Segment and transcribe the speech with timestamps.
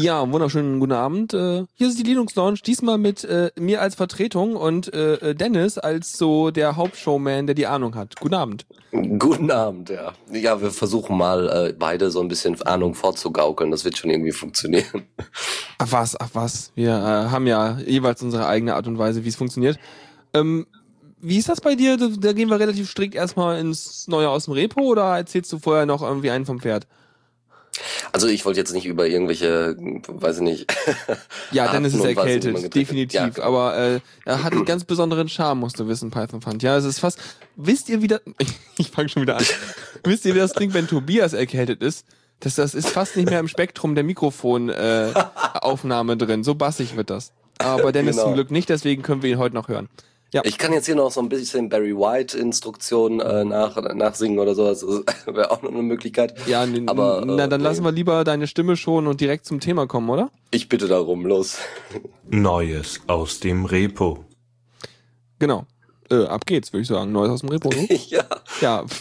[0.00, 1.34] Ja, wunderschönen guten Abend.
[1.34, 5.76] Äh, hier ist die Linux Lounge, diesmal mit äh, mir als Vertretung und äh, Dennis
[5.76, 8.14] als so der Hauptshowman, der die Ahnung hat.
[8.20, 8.64] Guten Abend.
[8.92, 10.12] Guten Abend, ja.
[10.30, 13.72] Ja, wir versuchen mal äh, beide so ein bisschen Ahnung vorzugaukeln.
[13.72, 15.02] Das wird schon irgendwie funktionieren.
[15.78, 16.70] Ach was, ach was.
[16.76, 19.80] Wir äh, haben ja jeweils unsere eigene Art und Weise, wie es funktioniert.
[20.32, 20.66] Ähm,
[21.20, 21.96] wie ist das bei dir?
[21.96, 25.86] Da gehen wir relativ strikt erstmal ins Neue aus dem Repo oder erzählst du vorher
[25.86, 26.86] noch irgendwie einen vom Pferd?
[28.12, 29.76] Also ich wollte jetzt nicht über irgendwelche,
[30.08, 30.74] weiß ich nicht.
[31.52, 33.38] ja, Dennis ist erkältet, definitiv.
[33.38, 33.42] Ja.
[33.42, 36.62] Aber äh, er hat einen ganz besonderen Charme, musst du wissen, Python Fund.
[36.62, 37.18] Ja, es ist fast.
[37.56, 38.20] Wisst ihr wieder?
[38.80, 39.44] Ich fange schon wieder an.
[40.04, 42.06] wisst ihr, wie das klingt, wenn Tobias erkältet ist?
[42.38, 46.44] Das, das ist fast nicht mehr im Spektrum der Mikrofonaufnahme äh, drin.
[46.44, 47.32] So bassig wird das.
[47.58, 48.26] Aber Dennis genau.
[48.26, 49.88] zum Glück nicht, deswegen können wir ihn heute noch hören.
[50.30, 50.42] Ja.
[50.44, 54.54] Ich kann jetzt hier noch so ein bisschen Barry White Instruktionen äh, nach nachsingen oder
[54.54, 54.84] sowas.
[55.26, 56.34] Das wäre auch noch eine Möglichkeit.
[56.46, 59.86] Ja, aber na, dann äh, lassen wir lieber deine Stimme schon und direkt zum Thema
[59.86, 60.30] kommen, oder?
[60.50, 61.58] Ich bitte darum, los.
[62.28, 64.24] Neues aus dem Repo.
[65.38, 65.66] Genau.
[66.10, 67.12] Äh, ab geht's, würde ich sagen.
[67.12, 67.68] Neues aus dem Repo.
[67.70, 67.86] Ne?
[68.08, 68.24] ja.
[68.60, 68.84] Ja.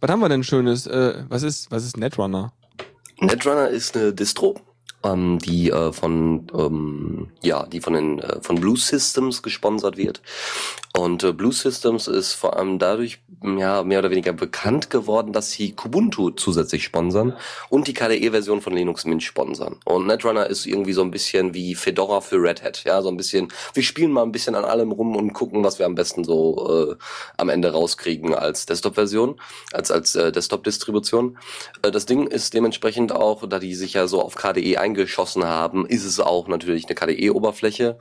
[0.00, 0.86] was haben wir denn Schönes?
[0.86, 2.52] Äh, was ist was ist Netrunner?
[3.20, 4.56] Netrunner ist eine Distro
[5.04, 10.20] ähm, die äh, von ähm, ja die von den äh, von Blue Systems gesponsert wird
[10.96, 15.50] und äh, Blue Systems ist vor allem dadurch ja mehr oder weniger bekannt geworden, dass
[15.50, 17.36] sie Kubuntu zusätzlich sponsern
[17.70, 21.74] und die KDE-Version von Linux Mint sponsern und Netrunner ist irgendwie so ein bisschen wie
[21.74, 24.92] Fedora für Red Hat ja so ein bisschen wir spielen mal ein bisschen an allem
[24.92, 26.96] rum und gucken was wir am besten so äh,
[27.38, 29.40] am Ende rauskriegen als Desktop-Version
[29.72, 31.38] als als äh, Desktop-Distribution
[31.82, 35.44] äh, das Ding ist dementsprechend auch da die sich ja so auf KDE ein eingeschossen
[35.44, 37.98] haben, ist es auch natürlich eine KDE-Oberfläche.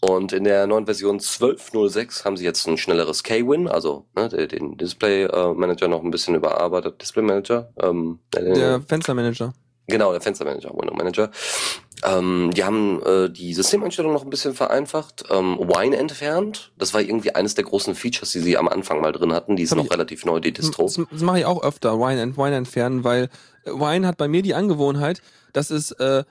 [0.00, 4.76] Und in der neuen Version 12.06 haben sie jetzt ein schnelleres K-Win, also ne, den
[4.76, 7.02] Display äh, Manager noch ein bisschen überarbeitet.
[7.02, 7.72] Display Manager?
[7.82, 9.52] Ähm, der Fenstermanager.
[9.88, 11.32] Genau, der Fenstermanager, Window Manager.
[12.04, 16.70] Ähm, die haben äh, die Systemeinstellung noch ein bisschen vereinfacht, ähm, Wine entfernt.
[16.78, 19.56] Das war irgendwie eines der großen Features, die sie am Anfang mal drin hatten.
[19.56, 20.84] Die ist noch ich, relativ neu, die Distro.
[20.84, 23.28] Das, das mache ich auch öfter, Wine, Wine entfernen, weil
[23.64, 25.20] Wine hat bei mir die Angewohnheit,
[25.52, 26.22] dass es äh,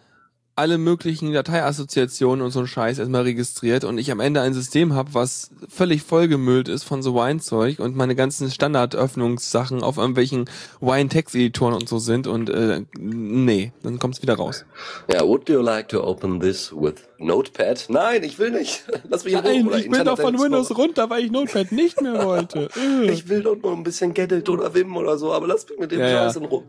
[0.59, 4.93] alle möglichen Dateiassoziationen und so ein Scheiß erstmal registriert und ich am Ende ein System
[4.93, 10.49] habe, was völlig vollgemüllt ist von so Wine-Zeug und meine ganzen Standardöffnungssachen auf irgendwelchen
[10.81, 14.65] Wine-Text-Editoren und so sind und äh, nee, dann kommt's wieder raus.
[15.09, 17.85] Ja, would you like to open this with Notepad?
[17.87, 18.83] Nein, ich will nicht.
[19.09, 22.25] Lass mich Nein, in ich bin doch von Windows runter, weil ich Notepad nicht mehr
[22.25, 22.67] wollte.
[23.03, 25.93] ich will doch nur ein bisschen Gedit oder Vim oder so, aber lass mich mit
[25.93, 26.65] dem ja, Scheiß in Ruhe.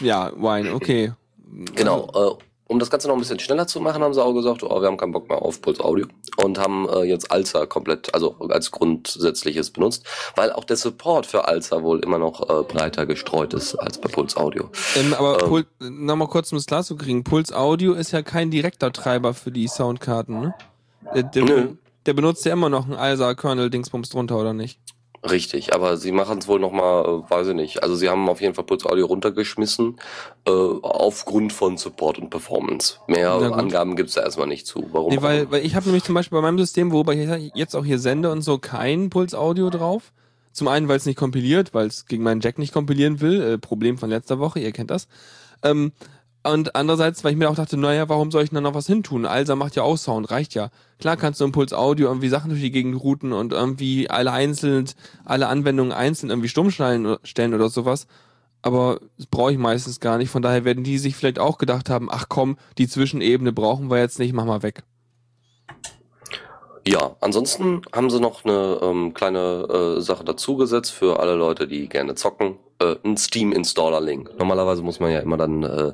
[0.00, 1.12] Ja, Wine, okay.
[1.76, 4.62] Genau, äh, um das Ganze noch ein bisschen schneller zu machen, haben sie auch gesagt,
[4.62, 6.06] oh, wir haben keinen Bock mehr auf Puls Audio
[6.36, 10.04] und haben äh, jetzt Alza komplett, also als grundsätzliches benutzt,
[10.36, 14.08] weil auch der Support für Alza wohl immer noch äh, breiter gestreut ist als bei
[14.08, 14.70] Puls Audio.
[14.96, 18.20] Ähm, aber ähm, Pul nochmal kurz, um es klar zu kriegen, Puls Audio ist ja
[18.20, 20.54] kein direkter Treiber für die Soundkarten, ne?
[21.14, 21.68] Der, der,
[22.04, 24.78] der benutzt ja immer noch einen Alza Kernel Dingsbums drunter, oder nicht?
[25.28, 27.82] Richtig, aber sie machen es wohl nochmal, äh, weiß ich nicht.
[27.82, 29.96] Also sie haben auf jeden Fall Puls Audio runtergeschmissen,
[30.46, 32.98] äh, aufgrund von Support und Performance.
[33.08, 34.88] Mehr Angaben gibt's da erstmal nicht zu.
[34.92, 35.12] Warum?
[35.12, 37.84] Nee, weil, weil ich habe nämlich zum Beispiel bei meinem System, worüber ich jetzt auch
[37.84, 40.12] hier sende und so, kein Puls Audio drauf.
[40.52, 43.40] Zum einen, weil es nicht kompiliert, weil es gegen meinen Jack nicht kompilieren will.
[43.40, 45.08] Äh, Problem von letzter Woche, ihr kennt das.
[45.62, 45.92] Ähm,
[46.52, 48.86] und andererseits, weil ich mir auch dachte, naja, warum soll ich denn da noch was
[48.86, 49.26] hintun?
[49.26, 50.70] Alsa macht ja auch Sound, reicht ja.
[50.98, 54.88] Klar kannst du Impuls Audio irgendwie Sachen durch die Gegend routen und irgendwie alle einzeln,
[55.24, 58.06] alle Anwendungen einzeln irgendwie stumm stellen oder sowas.
[58.62, 60.30] Aber das brauche ich meistens gar nicht.
[60.30, 63.98] Von daher werden die sich vielleicht auch gedacht haben, ach komm, die Zwischenebene brauchen wir
[63.98, 64.82] jetzt nicht, mach mal weg.
[66.86, 71.88] Ja, ansonsten haben sie noch eine ähm, kleine äh, Sache dazugesetzt für alle Leute, die
[71.88, 72.56] gerne zocken.
[72.80, 74.38] Äh, ein Steam-Installer-Link.
[74.38, 75.92] Normalerweise muss man ja immer dann äh,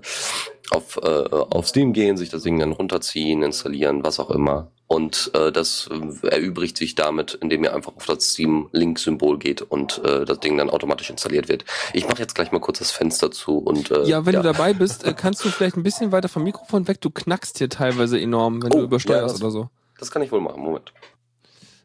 [0.71, 4.71] auf, äh, auf Steam gehen, sich das Ding dann runterziehen, installieren, was auch immer.
[4.87, 5.89] Und äh, das
[6.23, 10.69] erübrigt sich damit, indem ihr einfach auf das Steam-Link-Symbol geht und äh, das Ding dann
[10.69, 11.65] automatisch installiert wird.
[11.95, 14.43] Ich mache jetzt gleich mal kurz das Fenster zu und äh, ja, wenn ja.
[14.43, 17.01] du dabei bist, äh, kannst du vielleicht ein bisschen weiter vom Mikrofon weg.
[17.01, 19.71] Du knackst hier teilweise enorm, wenn oh, du übersteuerst ja, das, oder so.
[19.99, 20.63] Das kann ich wohl machen.
[20.63, 20.93] Moment.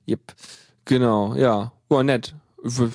[0.08, 0.20] Yep.
[0.84, 1.72] Genau, ja.
[1.88, 2.34] Boah, nett.
[2.64, 2.90] Also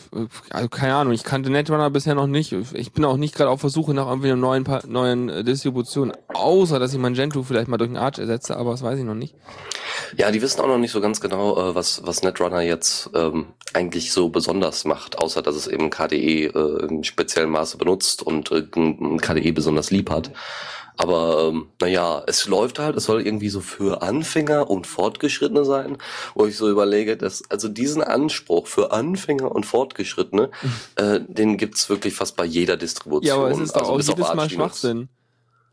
[0.71, 2.53] keine Ahnung, ich kannte Netrunner bisher noch nicht.
[2.75, 6.79] Ich bin auch nicht gerade auf Versuche nach irgendwie einer neuen, neuen äh, Distribution, außer
[6.79, 9.35] dass ich Magento vielleicht mal durch einen Arch ersetze, aber das weiß ich noch nicht.
[10.17, 13.47] Ja, die wissen auch noch nicht so ganz genau, äh, was, was Netrunner jetzt ähm,
[13.73, 18.53] eigentlich so besonders macht, außer dass es eben KDE äh, in speziellem Maße benutzt und
[18.53, 18.63] äh,
[19.19, 20.31] KDE besonders lieb hat.
[20.97, 25.99] Aber ähm, naja, es läuft halt, es soll irgendwie so für Anfänger und Fortgeschrittene sein,
[26.35, 30.51] wo ich so überlege, dass also diesen Anspruch für Anfänger und Fortgeschrittene,
[30.97, 33.27] äh, den gibt's wirklich fast bei jeder Distribution.
[33.27, 34.51] Ja, aber es ist doch also auch auf jedes Mal.
[34.51, 35.09] Schwachsinn.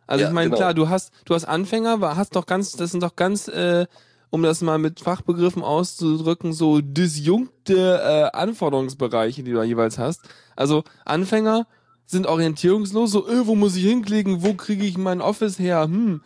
[0.08, 0.58] Also Ja, ich meine, genau.
[0.58, 3.86] klar, du hast, du hast Anfänger, hast doch ganz, das sind doch ganz, äh,
[4.32, 10.22] um das mal mit Fachbegriffen auszudrücken, so disjunkte äh, Anforderungsbereiche, die du da jeweils hast.
[10.56, 11.68] Also Anfänger
[12.12, 16.22] sind orientierungslos, so, äh, wo muss ich hinklicken, wo kriege ich mein Office her, hm.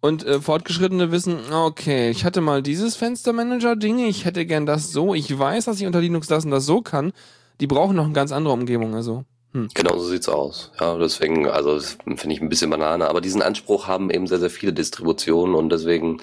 [0.00, 5.14] Und äh, Fortgeschrittene wissen, okay, ich hatte mal dieses Fenstermanager-Ding, ich hätte gern das so,
[5.14, 7.12] ich weiß, dass ich unter Linux das und das so kann.
[7.60, 9.24] Die brauchen noch eine ganz andere Umgebung, also.
[9.52, 9.68] Hm.
[9.74, 10.70] Genau so sieht's aus.
[10.80, 13.08] Ja, deswegen, also finde ich ein bisschen Banane.
[13.08, 16.20] Aber diesen Anspruch haben eben sehr, sehr viele Distributionen und deswegen,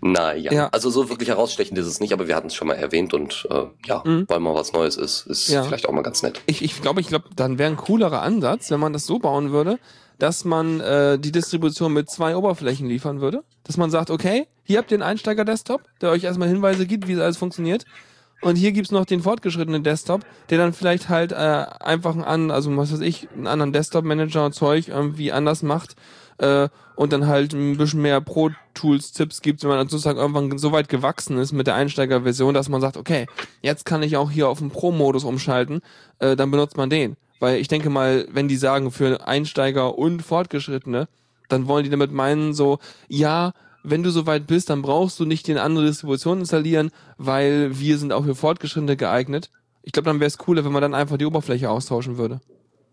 [0.00, 0.52] naja.
[0.52, 0.68] Ja.
[0.72, 3.46] Also so wirklich herausstechend ist es nicht, aber wir hatten es schon mal erwähnt und
[3.50, 4.24] äh, ja, Mhm.
[4.28, 5.62] weil mal was Neues ist, ist Ja.
[5.62, 6.40] vielleicht auch mal ganz nett.
[6.46, 9.52] Ich, ich glaube, ich glaube, dann wäre ein coolerer Ansatz, wenn man das so bauen
[9.52, 9.78] würde,
[10.18, 13.42] dass man äh, die Distribution mit zwei Oberflächen liefern würde.
[13.64, 17.12] Dass man sagt, okay, hier habt ihr einen Einsteiger-Desktop, der euch erstmal Hinweise gibt, wie
[17.12, 17.84] es alles funktioniert.
[18.42, 22.50] Und hier gibt's noch den fortgeschrittenen Desktop, der dann vielleicht halt äh, einfach einen anderen,
[22.50, 25.94] also was weiß ich, einen anderen Desktop-Manager Zeug irgendwie anders macht
[26.38, 30.72] äh, und dann halt ein bisschen mehr Pro-Tools-Tipps gibt, wenn man dann sozusagen irgendwann so
[30.72, 33.26] weit gewachsen ist mit der Einsteiger-Version, dass man sagt, okay,
[33.62, 35.80] jetzt kann ich auch hier auf den Pro-Modus umschalten,
[36.18, 37.16] äh, dann benutzt man den.
[37.38, 41.08] Weil ich denke mal, wenn die sagen für Einsteiger und Fortgeschrittene,
[41.48, 42.78] dann wollen die damit meinen so,
[43.08, 47.78] ja, wenn du so weit bist, dann brauchst du nicht die andere Distribution installieren, weil
[47.78, 49.50] wir sind auch für Fortgeschrittene geeignet.
[49.82, 52.40] Ich glaube, dann wäre es cooler, wenn man dann einfach die Oberfläche austauschen würde.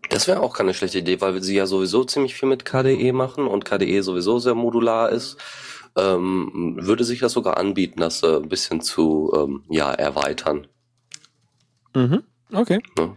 [0.08, 3.46] Das wäre auch keine schlechte Idee, weil sie ja sowieso ziemlich viel mit KDE machen
[3.46, 5.36] und KDE sowieso sehr modular ist.
[5.96, 10.66] Ähm, würde sich das sogar anbieten, das äh, ein bisschen zu ähm, ja, erweitern.
[11.94, 12.22] Mhm.
[12.52, 12.80] Okay.
[12.98, 13.16] Ja.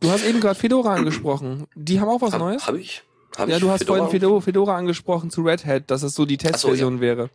[0.00, 1.66] Du hast eben gerade Fedora angesprochen.
[1.74, 2.66] Die haben auch was Hab, Neues?
[2.66, 3.02] hab ich?
[3.36, 3.98] Hab ja, du hast Fedora?
[3.98, 7.30] vorhin Fedora, Fedora angesprochen zu Red Hat, dass es so die Testversion wäre.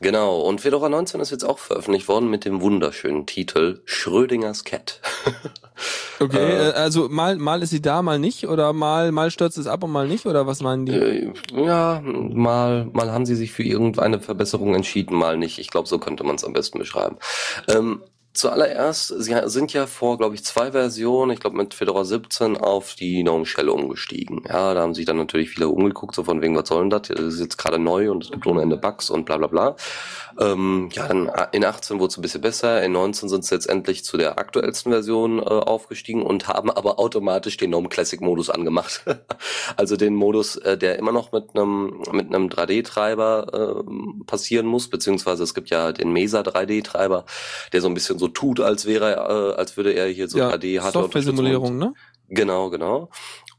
[0.00, 5.00] Genau, und Fedora 19 ist jetzt auch veröffentlicht worden mit dem wunderschönen Titel Schrödingers Cat.
[6.20, 6.70] Okay, Äh.
[6.70, 9.84] äh, also mal, mal ist sie da, mal nicht, oder mal, mal stürzt es ab
[9.84, 10.92] und mal nicht, oder was meinen die?
[10.92, 15.60] Äh, ja, mal, mal haben sie sich für irgendeine Verbesserung entschieden, mal nicht.
[15.60, 17.16] Ich glaube, so könnte man es am besten beschreiben.
[17.68, 18.02] Ähm,
[18.38, 22.94] zuallererst, sie sind ja vor, glaube ich, zwei Versionen, ich glaube mit Fedora 17 auf
[22.94, 24.42] die GNOME Shell umgestiegen.
[24.48, 27.08] Ja, da haben sich dann natürlich viele umgeguckt, so von wegen, was soll denn das?
[27.08, 29.76] Das ist jetzt gerade neu und es gibt ohne Ende Bugs und bla bla bla.
[30.40, 33.68] Ähm, ja, dann in 18 wurde es ein bisschen besser, in 19 sind sie jetzt
[33.68, 38.48] endlich zu der aktuellsten Version äh, aufgestiegen und haben aber automatisch den GNOME Classic Modus
[38.48, 39.04] angemacht.
[39.76, 44.88] also den Modus, äh, der immer noch mit einem mit einem 3D-Treiber äh, passieren muss,
[44.88, 47.24] beziehungsweise es gibt ja den Mesa 3D-Treiber,
[47.72, 50.38] der so ein bisschen so tut, als wäre er, äh, als würde er hier so
[50.38, 51.94] ja, 3D Software-Simulierung, ne?
[52.28, 53.10] Genau, genau.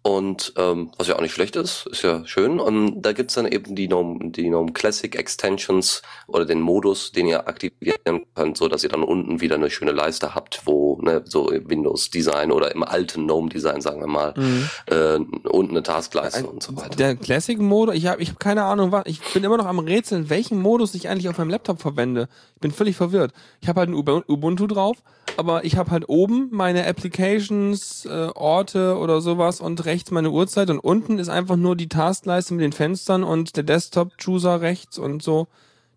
[0.01, 2.59] Und ähm, was ja auch nicht schlecht ist, ist ja schön.
[2.61, 7.27] Und da gibt's dann eben die GNOME, die GNOME Classic Extensions oder den Modus, den
[7.27, 11.21] ihr aktivieren könnt, so dass ihr dann unten wieder eine schöne Leiste habt, wo ne,
[11.25, 14.69] so Windows Design oder im alten GNOME Design, sagen wir mal, Mhm.
[14.85, 15.15] äh,
[15.49, 16.95] unten eine Taskleiste und so weiter.
[16.95, 20.29] Der Classic-Modus, ich habe ich hab keine Ahnung, was, ich bin immer noch am Rätseln,
[20.29, 22.29] welchen Modus ich eigentlich auf meinem Laptop verwende.
[22.55, 23.33] Ich bin völlig verwirrt.
[23.59, 24.97] Ich habe halt ein Ub- Ubuntu drauf,
[25.35, 30.69] aber ich habe halt oben meine Applications, äh, Orte oder sowas und rechts meine Uhrzeit
[30.69, 35.23] und unten ist einfach nur die Taskleiste mit den Fenstern und der Desktop-Chooser rechts und
[35.23, 35.47] so.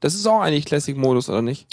[0.02, 1.68] Das ist auch eigentlich Classic-Modus, oder nicht?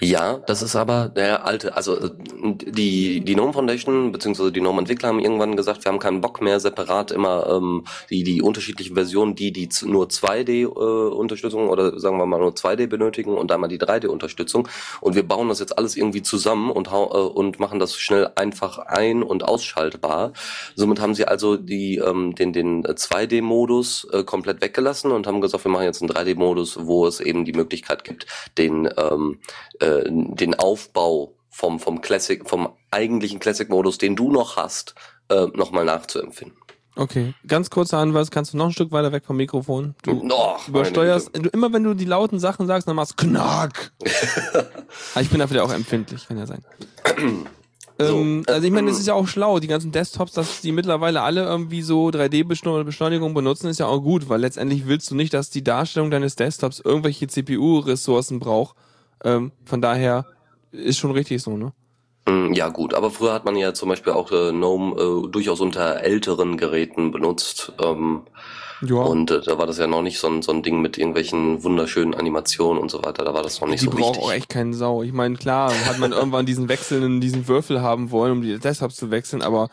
[0.00, 2.10] Ja, das ist aber der alte, also äh,
[2.42, 4.50] die, die GNOME Foundation bzw.
[4.50, 8.22] die GNOME Entwickler haben irgendwann gesagt, wir haben keinen Bock mehr separat immer ähm, die,
[8.24, 13.52] die unterschiedlichen Versionen, die die nur 2D-Unterstützung oder sagen wir mal nur 2D benötigen und
[13.52, 14.66] einmal die 3D-Unterstützung
[15.02, 18.30] und wir bauen das jetzt alles irgendwie zusammen und, hau, äh, und machen das schnell
[18.34, 20.32] einfach ein- und ausschaltbar.
[20.74, 25.64] Somit haben sie also die, ähm, den, den 2D-Modus äh, komplett weggelassen und haben gesagt,
[25.64, 28.26] wir machen jetzt einen 3D-Modus, wo es eben die Möglichkeit gibt,
[28.58, 29.40] den ähm,
[29.80, 34.94] äh, den Aufbau vom, vom Classic, vom eigentlichen Classic-Modus, den du noch hast,
[35.28, 36.58] äh, nochmal nachzuempfinden.
[36.96, 39.96] Okay, ganz kurzer Hinweis, kannst du noch ein Stück weiter weg vom Mikrofon?
[40.02, 43.92] Du Och, übersteuerst, du, immer wenn du die lauten Sachen sagst, dann machst du Knack.
[45.14, 46.64] Aber ich bin dafür ja auch empfindlich, kann ja sein.
[47.98, 50.60] Ähm, So, also ich meine, äh, das ist ja auch schlau, die ganzen Desktops, dass
[50.60, 55.14] die mittlerweile alle irgendwie so 3D-Beschleunigung benutzen, ist ja auch gut, weil letztendlich willst du
[55.14, 58.76] nicht, dass die Darstellung deines Desktops irgendwelche CPU-Ressourcen braucht.
[59.24, 60.26] Ähm, von daher
[60.72, 61.72] ist schon richtig so, ne?
[62.28, 64.96] Mm, Ja gut, aber früher hat man ja zum Beispiel auch äh, GNOME
[65.26, 67.72] äh, durchaus unter älteren Geräten benutzt.
[67.82, 68.22] Ähm,
[68.88, 68.96] Ja.
[68.96, 71.62] Und äh, da war das ja noch nicht so ein, so ein Ding mit irgendwelchen
[71.62, 73.24] wunderschönen Animationen und so weiter.
[73.24, 74.22] Da war das noch nicht die so braucht wichtig.
[74.22, 75.02] auch echt keinen Sau.
[75.02, 78.96] Ich meine, klar, hat man irgendwann diesen wechselnden, diesen Würfel haben wollen, um die Desktops
[78.96, 79.68] zu wechseln, aber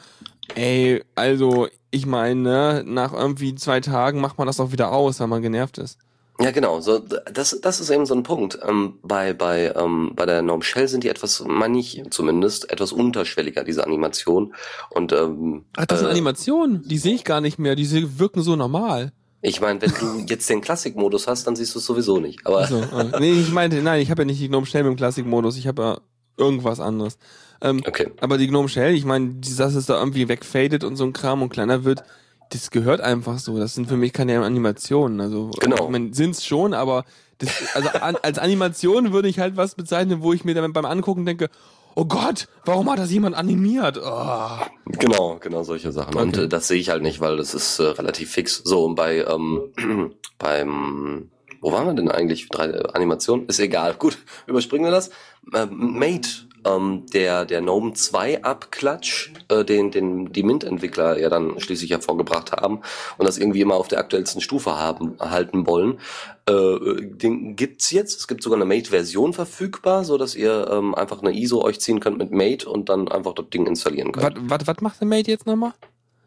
[0.56, 5.20] ey, also, ich meine, ne, nach irgendwie zwei Tagen macht man das auch wieder aus,
[5.20, 5.98] weil man genervt ist.
[6.42, 6.80] Ja, genau.
[6.82, 8.58] So, das, das ist eben so ein Punkt.
[8.68, 12.92] Ähm, bei, bei, ähm, bei der Norm Shell sind die etwas, meine ich zumindest, etwas
[12.92, 14.54] unterschwelliger, diese Animation.
[14.90, 18.42] Und ähm, Ach, das sind äh, Animationen, die sehe ich gar nicht mehr, die wirken
[18.42, 19.12] so normal.
[19.42, 22.46] ich meine, wenn du jetzt den Klassikmodus hast, dann siehst du es sowieso nicht.
[22.46, 24.92] Aber Also, äh, nee, ich meinte, nein, ich habe ja nicht die Gnome Shell mit
[24.94, 26.02] dem Klassikmodus, ich habe ja
[26.38, 27.18] irgendwas anderes.
[27.62, 28.10] Ähm, okay.
[28.22, 31.14] Aber die Gnome Shell, ich meine, die- dass es da irgendwie wegfadet und so ein
[31.14, 32.04] Kram und kleiner wird,
[32.52, 33.58] das gehört einfach so.
[33.58, 35.20] Das sind für mich keine Animationen.
[35.20, 35.86] Also, Genau.
[35.86, 37.04] ich mein, sind's schon, aber
[37.40, 40.86] das, also an, als Animation würde ich halt was bezeichnen, wo ich mir dann beim
[40.86, 41.50] Angucken denke,
[41.96, 44.00] oh Gott, warum hat das jemand animiert?
[44.04, 44.50] Oh.
[44.86, 46.16] Genau, genau solche Sachen.
[46.16, 46.46] Und Okay.
[46.46, 48.62] äh, das sehe ich halt nicht, weil das ist äh, relativ fix.
[48.64, 49.72] So, und bei ähm,
[50.38, 51.30] beim
[51.64, 52.50] wo waren wir denn eigentlich?
[52.50, 53.46] Drei äh, Animationen?
[53.48, 53.94] Ist egal.
[54.00, 54.18] Gut,
[54.48, 55.12] überspringen wir das.
[55.54, 56.30] Ähm, Mate,
[56.66, 62.52] ähm, der der Gnome 2 Abklatsch, äh, den den die Mint-Entwickler ja dann schließlich hervorgebracht
[62.52, 62.82] haben
[63.18, 66.00] und das irgendwie immer auf der aktuellsten Stufe haben halten wollen.
[66.48, 68.20] Äh, den gibt's jetzt.
[68.20, 72.00] Es gibt sogar eine Mate-Version verfügbar, so dass ihr ähm, einfach eine ISO euch ziehen
[72.00, 74.38] könnt mit Mate und dann einfach das Ding installieren könnt.
[74.50, 75.74] Was, macht der Mate jetzt nochmal?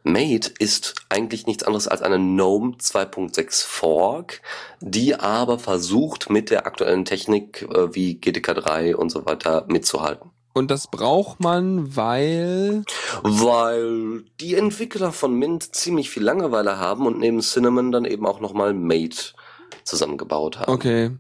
[0.05, 4.43] Mate ist eigentlich nichts anderes als eine GNOME 2.6 Fork,
[4.81, 10.31] die aber versucht, mit der aktuellen Technik äh, wie GTK 3 und so weiter mitzuhalten.
[10.53, 12.85] Und das braucht man, weil.
[13.23, 18.41] Weil die Entwickler von Mint ziemlich viel Langeweile haben und neben Cinnamon dann eben auch
[18.41, 19.33] nochmal Mate
[19.85, 20.73] zusammengebaut haben.
[20.73, 21.11] Okay.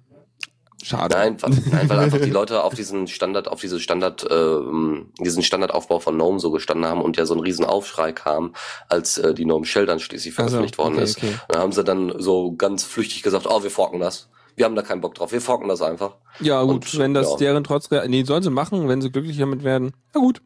[0.85, 1.17] Schade.
[1.17, 5.43] Nein, weil, nein, weil einfach die Leute auf diesen Standard, auf diese Standard, ähm, diesen
[5.43, 8.55] Standardaufbau von GNOME so gestanden haben und ja so ein riesen Aufschrei kam,
[8.91, 11.17] als äh, die GNOME Shell dann schließlich veröffentlicht worden okay, ist.
[11.17, 11.35] okay.
[11.49, 14.29] Da haben sie dann so ganz flüchtig gesagt, oh, wir forken das.
[14.57, 16.17] Wir haben da keinen Bock drauf, wir forken das einfach.
[16.41, 17.37] Ja, gut, Und, wenn das ja.
[17.39, 17.89] deren trotz.
[17.91, 19.95] Nee, sollen sie machen, wenn sie glücklich damit werden.
[20.13, 20.43] Na gut.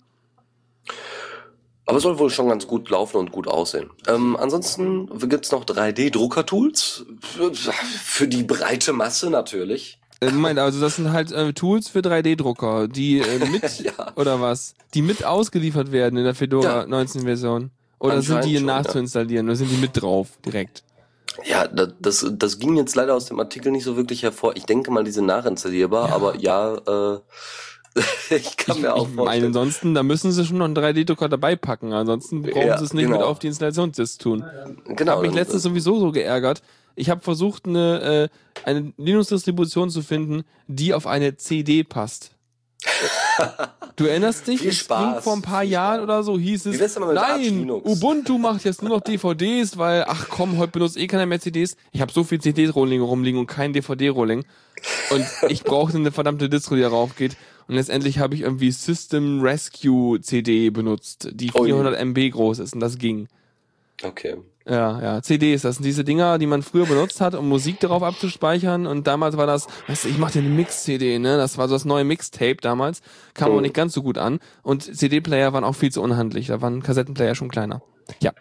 [1.84, 3.90] Aber soll wohl schon ganz gut laufen und gut aussehen.
[4.06, 7.06] Ähm, ansonsten gibt's noch 3D-Drucker-Tools.
[7.20, 9.98] Für, für die breite Masse natürlich.
[10.20, 13.92] Äh, also das sind halt äh, Tools für 3D-Drucker, die äh, mit Ja.
[14.16, 14.74] oder was?
[14.94, 16.86] Die mit ausgeliefert werden in der Fedora Ja.
[16.86, 17.70] 19 Version.
[18.00, 20.84] Oder sind die schon, nachzuinstallieren oder sind die mit drauf direkt?
[21.44, 24.56] Ja, da- das, das ging jetzt leider aus dem Artikel nicht so wirklich hervor.
[24.56, 26.14] Ich denke mal, die sind nachinstallierbar, Ja.
[26.14, 27.18] aber ja, äh,
[28.34, 29.44] ich kann Ich, mir auch ich meine, vorstellen.
[29.46, 31.92] ansonsten, da müssen sie schon noch einen 3D-Drucker dabei packen.
[31.92, 33.26] Ansonsten brauchen Ja, sie es nicht mit genau.
[33.28, 34.44] auf die Installationsdisk tun.
[34.88, 36.62] Ich genau, habe mich letztens sowieso so geärgert.
[36.98, 38.30] Ich habe versucht, eine,
[38.64, 42.32] äh, eine Linux-Distribution zu finden, die auf eine CD passt.
[43.98, 44.60] Du erinnerst dich?
[44.60, 47.68] Viel Spaß, ging vor ein paar Jahren oder so, hieß es, nein?
[47.68, 51.76] Ubuntu macht jetzt nur noch DVDs, weil, ach komm, heute benutzt eh keiner mehr CDs.
[51.90, 54.44] Ich habe so viel CD-Rolling rumliegen und kein DVD-Rolling.
[55.10, 57.36] Und ich brauchte eine verdammte Distro, die darauf geht.
[57.66, 61.66] Und letztendlich habe ich irgendwie System Rescue CD benutzt, die Ui.
[61.66, 63.26] 400 MB groß ist und das ging.
[64.02, 64.36] Okay.
[64.68, 68.02] Ja, ja, CDs, das sind diese Dinger, die man früher benutzt hat, um Musik darauf
[68.02, 68.86] abzuspeichern.
[68.86, 71.38] Und damals war das, weißt du, ich mach dir eine Mix-CD, ne?
[71.38, 73.00] Das war so das neue Mixtape damals.
[73.32, 73.62] Kam aber Mhm.
[73.62, 74.40] nicht ganz so gut an.
[74.62, 76.48] Und CD-Player waren auch viel zu unhandlich.
[76.48, 77.80] Da waren Kassettenplayer schon kleiner.
[78.20, 78.32] Ja.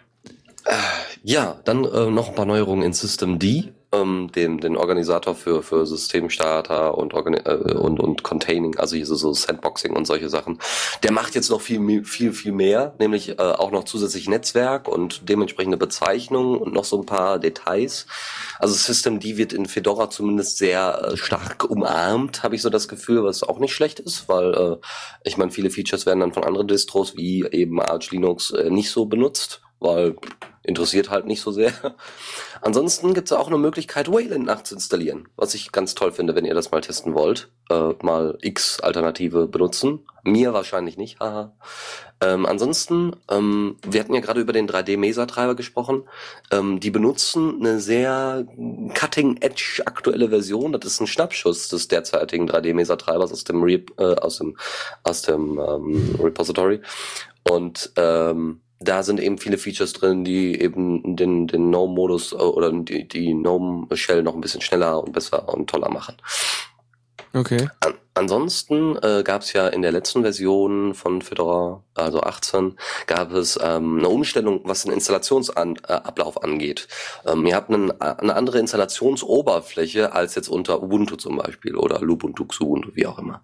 [1.23, 5.63] Ja, dann äh, noch ein paar Neuerungen in System D, ähm, dem den Organisator für
[5.63, 10.59] für Systemstarter und äh, und und Containing, also hier so, Sandboxing und solche Sachen.
[11.03, 15.29] Der macht jetzt noch viel viel viel mehr, nämlich äh, auch noch zusätzlich Netzwerk und
[15.29, 18.07] dementsprechende Bezeichnungen und noch so ein paar Details.
[18.59, 22.87] Also System D wird in Fedora zumindest sehr äh, stark umarmt, habe ich so das
[22.87, 24.77] Gefühl, was auch nicht schlecht ist, weil äh,
[25.23, 28.89] ich meine, viele Features werden dann von anderen Distros wie eben Arch Linux äh, nicht
[28.89, 30.15] so benutzt, weil
[30.67, 31.71] interessiert halt nicht so sehr.
[32.61, 36.53] Ansonsten gibt es auch eine Möglichkeit, Wayland nachzuinstallieren, was ich ganz toll finde, wenn ihr
[36.53, 37.49] das mal testen wollt.
[37.69, 40.05] Äh, mal X-Alternative benutzen.
[40.23, 41.53] Mir wahrscheinlich nicht, haha.
[42.19, 46.03] Ähm, ansonsten, ähm, wir hatten ja gerade über den 3D-Mesa-Treiber gesprochen.
[46.51, 48.45] Ähm, die benutzen eine sehr
[48.93, 50.73] cutting-edge aktuelle Version.
[50.73, 54.57] Das ist ein Schnappschuss des derzeitigen 3D-Mesa-Treibers aus dem, Re äh, aus dem,
[55.03, 56.81] aus dem ähm, Repository.
[57.49, 62.71] Und ähm, da sind eben viele Features drin, die eben den, den GNOME-Modus äh, oder
[62.71, 66.15] die, die GNOME-Shell noch ein bisschen schneller und besser und toller machen.
[67.33, 67.69] Okay.
[67.81, 73.31] An ansonsten äh, gab es ja in der letzten Version von Fedora, also 18, gab
[73.31, 76.87] es ähm, eine Umstellung, was den Installationsablauf äh, angeht.
[77.25, 82.45] Ähm, ihr habt einen, eine andere Installationsoberfläche als jetzt unter Ubuntu zum Beispiel oder Lubuntu,
[82.45, 83.41] Xubuntu, wie auch immer.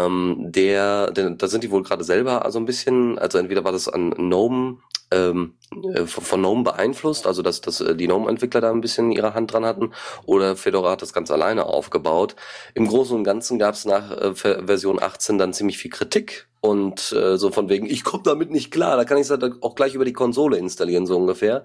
[0.00, 3.72] Ähm, der, der, da sind die wohl gerade selber also ein bisschen, also entweder war
[3.72, 4.78] das an GNOME
[5.10, 5.54] ähm,
[5.94, 9.52] äh, von GNOME beeinflusst, also dass, dass äh, die GNOME-Entwickler da ein bisschen ihre Hand
[9.52, 9.92] dran hatten,
[10.24, 12.36] oder Fedora hat das ganz alleine aufgebaut.
[12.74, 17.12] Im Großen und Ganzen gab es nach äh, Version 18 dann ziemlich viel Kritik und
[17.12, 19.74] äh, so von wegen, ich komme damit nicht klar, da kann ich es halt auch
[19.74, 21.64] gleich über die Konsole installieren, so ungefähr.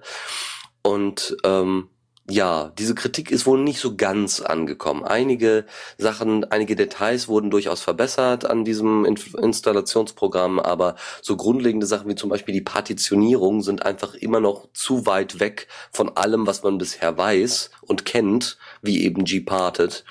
[0.82, 1.88] Und ähm,
[2.30, 5.04] ja, diese Kritik ist wohl nicht so ganz angekommen.
[5.04, 5.66] Einige
[5.98, 12.14] Sachen, einige Details wurden durchaus verbessert an diesem In Installationsprogramm, aber so grundlegende Sachen wie
[12.14, 16.78] zum Beispiel die Partitionierung sind einfach immer noch zu weit weg von allem, was man
[16.78, 20.04] bisher weiß und kennt, wie eben Gparted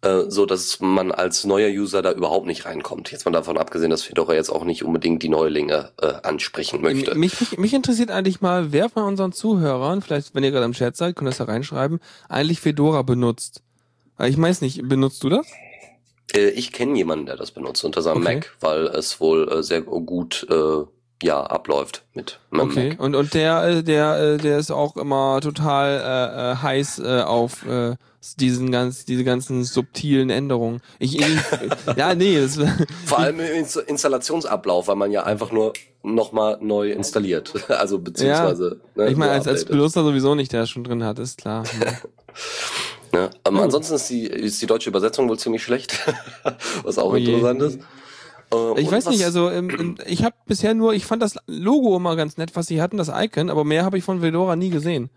[0.00, 3.10] so dass man als neuer User da überhaupt nicht reinkommt.
[3.10, 7.16] Jetzt mal davon abgesehen, dass Fedora jetzt auch nicht unbedingt die Neulinge äh, ansprechen möchte.
[7.16, 10.72] Mich, mich, mich interessiert eigentlich mal, wer von unseren Zuhörern, vielleicht wenn ihr gerade im
[10.72, 13.62] Chat seid, könnt ihr das da reinschreiben, eigentlich Fedora benutzt.
[14.20, 15.46] Ich weiß nicht, benutzt du das?
[16.32, 18.36] Äh, ich kenne jemanden, der das benutzt unter seinem okay.
[18.36, 20.84] Mac, weil es wohl äh, sehr gut äh,
[21.22, 22.88] ja abläuft mit meinem okay.
[22.90, 23.00] Mac.
[23.00, 27.22] Und und der äh, der äh, der ist auch immer total äh, äh, heiß äh,
[27.22, 27.96] auf äh,
[28.38, 30.80] diesen ganz, diese ganzen subtilen Änderungen.
[30.98, 31.26] Ich, ich
[31.96, 32.40] ja, nee.
[32.40, 32.58] Das,
[33.06, 35.72] Vor allem im Installationsablauf, weil man ja einfach nur
[36.02, 37.52] nochmal neu installiert.
[37.68, 38.80] Also beziehungsweise.
[38.96, 41.64] Ja, ne, ich meine, als, als Benutzer sowieso nicht, der schon drin hat, ist klar.
[41.80, 41.98] Ne?
[43.10, 43.62] Ähm, oh.
[43.62, 45.98] Ansonsten ist die, ist die deutsche Übersetzung wohl ziemlich schlecht,
[46.82, 47.80] was auch oh interessant ist.
[48.52, 52.16] Äh, ich weiß nicht, also ähm, ich habe bisher nur, ich fand das Logo immer
[52.16, 55.08] ganz nett, was sie hatten, das Icon, aber mehr habe ich von Vedora nie gesehen.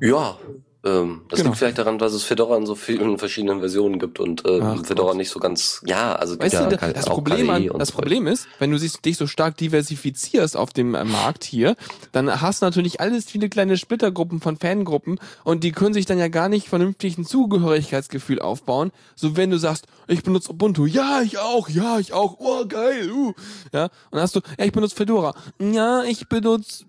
[0.00, 0.38] Ja,
[0.84, 1.50] ähm, das genau.
[1.50, 4.84] liegt vielleicht daran, dass es Fedora in so vielen verschiedenen Versionen gibt und äh, Ach,
[4.84, 5.16] Fedora Gott.
[5.16, 8.46] nicht so ganz, ja, also weißt ja, du, das, Problem, an, das so Problem ist,
[8.58, 11.76] wenn du dich so stark diversifizierst auf dem äh, Markt hier,
[12.12, 16.18] dann hast du natürlich alles viele kleine Splittergruppen von Fangruppen und die können sich dann
[16.18, 18.92] ja gar nicht vernünftig ein Zugehörigkeitsgefühl aufbauen.
[19.16, 23.10] So wenn du sagst, ich benutze Ubuntu, ja, ich auch, ja, ich auch, oh geil,
[23.10, 23.32] uh.
[23.72, 26.84] ja, und dann hast du, ja, ich benutze Fedora, ja, ich benutze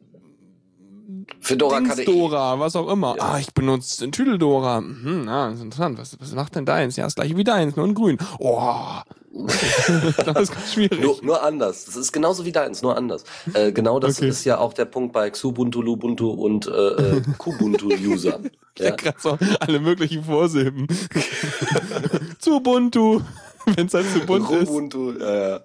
[1.39, 3.15] Fedora Dora, was auch immer.
[3.17, 3.33] Ja.
[3.33, 4.77] Ah, ich benutze Tüdeldora.
[4.77, 6.00] Hm, ah, interessant.
[6.00, 6.95] Was, was macht denn deins?
[6.95, 8.17] Ja, das gleiche wie deins, nur in grün.
[8.39, 9.01] Oh.
[10.25, 11.01] das ist ganz schwierig.
[11.01, 11.85] Nur, nur, anders.
[11.85, 13.25] Das ist genauso wie deins, nur anders.
[13.53, 14.29] Äh, genau das okay.
[14.29, 18.39] ist ja auch der Punkt bei Xubuntu, Lubuntu und äh, äh Kubuntu-User.
[18.77, 19.13] ja, ja.
[19.17, 20.88] so alle möglichen Vorsilben.
[22.39, 23.22] Zubuntu.
[23.75, 24.70] Wenn es halt zu bunt ist.
[24.70, 25.62] Ubuntu, ja, ja.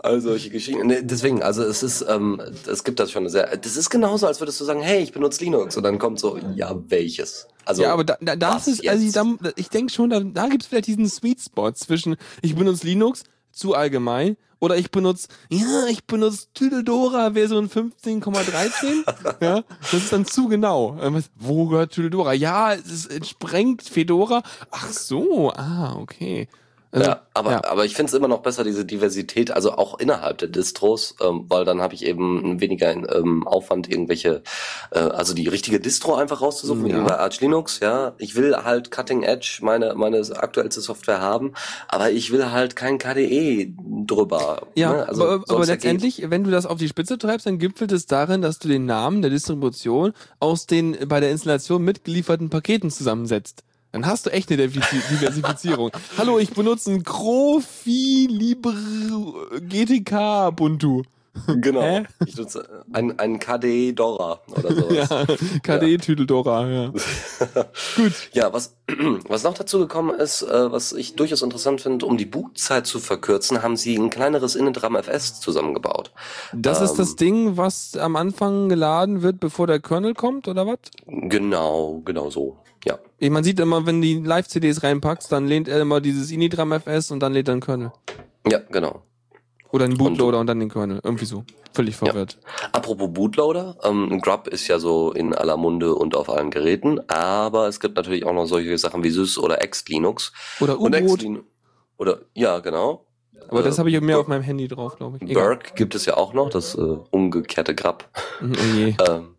[0.00, 0.86] All solche Geschichten.
[0.86, 3.56] Nee, deswegen, also es ist, ähm, es gibt das schon sehr.
[3.56, 6.38] Das ist genauso, als würdest du sagen, hey, ich benutze Linux und dann kommt so,
[6.54, 7.48] ja, welches?
[7.64, 9.24] Also, ja, aber da, da, das ist, also ich, da,
[9.56, 13.24] ich denke schon, da, da gibt es vielleicht diesen Sweet Spot zwischen, ich benutze Linux,
[13.50, 19.36] zu allgemein, oder ich benutze, ja, ich benutze Tüdeldora Version 15,13.
[19.44, 20.96] ja, das ist dann zu genau.
[21.36, 22.32] Wo gehört Tüdeldora?
[22.32, 24.42] Ja, es entsprengt Fedora.
[24.70, 26.48] Ach so, ah, okay.
[26.90, 27.64] Also, ja, aber, ja.
[27.64, 31.44] aber ich finde es immer noch besser, diese Diversität, also auch innerhalb der Distros, ähm,
[31.48, 34.42] weil dann habe ich eben weniger ähm, Aufwand, irgendwelche,
[34.90, 36.98] äh, also die richtige Distro einfach rauszusuchen, ja.
[36.98, 38.14] wie bei Arch Linux, ja.
[38.16, 41.52] Ich will halt Cutting Edge, meine, meine aktuellste Software haben,
[41.88, 43.74] aber ich will halt kein KDE
[44.06, 44.62] drüber.
[44.74, 45.08] Ja, ne?
[45.08, 48.40] also, aber, aber letztendlich, wenn du das auf die Spitze treibst, dann gipfelt es darin,
[48.40, 53.62] dass du den Namen der Distribution aus den bei der Installation mitgelieferten Paketen zusammensetzt.
[53.92, 55.90] Dann hast du echt eine Diversifizierung.
[56.18, 58.74] Hallo, ich benutze ein Crofi Libre
[59.60, 61.02] GTK Ubuntu.
[61.46, 61.82] Genau.
[61.82, 62.04] Hä?
[62.26, 65.08] Ich nutze ein, ein KDE Dora oder sowas.
[65.08, 65.24] Ja,
[65.62, 66.88] KDE Tüdel Dora, ja.
[67.96, 68.12] Gut.
[68.32, 68.76] Ja, was,
[69.28, 72.98] was noch dazu gekommen ist, äh, was ich durchaus interessant finde, um die Bootzeit zu
[72.98, 76.10] verkürzen, haben sie ein kleineres Innendram FS zusammengebaut.
[76.52, 80.48] Das ähm, ist das ähm, Ding, was am Anfang geladen wird, bevor der Kernel kommt,
[80.48, 80.78] oder was?
[81.06, 82.56] Genau, genau so.
[83.20, 87.20] Man sieht immer, wenn die Live-CDs reinpackst, dann lehnt er immer dieses Inidram FS und
[87.20, 87.92] dann lädt er einen Kernel.
[88.48, 89.02] Ja, genau.
[89.70, 91.00] Oder einen Bootloader und, und dann den Kernel.
[91.02, 91.44] Irgendwie so.
[91.72, 92.38] Völlig verwirrt.
[92.40, 92.68] Ja.
[92.72, 97.68] Apropos Bootloader, ähm, Grub ist ja so in aller Munde und auf allen Geräten, aber
[97.68, 100.32] es gibt natürlich auch noch solche Sachen wie Sys oder X-Linux.
[100.60, 101.24] Oder U-Boot.
[101.98, 103.04] Oder, ja, genau.
[103.48, 105.30] Aber äh, das habe ich mehr auf meinem Handy drauf, glaube ich.
[105.30, 105.48] Egal.
[105.48, 108.08] Berg gibt es ja auch noch, das äh, umgekehrte Grab.
[108.40, 108.94] Mhm, oh je.
[109.08, 109.34] ähm,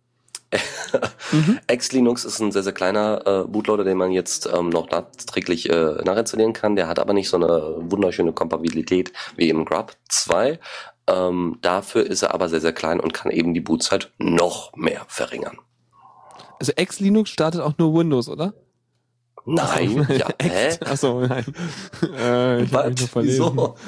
[1.31, 1.59] mhm.
[1.69, 6.01] X-Linux ist ein sehr, sehr kleiner äh, Bootloader, den man jetzt ähm, noch nachträglich äh,
[6.03, 6.75] nachinstallieren kann.
[6.75, 10.59] Der hat aber nicht so eine wunderschöne Kompatibilität wie im Grub 2.
[11.07, 15.05] Ähm, dafür ist er aber sehr, sehr klein und kann eben die Bootzeit noch mehr
[15.07, 15.57] verringern.
[16.59, 18.53] Also X-Linux startet auch nur Windows, oder?
[19.45, 20.77] Nein, ja, hä?
[20.85, 21.45] Achso, nein.
[22.17, 23.15] Äh, ich Was?
[23.15, 23.75] Wieso?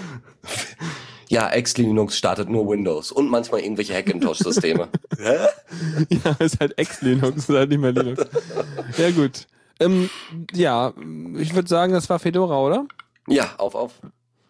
[1.31, 4.89] Ja, X-Linux startet nur Windows und manchmal irgendwelche Hackintosh-Systeme.
[5.17, 5.37] Hä?
[6.09, 8.25] Ja, ist halt Ex-Linux, ist halt nicht mehr Linux.
[8.97, 9.47] Ja, gut.
[9.79, 10.09] Ähm,
[10.51, 10.93] ja,
[11.37, 12.85] ich würde sagen, das war Fedora, oder?
[13.29, 13.93] Ja, auf, auf.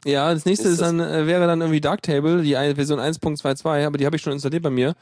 [0.06, 4.00] Ja, das nächste Ist ist dann, äh, wäre dann irgendwie Darktable, die Version 1.22, aber
[4.00, 4.96] die habe ich schon installiert bei mir.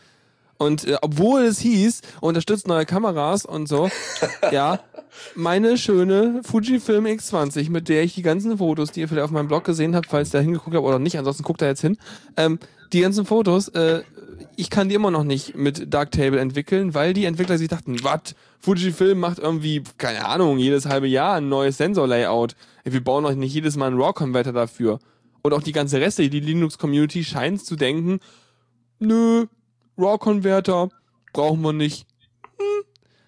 [0.59, 3.89] Und äh, obwohl es hieß, unterstützt neue Kameras und so,
[4.51, 4.79] ja,
[5.33, 9.47] meine schöne Fujifilm X20, mit der ich die ganzen Fotos, die ihr vielleicht auf meinem
[9.47, 11.97] Blog gesehen habt, falls ihr da hingeguckt habt oder nicht, ansonsten guckt da jetzt hin,
[12.35, 12.59] ähm,
[12.91, 14.03] die ganzen Fotos, äh,
[14.57, 18.35] ich kann die immer noch nicht mit Darktable entwickeln, weil die Entwickler sich dachten, was,
[18.59, 22.55] Fujifilm macht irgendwie, keine Ahnung, jedes halbe Jahr ein neues Sensor-Layout.
[22.83, 24.99] Wir bauen euch nicht jedes Mal einen RAW-Converter dafür.
[25.41, 28.19] Und auch die ganze Reste, die Linux-Community scheint zu denken,
[28.99, 29.45] nö,
[29.99, 30.89] RAW-Converter
[31.33, 32.07] brauchen wir nicht.
[32.57, 32.83] Hm.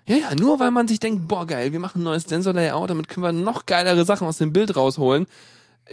[0.08, 3.08] Ja, ja, nur weil man sich denkt, boah, geil, wir machen ein neues Sensor-Layout, damit
[3.08, 5.28] können wir noch geilere Sachen aus dem Bild rausholen.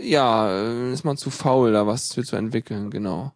[0.00, 3.32] Ja, äh, ist man zu faul, da was für zu entwickeln, genau.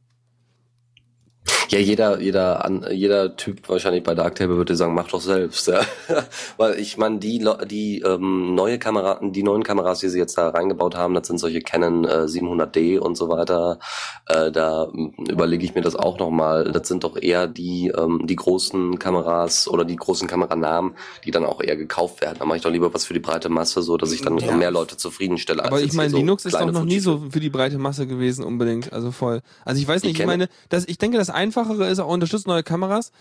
[1.73, 5.69] Ja, jeder, jeder, an, jeder Typ wahrscheinlich bei Darktable würde sagen, mach doch selbst.
[5.69, 5.81] Ja.
[6.59, 10.51] Weil ich meine, die, die ähm, neue Kamera, die neuen Kameras, die sie jetzt da
[10.51, 13.79] reingebaut haben, das sind solche Canon äh, 700D und so weiter.
[14.27, 16.71] Äh, da ähm, überlege ich mir das auch nochmal.
[16.73, 21.45] Das sind doch eher die, ähm, die großen Kameras oder die großen Kameranamen, die dann
[21.47, 22.37] auch eher gekauft werden.
[22.39, 24.53] Da mache ich doch lieber was für die breite Masse, so dass ich dann Ja.
[24.55, 25.65] mehr Leute zufriedenstelle.
[25.65, 27.23] Aber als ich meine, so Linux ist doch noch nie Fujifilm.
[27.25, 29.41] so für die breite Masse gewesen unbedingt, also voll.
[29.65, 31.31] Also ich weiß Ich nicht, ich, kenne- meine, das, ich denke, das
[31.63, 33.13] Einfachere ist auch unterstützt neue Kameras.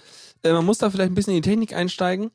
[0.43, 2.31] Äh, man muss da vielleicht ein bisschen in die Technik einsteigen.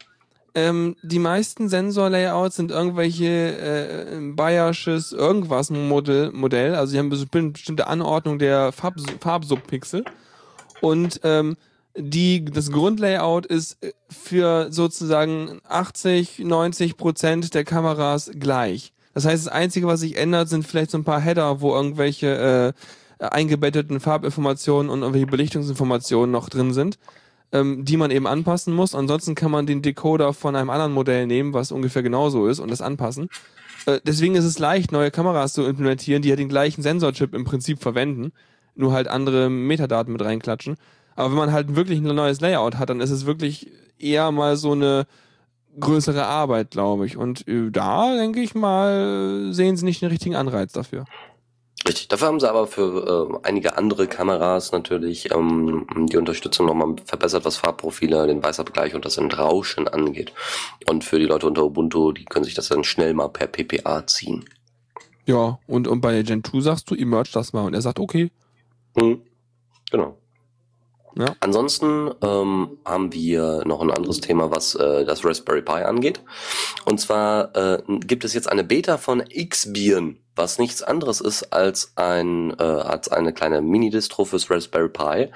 [0.54, 6.74] Ähm, die meisten Sensor-Layouts sind irgendwelche äh, Bayersches irgendwas Modell, Modell.
[6.74, 10.04] Also sie haben eine bestimmte Anordnung der Farb, Farbsubpixel.
[10.80, 11.56] Und ähm,
[11.96, 18.92] die, das Grundlayout ist äh, für sozusagen 80, 90 Prozent der Kameras gleich.
[19.12, 22.74] Das heißt, das Einzige, was sich ändert, sind vielleicht so ein paar Header, wo irgendwelche
[22.74, 22.80] äh,
[23.18, 26.98] eingebetteten Farbinformationen und irgendwelche Belichtungsinformationen noch drin sind,
[27.52, 28.94] ähm, die man eben anpassen muss.
[28.94, 32.70] Ansonsten kann man den Decoder von einem anderen Modell nehmen, was ungefähr genauso ist und
[32.70, 33.28] das anpassen.
[33.86, 37.44] Äh, deswegen ist es leicht, neue Kameras zu implementieren, die ja den gleichen Sensorchip im
[37.44, 38.32] Prinzip verwenden,
[38.74, 40.76] nur halt andere Metadaten mit reinklatschen.
[41.14, 44.56] Aber wenn man halt wirklich ein neues Layout hat, dann ist es wirklich eher mal
[44.56, 45.06] so eine
[45.80, 47.16] größere Arbeit, glaube ich.
[47.16, 51.04] Und äh, da, denke ich mal, sehen sie nicht den richtigen Anreiz dafür.
[51.86, 52.08] Richtig.
[52.08, 57.44] Dafür haben sie aber für äh, einige andere Kameras natürlich ähm, die Unterstützung nochmal verbessert,
[57.44, 60.32] was Farbprofile, den Weißabgleich und das Entrauschen angeht.
[60.88, 64.06] Und für die Leute unter Ubuntu, die können sich das dann schnell mal per PPA
[64.06, 64.44] ziehen.
[65.26, 67.66] Ja, und, und bei Gen 2 sagst du, emerge das mal.
[67.66, 68.30] Und er sagt, okay.
[68.96, 69.22] Hm.
[69.90, 70.16] Genau.
[71.18, 71.34] Ja.
[71.40, 76.20] Ansonsten ähm, haben wir noch ein anderes Thema, was äh, das Raspberry Pi angeht.
[76.84, 81.92] Und zwar äh, gibt es jetzt eine Beta von Xbian, was nichts anderes ist als
[81.96, 85.28] ein äh, als eine kleine Mini-Distro fürs Raspberry Pi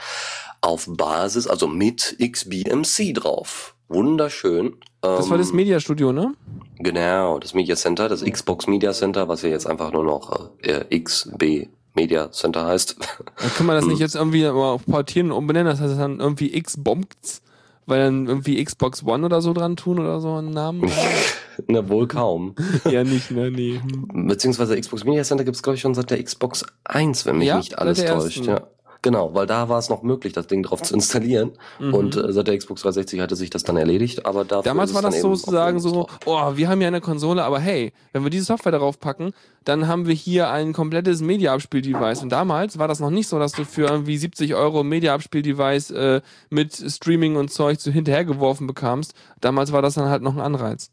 [0.61, 3.75] auf Basis, also mit XBMC drauf.
[3.89, 4.77] Wunderschön.
[5.01, 6.35] Das war das Ähm, Media Studio, ne?
[6.79, 10.99] Genau, das Media Center, das Xbox Media Center, was ja jetzt einfach nur noch äh,
[10.99, 12.97] XB Media Center heißt.
[13.37, 13.91] Dann kann man das Hm.
[13.93, 17.43] nicht jetzt irgendwie mal auf portieren und umbenennen, das heißt dann irgendwie X-Bombs,
[17.87, 20.91] weil dann irgendwie Xbox One oder so dran tun oder so einen Namen.
[21.67, 22.55] Na wohl kaum.
[22.91, 23.81] ja, nicht, ne, nee.
[23.83, 24.27] Hm.
[24.29, 27.57] Beziehungsweise Xbox Media Center gibt's glaube ich schon seit der Xbox 1, wenn mich Ja,
[27.59, 28.39] nicht alles täuscht.
[28.39, 28.45] ersten.
[28.45, 28.67] Ja.
[29.03, 31.53] Genau, weil da war es noch möglich, das Ding drauf zu installieren.
[31.79, 31.95] Mhm.
[31.95, 34.95] Und äh, seit der Xbox 360 hatte sich das dann erledigt, aber dafür Damals ist
[34.95, 38.45] war das sozusagen so, oh, wir haben ja eine Konsole, aber hey, wenn wir diese
[38.45, 39.33] Software darauf packen,
[39.65, 42.23] dann haben wir hier ein komplettes Media-Abspiel-Device.
[42.23, 45.91] Und damals war das noch nicht so, dass du für irgendwie 70 Euro ein Media-Abspiel-Device
[45.93, 49.15] äh, mit Streaming und Zeug so hinterhergeworfen bekamst.
[49.41, 50.91] Damals war das dann halt noch ein Anreiz.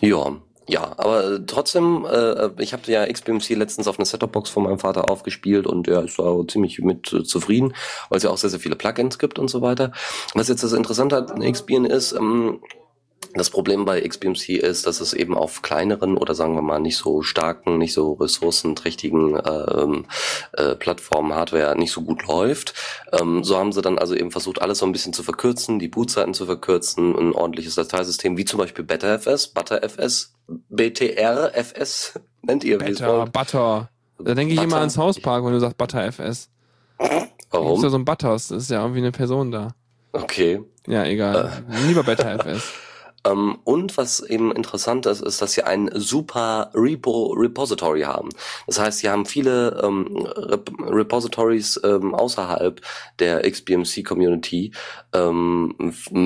[0.00, 0.36] Ja,
[0.68, 4.78] ja, aber äh, trotzdem, äh, ich habe ja XBMC letztens auf einer Set-Top-Box von meinem
[4.78, 7.74] Vater aufgespielt und er ist da ziemlich mit äh, zufrieden,
[8.08, 9.92] weil es ja auch sehr, sehr viele Plugins gibt und so weiter.
[10.34, 12.60] Was jetzt das Interessante an XBN ist, ähm,
[13.34, 16.96] das Problem bei XBMC ist, dass es eben auf kleineren oder sagen wir mal nicht
[16.96, 20.06] so starken, nicht so ressourcenträchtigen ähm,
[20.52, 22.74] äh, Plattformen, Hardware nicht so gut läuft.
[23.12, 25.88] Ähm, so haben sie dann also eben versucht, alles so ein bisschen zu verkürzen, die
[25.88, 30.34] Bootzeiten zu verkürzen, ein ordentliches Dateisystem, wie zum Beispiel BetterFS, ButterFS,
[30.68, 33.88] BTRFS, nennt ihr wie es Butter.
[34.18, 34.80] Da denke ich immer Butter.
[34.80, 36.50] ans Hauspark, wenn du sagst Butter FS.
[36.98, 37.80] Da ist ja Warum?
[37.80, 39.74] so ein Butters, das ist ja irgendwie eine Person da.
[40.12, 40.60] Okay.
[40.86, 41.64] Ja, egal.
[41.70, 41.86] Äh.
[41.86, 42.72] Lieber Better FS.
[43.24, 48.30] Ähm, und was eben interessant ist, ist, dass sie ein super Repo Repository haben.
[48.66, 52.80] Das heißt, sie haben viele ähm, Rep Repositories ähm, außerhalb
[53.18, 54.72] der XBMC Community,
[55.12, 55.74] ähm,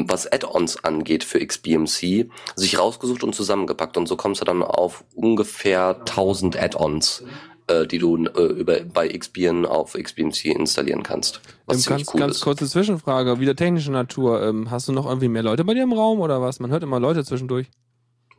[0.08, 3.96] was Add-ons angeht für XBMC, sich rausgesucht und zusammengepackt.
[3.96, 7.24] Und so kommst du dann auf ungefähr 1000 Add-ons
[7.68, 11.40] äh, die du äh, über bei Xbian auf Xbmc installieren kannst.
[11.66, 12.40] Was ähm, ganz, cool ganz ist.
[12.42, 14.42] kurze Zwischenfrage, wieder technischer Natur.
[14.42, 16.60] Ähm, hast du noch irgendwie mehr Leute bei dir im Raum oder was?
[16.60, 17.70] Man hört immer Leute zwischendurch.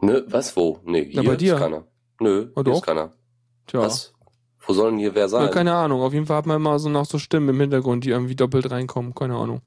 [0.01, 0.79] Nö, was, wo?
[0.85, 1.55] Nee, hier Na, bei dir?
[1.55, 1.83] ist keiner.
[2.19, 3.13] Nö, oh, hier ist keiner.
[3.67, 3.81] Tja.
[3.81, 4.13] Was?
[4.65, 5.43] Wo soll denn hier wer sein?
[5.43, 6.01] Ja, keine Ahnung.
[6.01, 8.69] Auf jeden Fall hat man immer so noch so Stimmen im Hintergrund, die irgendwie doppelt
[8.69, 9.15] reinkommen.
[9.15, 9.61] Keine Ahnung.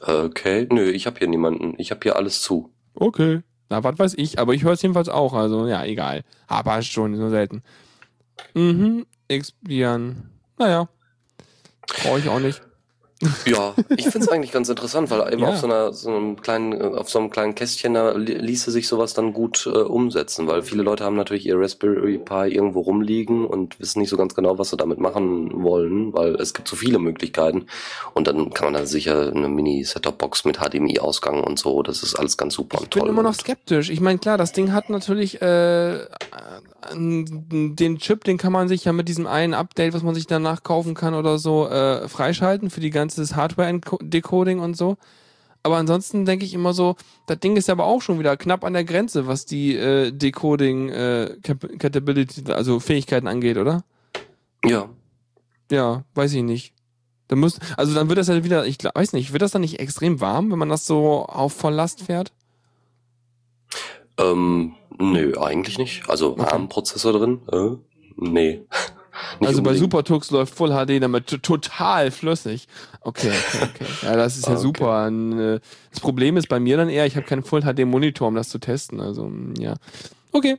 [0.00, 0.68] Okay.
[0.70, 1.74] Nö, ich habe hier niemanden.
[1.78, 2.70] Ich habe hier alles zu.
[2.94, 3.42] Okay.
[3.68, 4.38] Na, was weiß ich.
[4.38, 5.32] Aber ich höre es jedenfalls auch.
[5.32, 6.22] Also, ja, egal.
[6.46, 7.62] Aber schon, so selten.
[8.54, 10.30] Mhm, Expian.
[10.58, 10.88] Naja.
[11.86, 12.62] Brauche ich auch nicht.
[13.46, 15.48] Ja, ich finde es eigentlich ganz interessant, weil eben ja.
[15.48, 18.88] auf so einer so einem kleinen, äh, auf so einem kleinen Kästchen da ließe sich
[18.88, 23.46] sowas dann gut äh, umsetzen, weil viele Leute haben natürlich ihr Raspberry Pi irgendwo rumliegen
[23.46, 26.76] und wissen nicht so ganz genau, was sie damit machen wollen, weil es gibt so
[26.76, 27.66] viele Möglichkeiten
[28.12, 32.36] und dann kann man da sicher eine Mini-Setup-Box mit HDMI-Ausgang und so, das ist alles
[32.36, 33.00] ganz super ich und toll.
[33.00, 33.88] Ich bin immer noch skeptisch.
[33.88, 36.04] Ich meine, klar, das Ding hat natürlich äh,
[36.94, 40.62] den Chip, den kann man sich ja mit diesem einen Update, was man sich danach
[40.62, 44.96] kaufen kann oder so, äh, freischalten für die ganze Hardware-Decoding und so.
[45.62, 46.94] Aber ansonsten denke ich immer so,
[47.26, 50.12] das Ding ist ja aber auch schon wieder knapp an der Grenze, was die äh,
[50.12, 53.82] Decoding äh, Capability, also Fähigkeiten angeht, oder?
[54.64, 54.88] Ja.
[55.70, 56.72] Ja, weiß ich nicht.
[57.28, 59.80] Dann muss, also dann wird das ja wieder, ich weiß nicht, wird das dann nicht
[59.80, 62.32] extrem warm, wenn man das so auf Volllast fährt?
[64.18, 66.08] Ähm, nö, eigentlich nicht.
[66.08, 66.46] Also okay.
[66.52, 67.40] ARM-Prozessor drin?
[67.52, 67.76] Äh,
[68.16, 68.62] nee.
[69.40, 72.68] Also bei SuperTux läuft Full HD damit total flüssig.
[73.00, 73.86] Okay, okay, okay.
[74.02, 74.60] Ja, das ist ja okay.
[74.60, 75.08] super.
[75.08, 78.34] Äh, das Problem ist bei mir dann eher, ich habe keinen Full HD Monitor, um
[78.34, 79.00] das zu testen.
[79.00, 79.76] Also ja.
[80.32, 80.58] Okay.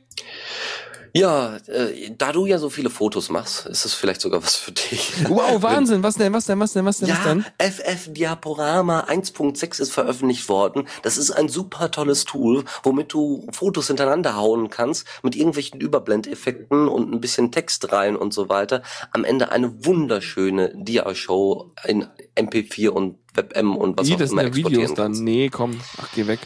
[1.14, 4.72] Ja, äh, da du ja so viele Fotos machst, ist es vielleicht sogar was für
[4.72, 5.12] dich.
[5.28, 6.02] Wow, Wahnsinn.
[6.02, 7.44] Was denn, was denn, was denn, was denn, ja, was denn?
[7.58, 10.86] FF Diaporama 1.6 ist veröffentlicht worden.
[11.02, 16.88] Das ist ein super tolles Tool, womit du Fotos hintereinander hauen kannst, mit irgendwelchen Überblendeffekten
[16.88, 18.82] und ein bisschen Text rein und so weiter.
[19.12, 24.42] Am Ende eine wunderschöne Dia-Show in MP4 und WebM und was Wie, auch das immer
[24.42, 25.12] sind ja Videos dann?
[25.12, 26.40] Nee, komm, ach, geh weg.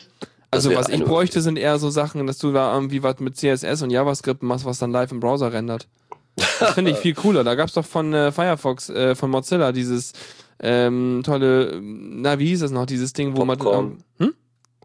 [0.52, 3.82] Also was ich bräuchte, sind eher so Sachen, dass du da irgendwie was mit CSS
[3.82, 5.88] und JavaScript machst, was dann live im Browser rendert.
[6.36, 7.42] Das finde ich viel cooler.
[7.42, 10.12] Da gab's doch von äh, Firefox, äh, von Mozilla dieses
[10.60, 13.98] ähm, tolle, na wie hieß es noch, dieses Ding, wo Popcorn.
[14.18, 14.28] man...
[14.28, 14.34] Hm?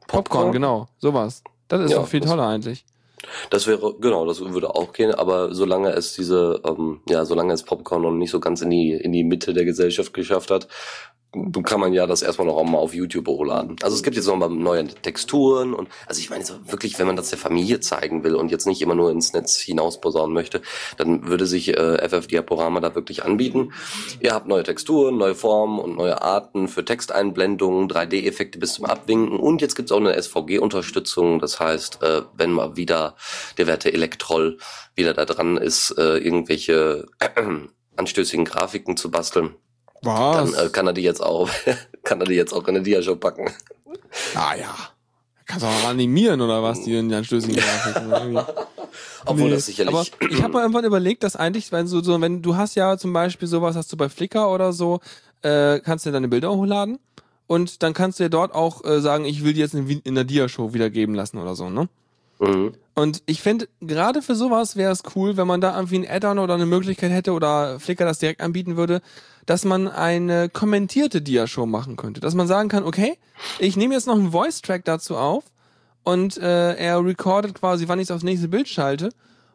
[0.07, 1.43] Popcorn, Popcorn, genau, sowas.
[1.67, 2.85] Das ist ja, doch viel toller eigentlich.
[3.49, 7.63] Das wäre, genau, das würde auch gehen, aber solange es diese, ähm, ja, solange es
[7.63, 10.67] Popcorn noch nicht so ganz in die, in die Mitte der Gesellschaft geschafft hat,
[11.63, 13.75] kann man ja das erstmal noch auch mal auf YouTube hochladen.
[13.81, 17.07] Also es gibt jetzt noch mal neue Texturen und also ich meine so wirklich, wenn
[17.07, 20.33] man das der Familie zeigen will und jetzt nicht immer nur ins Netz hinaus posaunen
[20.33, 20.61] möchte,
[20.97, 23.73] dann würde sich äh, FF Diaporama da wirklich anbieten.
[24.19, 29.39] Ihr habt neue Texturen, neue Formen und neue Arten für Texteinblendungen, 3D-Effekte bis zum Abwinken
[29.39, 31.39] und jetzt gibt's auch eine SVG-Unterstützung.
[31.39, 33.15] Das heißt, äh, wenn mal wieder
[33.57, 34.57] der werte Elektroll
[34.95, 37.05] wieder da dran ist, äh, irgendwelche
[37.95, 39.55] anstößigen Grafiken zu basteln,
[40.01, 40.51] was?
[40.51, 41.49] Dann äh, kann er die jetzt auch,
[42.03, 43.51] kann er die jetzt auch in den Diashow packen.
[44.35, 44.75] Ah ja.
[45.45, 48.37] Kannst du auch animieren oder was, die in anstößigen Grafiken.
[49.25, 49.55] Obwohl nee.
[49.55, 49.93] das sicherlich.
[49.93, 52.97] Aber ich habe mir irgendwann überlegt, dass eigentlich, wenn so, so, wenn du hast ja
[52.97, 54.99] zum Beispiel sowas, hast du bei Flickr oder so,
[55.41, 56.99] äh, kannst du deine Bilder hochladen
[57.47, 60.15] und dann kannst du ja dort auch äh, sagen, ich will die jetzt in, in
[60.15, 61.87] der Dia-Show wiedergeben lassen oder so, ne?
[62.39, 62.73] Mhm.
[62.93, 66.39] Und ich finde, gerade für sowas wäre es cool, wenn man da irgendwie ein Add-on
[66.39, 69.01] oder eine Möglichkeit hätte oder Flickr das direkt anbieten würde,
[69.45, 72.19] dass man eine kommentierte Dia-Show machen könnte.
[72.21, 73.17] Dass man sagen kann, okay,
[73.59, 75.43] ich nehme jetzt noch einen Voice-Track dazu auf
[76.03, 79.09] und äh, er recordet quasi, wann ich es aufs nächste Bild schalte.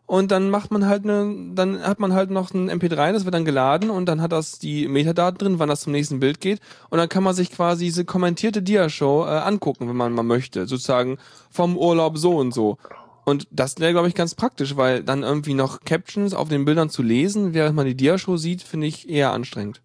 [0.06, 3.34] Und dann macht man halt eine, dann hat man halt noch ein MP3, das wird
[3.34, 6.60] dann geladen und dann hat das die Metadaten drin, wann das zum nächsten Bild geht.
[6.90, 10.66] Und dann kann man sich quasi diese kommentierte Dia-Show äh, angucken, wenn man mal möchte.
[10.66, 11.18] Sozusagen
[11.50, 12.76] vom Urlaub so und so.
[13.24, 16.90] Und das wäre, glaube ich, ganz praktisch, weil dann irgendwie noch Captions auf den Bildern
[16.90, 19.80] zu lesen, während man die Diashow sieht, finde ich eher anstrengend.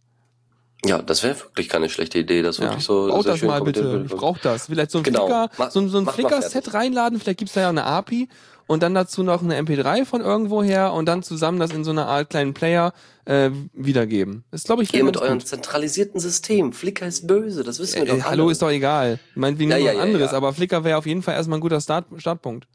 [0.85, 2.65] Ja, das wäre wirklich keine schlechte Idee, das ja.
[2.65, 3.07] wirklich so.
[3.07, 4.05] Baut das mal bitte.
[4.05, 4.67] Ich brauche das.
[4.67, 5.27] Vielleicht so ein genau.
[5.49, 8.27] Flickr, so, so ein Flickr-Set reinladen, vielleicht gibt's da ja eine API
[8.67, 11.91] und dann dazu noch eine MP3 von irgendwo her und dann zusammen das in so
[11.91, 12.93] einer Art kleinen Player
[13.25, 14.43] äh, wiedergeben.
[14.51, 14.93] Das glaube ich.
[14.93, 16.73] Ihr mit eurem zentralisierten System.
[16.73, 18.13] Flickr ist böse, das wissen wir äh, doch.
[18.13, 18.25] Alle.
[18.25, 19.19] Hallo ist doch egal.
[19.31, 21.61] Ich meine, wie ja, ja, ja, anderes, aber Flickr wäre auf jeden Fall erstmal ein
[21.61, 22.67] guter Start Startpunkt.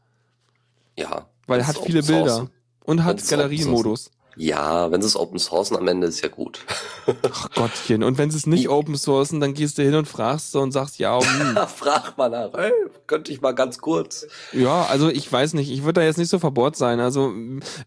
[0.97, 1.27] Ja.
[1.47, 2.49] Weil er hat viele Bilder
[2.85, 4.11] und hat Galeriemodus.
[4.35, 6.59] Ja, wenn sie es Open Sourcen am Ende ist ja gut.
[7.31, 8.03] Ach Gottchen.
[8.03, 10.71] Und wenn sie es nicht Open Sourcen, dann gehst du hin und fragst so und
[10.71, 11.57] sagst, ja, hm.
[11.67, 12.71] Frag mal nach, hey,
[13.07, 14.25] könnte ich mal ganz kurz.
[14.51, 16.99] Ja, also ich weiß nicht, ich würde da jetzt nicht so verbohrt sein.
[16.99, 17.31] Also,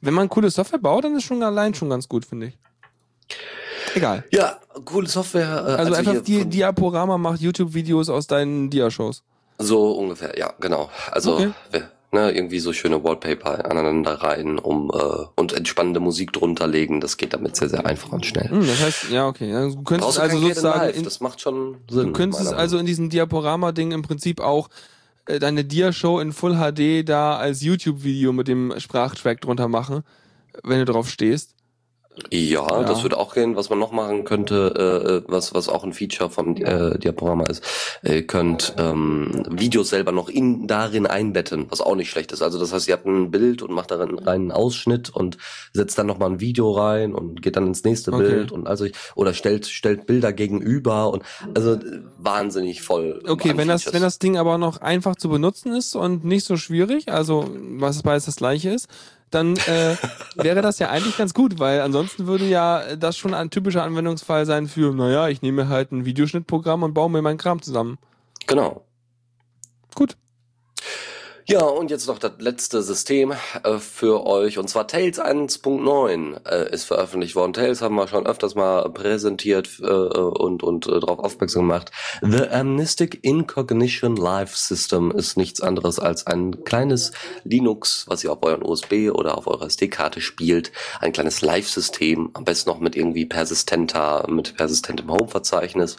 [0.00, 2.59] wenn man coole Software baut, dann ist schon allein schon ganz gut, finde ich.
[3.94, 4.24] Egal.
[4.30, 5.64] Ja, coole Software.
[5.66, 9.22] Äh, Also, wir einfach die Diaporama macht YouTube-Videos aus deinen Dia-Shows.
[9.59, 10.90] So ungefähr, ja, genau.
[11.11, 11.50] Also Okay.
[11.70, 17.00] wer- ne, irgendwie so schöne Wallpaper aneinander rein um äh, und entspannende Musik drunter legen.
[17.00, 18.50] Das geht damit sehr, sehr einfach und schnell.
[18.50, 19.50] Hm, das heißt, ja, okay.
[19.50, 22.07] Ja, Du könntest also sozusagen in, das macht schon Sinn.
[22.09, 24.68] Du könntest also in diesem Diaporama-Ding im Prinzip auch
[25.26, 30.02] äh, deine Dia-Show in Full HD da als YouTube-Video mit dem Sprachtrack drunter machen,
[30.62, 31.56] wenn du drauf stehst.
[32.33, 32.83] Ja, Ja.
[32.85, 33.57] das würde auch gehen.
[33.57, 37.62] Was man noch machen könnte, äh, was was auch ein Feature vom äh, Diaporama ist,
[38.02, 42.42] ihr könnt ähm, Videos selber noch in darin einbetten, was auch nicht schlecht ist.
[42.42, 45.37] Also das heißt, ihr habt ein Bild und macht darin rein einen Ausschnitt und
[45.72, 48.22] setzt dann noch mal ein Video rein und geht dann ins nächste Okay.
[48.26, 51.22] Bild und also oder stellt stellt Bilder gegenüber und
[51.55, 51.81] also äh,
[52.18, 53.22] wahnsinnig voll.
[53.26, 53.94] Okay, wenn das, Features.
[53.94, 57.48] wenn das Ding aber noch einfach zu benutzen ist und nicht so schwierig, also
[57.79, 58.88] was beides das gleiche ist,
[59.31, 59.97] dann äh,
[60.37, 64.47] wäre das ja eigentlich ganz gut, weil ansonsten würde ja das schon ein typischer Anwendungsfall
[64.47, 67.99] sein für, naja, ich nehme halt ein Videoschnittprogramm und baue mir meinen Kram zusammen.
[68.47, 68.85] Genau.
[69.95, 70.17] Gut.
[71.48, 73.32] Ja, und jetzt noch das letzte System
[73.62, 77.52] äh, für euch, und zwar Tails 1.9 äh, ist veröffentlicht worden.
[77.52, 81.92] Tails haben wir schon öfters mal präsentiert äh, und, und äh, darauf aufmerksam gemacht.
[82.20, 87.12] The Amnestic Incognition Live System ist nichts anderes als ein kleines
[87.44, 90.72] Linux, was ihr auf euren USB oder auf eurer SD-Karte spielt.
[90.98, 95.96] Ein kleines Live-System, am besten noch mit irgendwie persistenter, mit persistentem Home-Verzeichnis.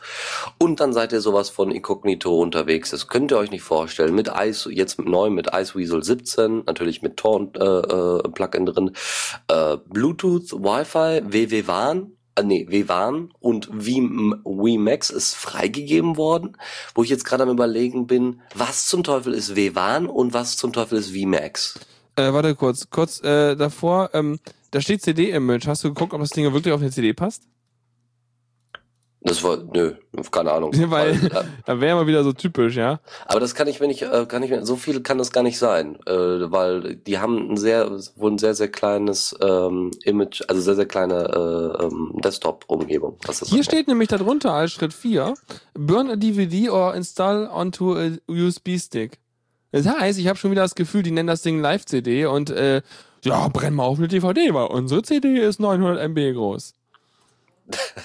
[0.59, 2.89] Und dann seid ihr sowas von Incognito unterwegs.
[2.89, 4.13] Das könnt ihr euch nicht vorstellen.
[4.13, 8.91] Mit Ice, jetzt mit neu mit Iceweasel 17, natürlich mit Tor äh, äh, Plugin drin,
[9.47, 16.57] äh, Bluetooth, Wi-Fi, WWWAN, äh, nee, WWAN und WiMAX ist freigegeben worden,
[16.93, 20.73] wo ich jetzt gerade am überlegen bin, was zum Teufel ist WWAN und was zum
[20.73, 21.79] Teufel ist VMAX?
[22.15, 24.39] Äh, warte kurz, kurz äh, davor, ähm,
[24.71, 25.67] da steht CD-Image.
[25.67, 27.43] Hast du geguckt, ob das Ding wirklich auf eine CD passt?
[29.21, 29.95] Das war, nö,
[30.31, 30.71] keine Ahnung.
[30.89, 31.29] Weil, äh,
[31.65, 32.99] da wäre mal wieder so typisch, ja.
[33.25, 35.43] Aber das kann ich mir nicht, äh, kann ich mir, so viel kann das gar
[35.43, 36.11] nicht sein, äh,
[36.51, 40.85] weil die haben ein sehr, wohl ein sehr, sehr kleines ähm, Image, also sehr, sehr
[40.85, 43.17] kleine äh, ähm, Desktop-Umgebung.
[43.21, 43.65] Hier angeht.
[43.65, 45.33] steht nämlich darunter als Schritt 4,
[45.73, 49.19] burn a DVD or install onto a USB-Stick.
[49.71, 52.81] Das heißt, ich habe schon wieder das Gefühl, die nennen das Ding Live-CD und äh,
[53.23, 56.73] ja, brenn mal auf eine DVD, weil unsere CD ist 900 MB groß.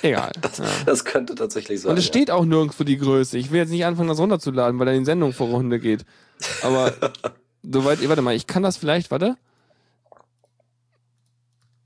[0.03, 0.33] Egal.
[0.59, 0.65] ja.
[0.87, 1.91] Das könnte tatsächlich sein.
[1.91, 2.09] Und es ja.
[2.09, 3.39] steht auch nirgendwo die Größe.
[3.39, 6.05] Ich will jetzt nicht anfangen, das runterzuladen, weil dann die Sendung vor Runde geht.
[6.63, 6.93] Aber
[7.63, 9.37] soweit, warte mal, ich kann das vielleicht, warte.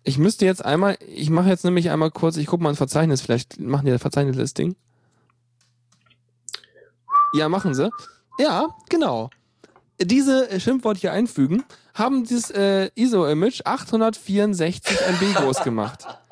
[0.05, 3.21] Ich müsste jetzt einmal, ich mache jetzt nämlich einmal kurz, ich gucke mal ein Verzeichnis,
[3.21, 4.77] vielleicht machen die das Verzeichnis das Ding.
[7.35, 7.91] Ja, machen sie.
[8.39, 9.31] Ja, genau.
[10.01, 16.07] Diese äh, Schimpfwort hier einfügen, haben dieses äh, ISO-Image 864 MB groß gemacht.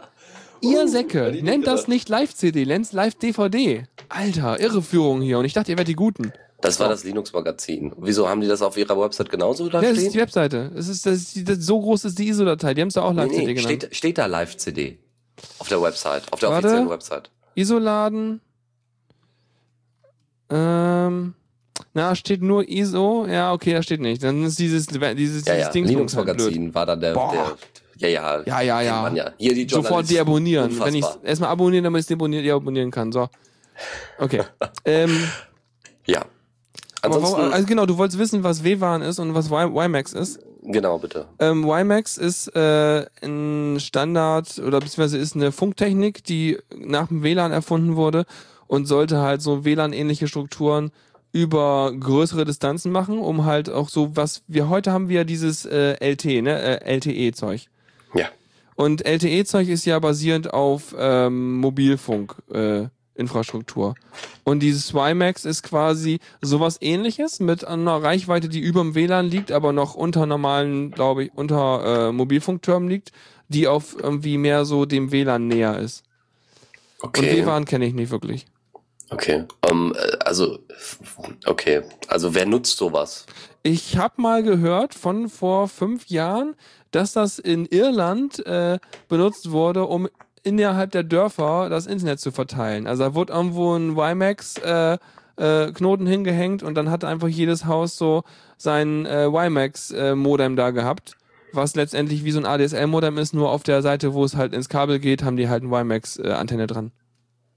[0.64, 3.84] Ihr Säcke, die nennt das nicht Live-CD, nennt's Live-DVD.
[4.08, 5.38] Alter, Irreführung hier.
[5.38, 6.32] Und ich dachte, ihr wärt die Guten.
[6.60, 7.92] Das war das Linux-Magazin.
[7.98, 10.70] Wieso haben die das auf ihrer Website genauso da Ja, das ist die Webseite.
[10.74, 12.72] Es ist, das ist die, das, so groß ist die ISO-Datei.
[12.72, 13.82] Die haben es da auch Nee, Live-CD nee, genannt.
[13.82, 14.98] steht, steht da Live-CD.
[15.58, 16.68] Auf der Website, auf der Warte.
[16.68, 17.30] offiziellen Website.
[17.54, 18.40] ISO-Laden.
[20.50, 21.34] Ähm,
[21.92, 23.26] na, steht nur ISO.
[23.28, 24.22] Ja, okay, da steht nicht.
[24.22, 27.32] Dann ist dieses, dieses, Ja, dieses ja, Ding Linux-Magazin war dann der, Boah.
[27.32, 27.56] der,
[27.98, 28.42] ja, ja.
[28.44, 29.14] Ja, ja, ja.
[29.14, 29.30] ja.
[29.38, 30.70] Hier die Sofort deabonnieren.
[30.80, 31.28] Wenn ich Unfassbar.
[31.28, 33.12] erstmal abonnieren, damit ich es deabonnieren, kann.
[33.12, 33.28] So.
[34.18, 34.42] Okay.
[34.84, 35.28] ähm,
[36.06, 36.24] Ja.
[37.02, 40.40] Ansonsten, warum, also genau, du wolltest wissen, was WWAN ist und was WiMAX ist.
[40.62, 41.26] genau, bitte.
[41.38, 47.52] Ähm, WiMAX ist äh, ein Standard oder beziehungsweise ist eine Funktechnik, die nach dem WLAN
[47.52, 48.24] erfunden wurde
[48.68, 50.92] und sollte halt so WLAN-ähnliche Strukturen
[51.32, 55.96] über größere Distanzen machen, um halt auch so was wir heute haben wir dieses äh,
[56.00, 57.66] LT, ne, äh, LTE-Zeug.
[58.14, 58.28] Ja.
[58.76, 62.36] Und LTE-Zeug ist ja basierend auf ähm, Mobilfunk.
[62.52, 63.94] Äh, Infrastruktur.
[64.42, 69.52] Und dieses WiMAX ist quasi sowas ähnliches mit einer Reichweite, die über dem WLAN liegt,
[69.52, 73.12] aber noch unter normalen, glaube ich, unter äh, Mobilfunktürmen liegt,
[73.48, 76.02] die auf irgendwie mehr so dem WLAN näher ist.
[77.00, 77.44] Und Okay.
[77.44, 78.46] WLAN kenne ich nicht wirklich.
[79.10, 79.44] Okay.
[79.70, 80.58] Ähm, äh, also,
[81.46, 81.82] okay.
[82.08, 83.26] Also, wer nutzt sowas?
[83.62, 86.54] Ich habe mal gehört von vor fünf Jahren,
[86.94, 88.78] dass das in Irland äh,
[89.08, 90.08] benutzt wurde, um
[90.42, 92.86] innerhalb der Dörfer das Internet zu verteilen.
[92.86, 94.98] Also da wurde irgendwo ein WiMAX äh,
[95.36, 98.22] äh, Knoten hingehängt und dann hatte einfach jedes Haus so
[98.56, 101.16] sein äh, WiMAX äh, Modem da gehabt,
[101.52, 104.68] was letztendlich wie so ein ADSL-Modem ist, nur auf der Seite, wo es halt ins
[104.68, 106.92] Kabel geht, haben die halt eine WiMAX-Antenne dran.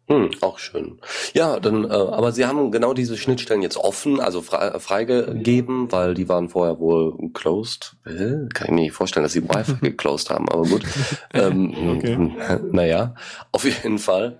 [0.09, 0.99] Hm, auch schön.
[1.33, 5.91] Ja, dann, äh, aber sie haben genau diese Schnittstellen jetzt offen, also frei, äh, freigegeben,
[5.91, 7.97] weil die waren vorher wohl closed.
[8.05, 10.83] Äh, kann ich mir nicht vorstellen, dass sie Wi-Fi geclosed haben, aber gut.
[11.33, 12.31] ähm, Okay.
[12.71, 13.15] Naja,
[13.51, 14.39] auf jeden Fall.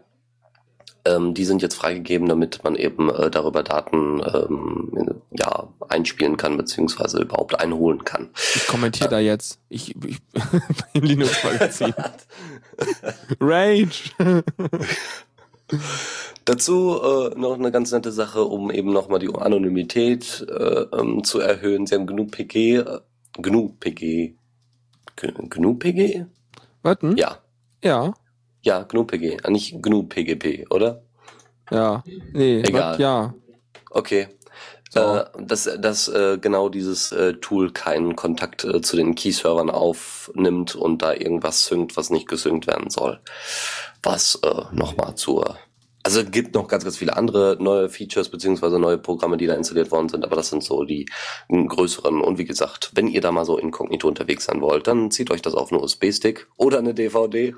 [1.06, 6.58] Ähm, die sind jetzt freigegeben, damit man eben äh, darüber Daten ähm, ja, einspielen kann,
[6.58, 8.30] beziehungsweise überhaupt einholen kann.
[8.56, 9.60] Ich kommentiere da jetzt.
[9.70, 10.20] Ich, ich
[10.94, 11.94] beim Linux-Magazin.
[13.40, 14.12] Rage.
[16.46, 21.40] Dazu äh, noch eine ganz nette Sache, um eben nochmal die Anonymität äh, ähm, zu
[21.40, 21.86] erhöhen.
[21.86, 23.00] Sie haben GNU PG, äh,
[23.38, 24.36] GNU PG,
[25.16, 26.26] GNU PG?
[26.84, 27.18] Warten?
[27.18, 27.40] Ja,
[27.84, 28.14] Ja.
[28.62, 31.02] ja, GNU PG, äh, nicht GNU PGP, oder?
[31.70, 32.04] Ja.
[32.32, 32.94] Nee, Egal.
[32.94, 33.34] wat- ja.
[33.92, 34.28] Okay.
[34.90, 35.02] So.
[35.02, 40.76] Äh, dass dass äh, genau dieses äh, Tool keinen Kontakt äh, zu den Key-Servern aufnimmt
[40.76, 43.20] und da irgendwas synkt, was nicht gesynkt werden soll.
[44.08, 45.58] Was äh, nochmal zur...
[46.02, 49.54] Also es gibt noch ganz, ganz viele andere neue Features beziehungsweise neue Programme, die da
[49.54, 51.10] installiert worden sind, aber das sind so die
[51.50, 52.22] größeren.
[52.22, 55.42] Und wie gesagt, wenn ihr da mal so inkognito unterwegs sein wollt, dann zieht euch
[55.42, 57.54] das auf einen USB-Stick oder eine DVD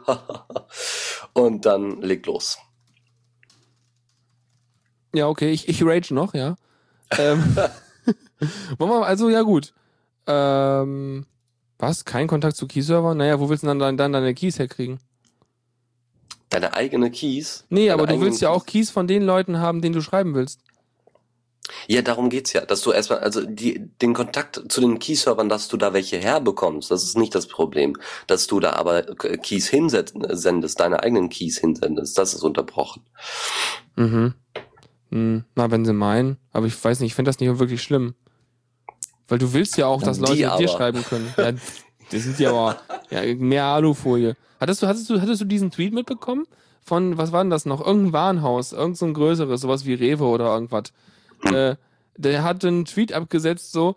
[1.34, 2.58] und dann legt los.
[5.14, 6.56] Ja, okay, ich, ich rage noch, ja.
[7.20, 7.44] ähm,
[8.80, 9.76] also, ja gut.
[10.26, 11.28] Ähm,
[11.78, 12.06] was?
[12.06, 13.14] Kein Kontakt zu Key-Server?
[13.14, 15.00] Naja, wo willst du dann, dann, dann deine Keys herkriegen?
[16.50, 17.66] Deine eigene Keys.
[17.70, 20.60] Nee, aber du willst ja auch Keys von den Leuten haben, denen du schreiben willst.
[21.88, 25.68] Ja, darum geht's ja, dass du erstmal, also die, den Kontakt zu den Key-Servern, dass
[25.68, 27.96] du da welche herbekommst, das ist nicht das Problem.
[28.26, 33.04] Dass du da aber Keys hinsendest, deine eigenen Keys hinsendest, das ist unterbrochen.
[33.96, 34.34] Mhm.
[35.12, 36.38] Hm, na, wenn sie meinen.
[36.52, 38.16] Aber ich weiß nicht, ich finde das nicht wirklich schlimm.
[39.28, 40.68] Weil du willst ja auch, dass Die Leute dir aber.
[40.68, 41.32] schreiben können.
[41.38, 41.52] Ja,
[42.12, 42.78] das sind ja aber
[43.10, 44.36] ja, mehr Alufolie.
[44.60, 46.46] Hattest du, hattest du, hattest du diesen Tweet mitbekommen?
[46.82, 47.86] Von, was war denn das noch?
[47.86, 50.92] Irgendein Warenhaus, irgend so ein größeres, sowas wie Rewe oder irgendwas.
[51.42, 51.54] Hm.
[51.56, 51.76] Äh,
[52.18, 53.96] der hat einen Tweet abgesetzt, so,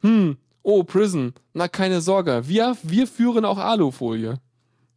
[0.00, 4.38] hm, oh, Prison, na keine Sorge, wir, wir führen auch Alufolie.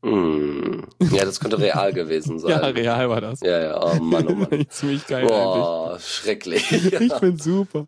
[0.04, 0.84] Hm.
[1.12, 2.52] Ja, das könnte real gewesen sein.
[2.52, 3.40] Ja, real war das.
[3.42, 4.66] Ja, ja, oh Mann, oh Mann.
[4.70, 5.32] Ziemlich geil eigentlich.
[5.32, 6.72] Boah, schrecklich.
[7.00, 7.88] Ich find's super.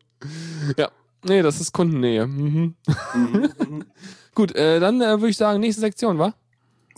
[0.77, 0.89] Ja.
[1.23, 2.25] Nee, das ist Kundennähe.
[2.25, 2.75] Mhm.
[3.13, 3.85] Mhm.
[4.37, 6.31] Gut, äh, dann äh, würde ich sagen, nächste Sektion, wa?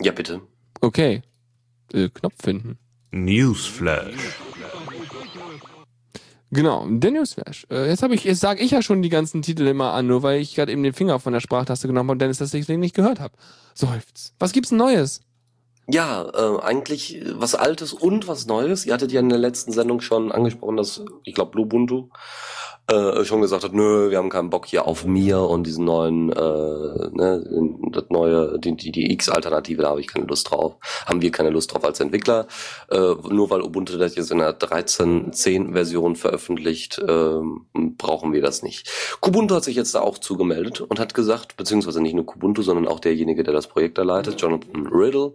[0.01, 0.41] ja, bitte.
[0.81, 1.21] Okay.
[1.93, 2.77] Äh, Knopf finden.
[3.11, 4.13] Newsflash.
[6.51, 7.65] Genau, der Newsflash.
[7.71, 10.21] Äh, jetzt habe ich, jetzt sage ich ja schon die ganzen Titel immer an, nur
[10.21, 12.81] weil ich gerade eben den Finger von der Sprachtaste genommen habe und Dennis das deswegen
[12.81, 13.33] nicht gehört habe.
[13.73, 14.33] Seufz.
[14.37, 15.21] Was gibt's Neues?
[15.87, 18.85] Ja, äh, eigentlich was Altes und was Neues.
[18.85, 22.09] Ihr hattet ja in der letzten Sendung schon angesprochen, dass, ich glaube, Lubuntu
[22.89, 26.31] äh, schon gesagt hat, nö, wir haben keinen Bock hier auf mir und diesen neuen,
[26.31, 27.43] äh, ne,
[27.91, 30.75] das neue, die, die, die X-Alternative, da habe ich keine Lust drauf.
[31.05, 32.47] Haben wir keine Lust drauf als Entwickler.
[32.89, 37.67] Äh, nur weil Ubuntu das jetzt in der 13.10 Version veröffentlicht, ähm,
[37.97, 38.89] brauchen wir das nicht.
[39.19, 42.87] Kubuntu hat sich jetzt da auch zugemeldet und hat gesagt, beziehungsweise nicht nur Kubuntu, sondern
[42.87, 45.33] auch derjenige, der das Projekt da leitet, Jonathan Riddle,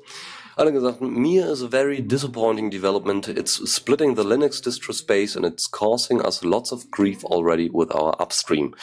[0.56, 3.28] er gesagt, mir is a very disappointing development.
[3.28, 7.90] It's splitting the Linux distro space and it's causing us lots of grief already with
[7.92, 8.74] our upstream.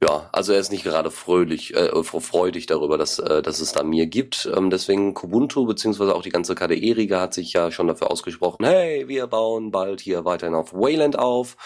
[0.00, 3.82] Ja, also er ist nicht gerade fröhlich, äh, freudig darüber, dass, äh, dass es da
[3.82, 4.48] mir gibt.
[4.56, 9.08] Ähm, deswegen Kubuntu beziehungsweise auch die ganze KDE-Riege hat sich ja schon dafür ausgesprochen, hey,
[9.08, 11.56] wir bauen bald hier weiterhin auf Wayland auf.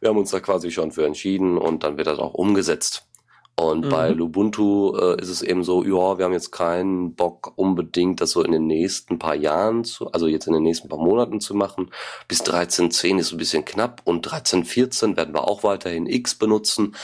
[0.00, 3.06] Wir haben uns da quasi schon für entschieden und dann wird das auch umgesetzt.
[3.54, 3.90] Und Mhm.
[3.90, 8.30] bei Lubuntu äh, ist es eben so, ja, wir haben jetzt keinen Bock unbedingt, das
[8.30, 11.54] so in den nächsten paar Jahren zu, also jetzt in den nächsten paar Monaten zu
[11.54, 11.90] machen.
[12.28, 16.94] Bis 13.10 ist ein bisschen knapp und 13.14 werden wir auch weiterhin X benutzen.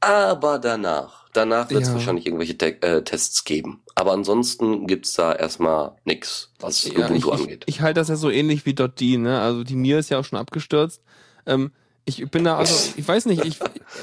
[0.00, 1.94] Aber danach, danach wird es Ja.
[1.94, 3.82] wahrscheinlich irgendwelche Te äh, Tests geben.
[3.96, 7.64] Aber ansonsten gibt's da erstmal nix, was Ja, ich, Lubuntu ich, angeht.
[7.66, 9.40] ich halte das ja so ähnlich wie .d, ne?
[9.40, 11.02] Also die Mir ist ja auch schon abgestürzt.
[11.46, 11.72] Ähm,
[12.08, 13.60] ich bin da, also, ich weiß nicht, ich,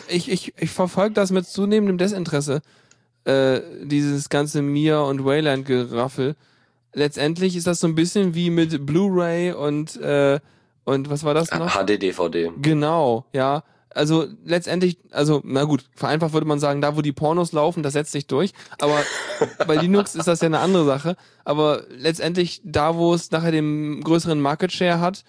[0.08, 2.62] ich, ich, ich verfolge das mit zunehmendem Desinteresse.
[3.26, 6.36] Äh, dieses ganze Mir und Wayland-Geraffel.
[6.93, 10.39] Letztendlich ist das so ein bisschen wie mit Blu-ray und, äh,
[10.84, 11.76] und was war das noch?
[11.76, 12.51] HD-DVD.
[12.62, 13.64] Genau, ja.
[13.89, 17.93] Also letztendlich, also na gut, vereinfacht würde man sagen, da wo die Pornos laufen, das
[17.93, 18.51] setzt sich durch.
[18.80, 19.01] Aber
[19.68, 21.16] bei Linux ist das ja eine andere Sache.
[21.45, 25.24] Aber letztendlich da, wo es nachher den größeren Market Share hat,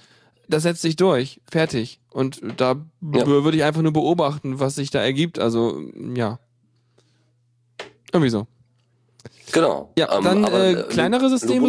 [0.48, 1.40] das setzt sich durch.
[1.50, 2.00] Fertig.
[2.10, 2.76] Und da
[3.12, 3.26] Ja.
[3.26, 5.38] würde ich einfach nur beobachten, was sich da ergibt.
[5.38, 5.80] Also
[6.14, 6.38] ja.
[8.12, 8.46] Irgendwie so.
[9.52, 9.92] Genau.
[9.98, 11.68] Ja, Ähm, dann aber, äh, kleinere Systeme.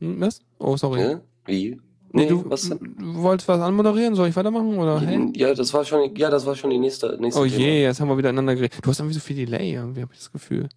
[0.00, 0.40] Hm, Was?
[0.58, 1.00] Oh, sorry.
[1.00, 1.20] Ja?
[1.46, 1.70] Wie?
[2.10, 2.78] Nee, Nee, du, was denn?
[2.98, 4.14] wolltest was anmoderieren?
[4.14, 4.78] Soll ich weitermachen?
[4.78, 4.98] Oder?
[5.00, 5.30] Hey?
[5.36, 7.56] Ja, das war schon, ja, das war schon die nächste, nächste Oh Thema.
[7.58, 8.78] je, jetzt haben wir wieder einander geredet.
[8.82, 10.68] Du hast irgendwie so viel Delay, irgendwie habe ich das Gefühl.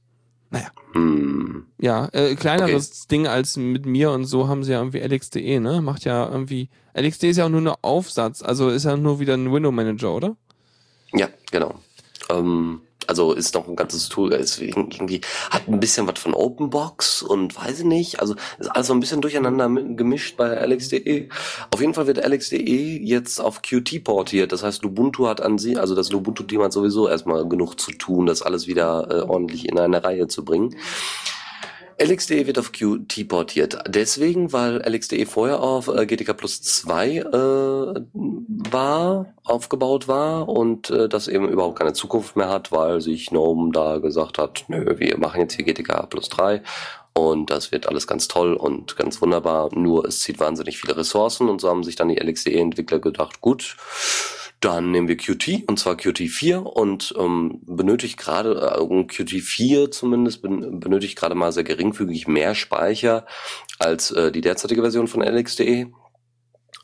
[0.51, 0.67] Naja.
[0.93, 1.65] Hm.
[1.79, 5.81] Ja, äh, kleineres Ding als mit mir und so haben sie ja irgendwie LXDE, ne?
[5.81, 6.69] Macht ja irgendwie.
[6.93, 10.13] LXDE ist ja auch nur ein Aufsatz, also ist ja nur wieder ein Window Manager,
[10.13, 10.35] oder?
[11.13, 11.75] Ja, genau.
[12.29, 12.81] Ähm,
[13.11, 17.57] also ist noch ein ganzes Tool, ist irgendwie, hat ein bisschen was von Openbox und
[17.57, 21.27] weiß ich nicht, also ist alles so ein bisschen durcheinander gemischt bei LXDE.
[21.71, 25.75] Auf jeden Fall wird LXDE jetzt auf Qt portiert, das heißt Ubuntu hat an sie,
[25.75, 29.77] also das Ubuntu-Team hat sowieso erstmal genug zu tun, das alles wieder äh, ordentlich in
[29.77, 30.77] eine Reihe zu bringen.
[32.01, 33.77] LXDE wird auf Qt portiert.
[33.87, 37.23] Deswegen, weil LXDE vorher auf äh, GTK Plus 2 äh,
[38.13, 43.71] war, aufgebaut war und äh, das eben überhaupt keine Zukunft mehr hat, weil sich GNOME
[43.71, 46.63] da gesagt hat, nö, wir machen jetzt hier GTK Plus 3
[47.13, 51.49] und das wird alles ganz toll und ganz wunderbar, nur es zieht wahnsinnig viele Ressourcen
[51.49, 53.75] und so haben sich dann die LXDE-Entwickler gedacht, gut,
[54.61, 59.89] dann nehmen wir Qt und zwar Qt 4 und ähm, benötigt gerade, äh, Qt 4
[59.89, 63.25] zumindest, ben, benötigt gerade mal sehr geringfügig mehr Speicher
[63.79, 65.87] als äh, die derzeitige Version von LXDE.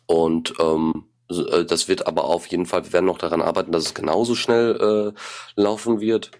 [0.08, 3.86] Und ähm, äh, das wird aber auf jeden Fall, wir werden noch daran arbeiten, dass
[3.86, 6.32] es genauso schnell äh, laufen wird.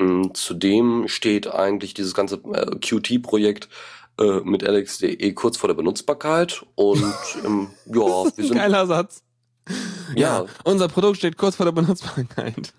[0.00, 3.68] Ähm, zudem steht eigentlich dieses ganze äh, Qt-Projekt
[4.18, 7.14] äh, mit LXDE kurz vor der Benutzbarkeit und
[7.44, 8.56] ähm, ja, wir sind.
[8.56, 9.22] Geiler Satz.
[10.14, 10.42] Ja.
[10.42, 12.74] ja, unser Produkt steht kurz vor der Benutzbarkeit.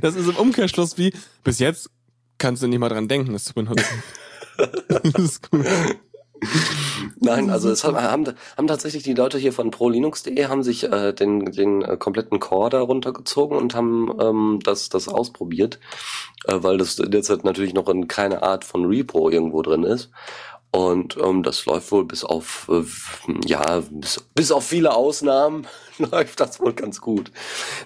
[0.00, 1.12] Das ist im Umkehrschluss wie,
[1.42, 1.90] bis jetzt
[2.38, 4.02] kannst du nicht mal dran denken, es zu benutzen.
[4.88, 5.66] das ist gut.
[7.18, 11.12] Nein, also es haben, haben, haben tatsächlich die Leute hier von prolinux.de haben sich äh,
[11.12, 15.78] den, den äh, kompletten Core da runtergezogen und haben ähm, das, das ausprobiert,
[16.46, 20.10] äh, weil das derzeit natürlich noch in keine Art von Repo irgendwo drin ist.
[20.72, 22.84] Und ähm, das läuft wohl bis auf, äh,
[23.44, 25.66] ja, bis, bis auf viele Ausnahmen
[25.98, 27.32] läuft das wohl ganz gut.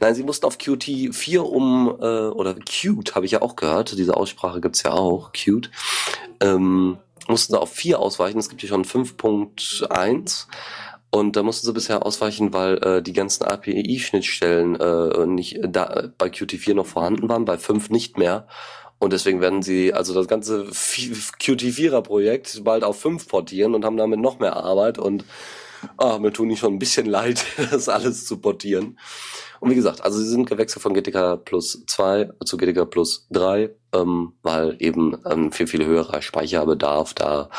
[0.01, 3.97] Nein, sie mussten auf Qt 4 um, äh, oder Qt habe ich ja auch gehört,
[3.97, 5.71] diese Aussprache gibt's ja auch, Qt,
[6.41, 10.47] ähm, mussten sie auf 4 ausweichen, es gibt hier schon 5.1
[11.11, 16.29] und da mussten sie bisher ausweichen, weil äh, die ganzen API-Schnittstellen äh, nicht da bei
[16.29, 18.47] Qt 4 noch vorhanden waren, bei 5 nicht mehr.
[19.05, 24.19] Und deswegen werden sie also das ganze Qt4er-Projekt bald auf 5 portieren und haben damit
[24.19, 25.27] noch mehr Arbeit und
[25.99, 28.99] ah, mir tun die schon ein bisschen leid, das alles zu portieren.
[29.61, 33.75] Und wie gesagt, also sie sind gewechselt von GTK Plus 2 zu GTK Plus 3,
[33.93, 37.51] ähm, weil eben ähm, viel, viel höherer Speicherbedarf da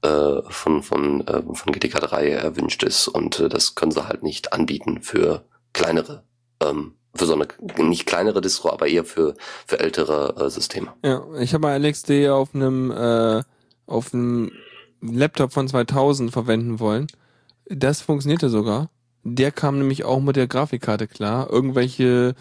[0.00, 4.22] äh, von, von, äh, von GTK 3 erwünscht ist und äh, das können sie halt
[4.22, 5.44] nicht anbieten für
[5.74, 6.24] kleinere
[6.62, 7.46] ähm, für so eine
[7.78, 9.34] nicht kleinere Distro, aber eher für
[9.66, 10.92] für ältere äh, Systeme.
[11.04, 13.42] Ja, ich habe mal LXD auf einem äh,
[13.86, 14.50] auf einem
[15.00, 17.06] Laptop von 2000 verwenden wollen.
[17.66, 18.90] Das funktionierte sogar.
[19.22, 21.50] Der kam nämlich auch mit der Grafikkarte klar.
[21.50, 22.34] Irgendwelche,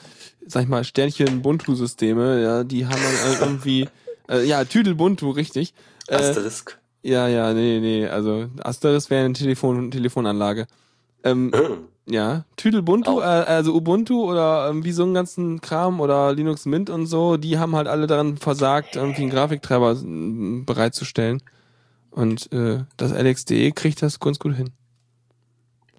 [0.46, 3.88] sag ich mal, Sternchen Ubuntu-Systeme, ja, die haben dann irgendwie,
[4.30, 5.74] äh, ja, Tüdelbuntu, richtig.
[6.08, 6.78] Äh, Asterisk.
[7.02, 10.68] Ja, ja, nee, nee, also Asterisk wäre eine Telefon Telefonanlage.
[11.24, 11.88] Ähm, hm.
[12.06, 16.90] Ja, Tüdelbuntu, äh, also Ubuntu oder ähm, wie so einen ganzen Kram oder Linux Mint
[16.90, 21.42] und so, die haben halt alle daran versagt, irgendwie einen Grafiktreiber äh, bereitzustellen.
[22.12, 24.72] Und äh, das LXDE kriegt das ganz gut hin.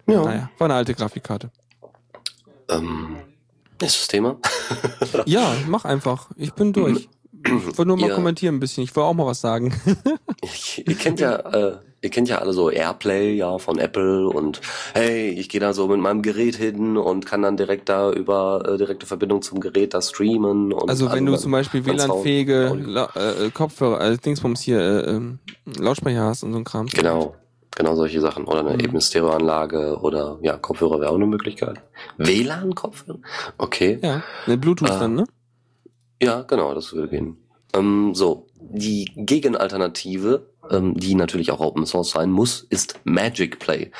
[0.07, 0.23] Ja.
[0.23, 1.51] Naja, war eine alte Grafikkarte.
[2.69, 3.17] Ähm,
[3.83, 4.37] ist das Thema?
[5.27, 6.31] ja, mach einfach.
[6.37, 7.09] Ich bin durch.
[7.47, 8.15] Ich wollte nur mal ja.
[8.15, 8.85] kommentieren ein bisschen.
[8.85, 9.75] Ich will auch mal was sagen.
[10.77, 14.61] ihr kennt ja, äh, ihr kennt ja alle so Airplay, ja, von Apple und
[14.93, 18.63] hey, ich gehe da so mit meinem Gerät hin und kann dann direkt da über
[18.69, 20.73] äh, direkte Verbindung zum Gerät da streamen.
[20.75, 25.21] Und also wenn du zum Beispiel WLAN-fähige äh, Kopfhörer, äh, Dingsbums hier, äh, äh,
[25.79, 26.87] Lautsprecher hast und so ein Kram.
[26.87, 27.35] Genau.
[27.77, 28.45] Genau solche Sachen.
[28.45, 28.81] Oder eine mhm.
[28.81, 31.81] eben Stereoanlage oder ja, Kopfhörer wäre auch eine Möglichkeit.
[32.19, 33.19] WLAN-Kopfhörer?
[33.59, 33.99] Okay.
[34.01, 35.25] Ja, eine Bluetooth äh, dann, ne?
[36.23, 37.39] Ja, genau, das würde gehen.
[37.75, 43.91] Ähm, so, die Gegenalternative, ähm, die natürlich auch Open Source sein muss, ist Magic Play.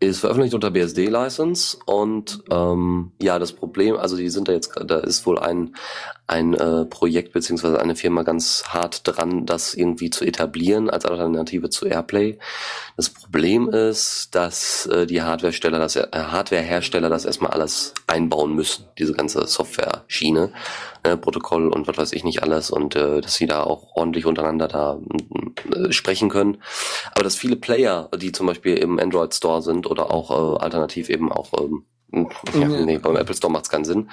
[0.00, 4.72] Ist veröffentlicht unter BSD License und ähm, ja, das Problem, also die sind da jetzt,
[4.84, 5.74] da ist wohl ein
[6.32, 11.68] ein äh, Projekt beziehungsweise eine Firma ganz hart dran, das irgendwie zu etablieren als Alternative
[11.68, 12.38] zu Airplay.
[12.96, 18.86] Das Problem ist, dass äh, die Hardwaresteller, das äh, Hardwarehersteller das erstmal alles einbauen müssen,
[18.98, 20.52] diese ganze Software-Schiene,
[21.02, 24.24] äh, Protokoll und was weiß ich nicht alles und äh, dass sie da auch ordentlich
[24.24, 24.98] untereinander da
[25.74, 26.62] äh, sprechen können.
[27.14, 31.08] Aber dass viele Player, die zum Beispiel im Android Store sind oder auch äh, alternativ
[31.08, 34.10] eben auch ähm, ja, nee, beim Apple Store macht es keinen Sinn.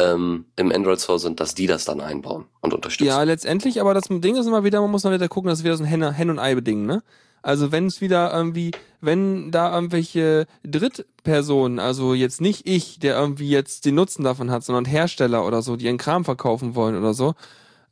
[0.00, 3.08] Ähm, Im Android Store sind, dass die das dann einbauen und unterstützen.
[3.08, 5.64] Ja, letztendlich, aber das Ding ist immer wieder, man muss mal wieder gucken, das ist
[5.64, 7.02] wieder so ein Hen, Hen und Ei-Beding, ne?
[7.42, 8.70] Also wenn es wieder irgendwie,
[9.02, 14.64] wenn da irgendwelche Drittpersonen, also jetzt nicht ich, der irgendwie jetzt den Nutzen davon hat,
[14.64, 17.34] sondern Hersteller oder so, die ihren Kram verkaufen wollen oder so,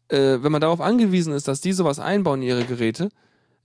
[0.09, 3.11] äh, wenn man darauf angewiesen ist, dass die sowas einbauen in ihre Geräte,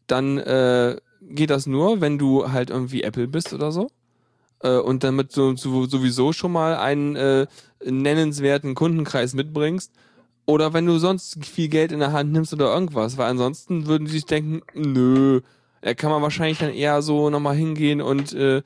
[0.08, 3.90] dann äh, geht das nur, wenn du halt irgendwie Apple bist oder so.
[4.62, 7.48] Äh, und damit so, so, sowieso schon mal einen äh,
[7.86, 9.92] nennenswerten Kundenkreis mitbringst.
[10.46, 14.06] Oder wenn du sonst viel Geld in der Hand nimmst oder irgendwas, weil ansonsten würden
[14.06, 15.42] die sich denken, nö,
[15.82, 18.62] da kann man wahrscheinlich dann eher so nochmal hingehen und äh,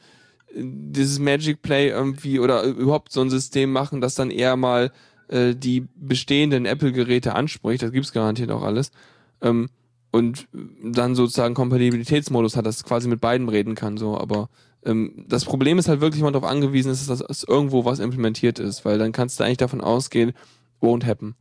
[0.53, 4.91] dieses Magic Play irgendwie oder überhaupt so ein System machen, das dann eher mal
[5.27, 7.81] äh, die bestehenden Apple-Geräte anspricht.
[7.81, 8.91] Das gibt's garantiert auch alles.
[9.41, 9.69] Ähm,
[10.11, 10.47] und
[10.83, 14.49] dann sozusagen Kompatibilitätsmodus hat, dass quasi mit beiden reden kann, so, aber
[14.85, 17.99] ähm, das Problem ist halt wirklich, wenn man darauf angewiesen ist, dass das irgendwo was
[17.99, 20.33] implementiert ist, weil dann kannst du eigentlich davon ausgehen,
[20.81, 21.35] won't happen.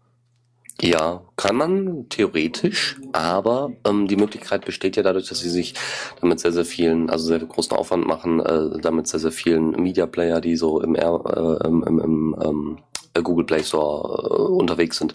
[0.83, 5.75] Ja, kann man theoretisch, aber ähm, die Möglichkeit besteht ja dadurch, dass sie sich
[6.23, 10.07] damit sehr, sehr vielen, also sehr großen Aufwand machen, äh, damit sehr, sehr vielen Media
[10.07, 11.05] Player, die so im, äh,
[11.67, 15.13] im, im, im ähm, äh, Google Play Store äh, unterwegs sind,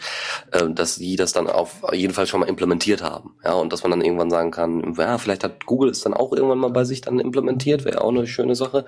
[0.52, 3.36] äh, dass die das dann auf jeden Fall schon mal implementiert haben.
[3.43, 6.34] Ja, und dass man dann irgendwann sagen kann, ja, vielleicht hat Google es dann auch
[6.34, 8.86] irgendwann mal bei sich dann implementiert, wäre auch eine schöne Sache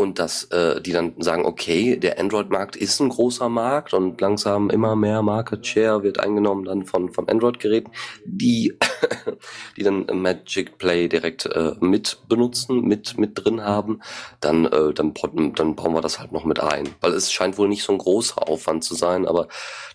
[0.00, 4.70] und dass äh, die dann sagen, okay, der Android-Markt ist ein großer Markt und langsam
[4.70, 7.92] immer mehr Market Share wird eingenommen dann von von Android-Geräten,
[8.24, 8.78] die
[9.76, 14.00] die dann Magic Play direkt äh, mit benutzen, mit mit drin haben,
[14.40, 15.12] dann äh, dann
[15.54, 17.98] dann bauen wir das halt noch mit ein, weil es scheint wohl nicht so ein
[17.98, 19.48] großer Aufwand zu sein, aber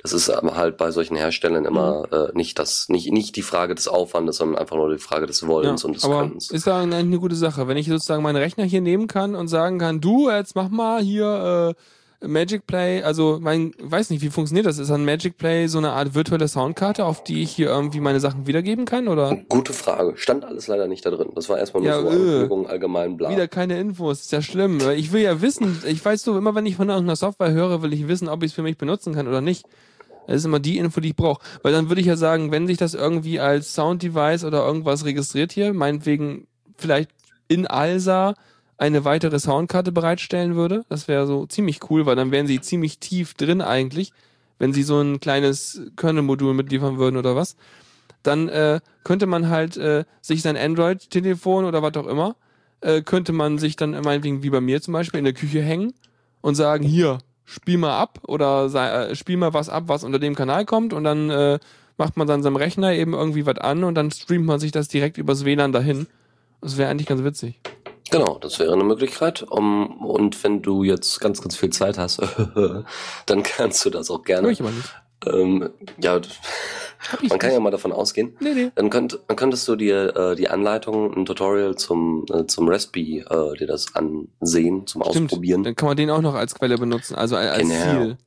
[0.03, 2.13] das ist halt bei solchen Herstellern immer mhm.
[2.13, 5.47] äh, nicht das nicht nicht die Frage des Aufwandes, sondern einfach nur die Frage des
[5.47, 6.51] Wollens ja, und des aber Könnens.
[6.51, 9.47] Ist ja eine, eine gute Sache, wenn ich sozusagen meinen Rechner hier nehmen kann und
[9.47, 11.75] sagen kann kann, du, jetzt mach mal hier
[12.21, 14.79] äh, Magic Play, also mein, weiß nicht, wie funktioniert das?
[14.79, 18.19] Ist ein Magic Play so eine Art virtuelle Soundkarte, auf die ich hier irgendwie meine
[18.19, 19.37] Sachen wiedergeben kann, oder?
[19.49, 20.13] Gute Frage.
[20.17, 21.29] Stand alles leider nicht da drin.
[21.35, 23.29] Das war erstmal nur ja, so Ankündigung allgemein bla.
[23.29, 24.79] Wieder keine Infos, ist ja schlimm.
[24.95, 27.93] Ich will ja wissen, ich weiß so, immer wenn ich von irgendeiner Software höre, will
[27.93, 29.65] ich wissen, ob ich es für mich benutzen kann oder nicht.
[30.27, 31.43] Das ist immer die Info, die ich brauche.
[31.61, 35.51] Weil dann würde ich ja sagen, wenn sich das irgendwie als Sound-Device oder irgendwas registriert
[35.51, 37.11] hier, meinetwegen vielleicht
[37.47, 38.33] in ALSA
[38.77, 40.85] eine weitere Soundkarte bereitstellen würde.
[40.89, 44.11] Das wäre so ziemlich cool, weil dann wären sie ziemlich tief drin eigentlich,
[44.59, 47.55] wenn sie so ein kleines Kernel-Modul mitliefern würden oder was.
[48.23, 52.35] Dann äh, könnte man halt äh, sich sein Android-Telefon oder was auch immer,
[52.81, 55.93] äh, könnte man sich dann meinetwegen wie bei mir zum Beispiel in der Küche hängen
[56.41, 60.19] und sagen, hier, spiel mal ab oder sei, äh, spiel mal was ab, was unter
[60.19, 61.59] dem Kanal kommt und dann äh,
[61.97, 64.87] macht man dann seinem Rechner eben irgendwie was an und dann streamt man sich das
[64.87, 66.07] direkt übers WLAN dahin.
[66.61, 67.61] Das wäre eigentlich ganz witzig.
[68.11, 69.43] Genau, das wäre eine Möglichkeit.
[69.49, 72.21] Um, und wenn du jetzt ganz, ganz viel Zeit hast,
[73.25, 74.51] dann kannst du das auch gerne.
[74.51, 74.93] Ich aber nicht.
[75.25, 76.19] Ähm, ja,
[77.29, 78.35] man kann ja mal davon ausgehen.
[78.39, 78.71] Nee, nee.
[78.75, 83.25] Dann, könnt, dann könntest du dir äh, die Anleitung, ein Tutorial zum, äh, zum Raspberry,
[83.29, 85.31] äh, dir das ansehen, zum Stimmt.
[85.31, 85.63] Ausprobieren.
[85.63, 87.73] Dann kann man den auch noch als Quelle benutzen, also als genau.
[87.75, 88.17] Ziel.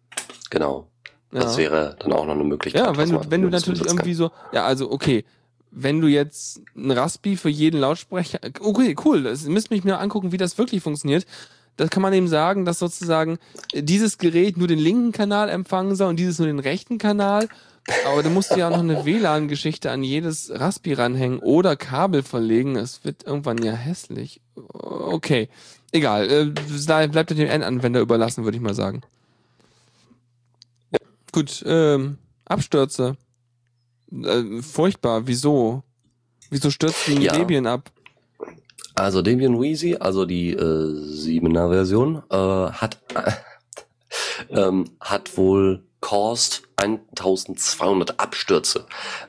[0.51, 0.89] Genau.
[1.33, 1.41] Ja.
[1.41, 2.83] Das wäre dann auch noch eine Möglichkeit.
[2.83, 5.24] Ja, wenn du, wenn du natürlich irgendwie so, ja, also okay,
[5.71, 10.33] wenn du jetzt ein Raspi für jeden Lautsprecher, okay, cool, das müsst mich mir angucken,
[10.33, 11.27] wie das wirklich funktioniert.
[11.77, 13.39] Das kann man eben sagen, dass sozusagen
[13.73, 17.49] dieses Gerät nur den linken Kanal empfangen soll und dieses nur den rechten Kanal.
[18.07, 22.77] Aber du musst ja noch eine WLAN-Geschichte an jedes Raspi ranhängen oder Kabel verlegen.
[22.77, 24.41] Es wird irgendwann ja hässlich.
[24.57, 25.49] Okay,
[25.93, 26.31] egal.
[26.31, 26.53] Äh,
[26.87, 29.03] da bleibt dem Endanwender überlassen, würde ich mal sagen.
[31.33, 33.16] Gut, ähm, Abstürze.
[34.13, 35.27] Äh, furchtbar.
[35.27, 35.83] Wieso?
[36.51, 37.33] Wieso stürzen ja.
[37.33, 37.91] Debian ab?
[38.95, 43.33] Also Debian Wheezy, also die äh, 7er Version, äh, hat, äh,
[44.51, 48.87] ähm, hat wohl caused 1200 Abstürze.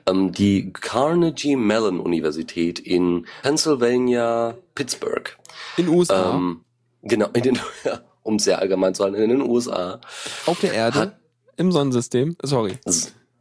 [0.07, 5.37] Ähm, die Carnegie Mellon Universität in Pennsylvania, Pittsburgh.
[5.77, 6.35] In den USA.
[6.35, 6.61] Ähm,
[7.03, 7.59] genau, in den,
[8.23, 9.99] um sehr allgemein zu sein, in den USA.
[10.45, 10.99] Auf der Erde?
[10.99, 11.19] Hat,
[11.57, 12.35] Im Sonnensystem?
[12.43, 12.77] Sorry.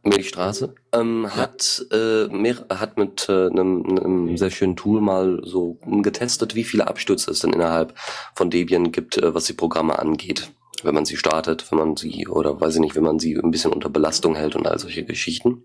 [0.03, 1.35] Milchstraße, ähm, ja.
[1.35, 6.63] hat, äh, mehr, hat mit äh, einem, einem sehr schönen Tool mal so getestet, wie
[6.63, 7.93] viele Abstürze es denn innerhalb
[8.33, 10.51] von Debian gibt, äh, was die Programme angeht.
[10.83, 13.51] Wenn man sie startet, wenn man sie, oder weiß ich nicht, wenn man sie ein
[13.51, 15.63] bisschen unter Belastung hält und all solche Geschichten.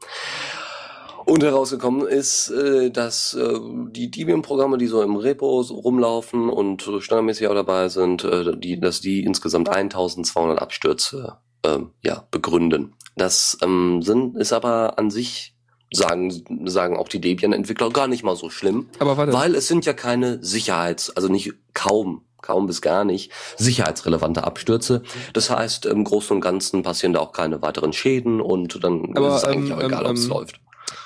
[1.24, 3.58] Und herausgekommen ist, äh, dass äh,
[3.90, 9.00] die Debian-Programme, die so im Repo rumlaufen und standardmäßig auch dabei sind, äh, die, dass
[9.00, 12.94] die insgesamt 1200 Abstürze äh, ja, begründen.
[13.16, 15.54] Das ähm, sind, ist aber an sich,
[15.92, 16.32] sagen,
[16.66, 18.88] sagen auch die Debian-Entwickler, gar nicht mal so schlimm.
[18.98, 19.32] Aber warte.
[19.32, 25.02] Weil es sind ja keine Sicherheits-, also nicht kaum, kaum bis gar nicht sicherheitsrelevante Abstürze.
[25.32, 29.28] Das heißt, im Großen und Ganzen passieren da auch keine weiteren Schäden und dann aber,
[29.28, 30.60] ist es eigentlich ähm, auch egal, ähm, ob es ähm, läuft.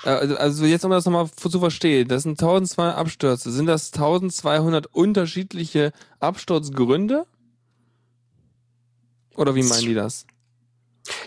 [0.04, 3.50] Äh, also, also jetzt um das nochmal zu verstehen, das sind 1200 Abstürze.
[3.50, 7.26] Sind das 1200 unterschiedliche Absturzgründe?
[9.36, 10.26] Oder wie meinen die das?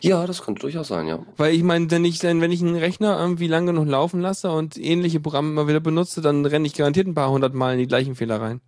[0.01, 1.19] Ja, das könnte durchaus sein, ja.
[1.37, 4.77] Weil ich meine, wenn ich, wenn ich einen Rechner irgendwie lange genug laufen lasse und
[4.77, 7.87] ähnliche Programme immer wieder benutze, dann renne ich garantiert ein paar hundert Mal in die
[7.87, 8.61] gleichen Fehler rein.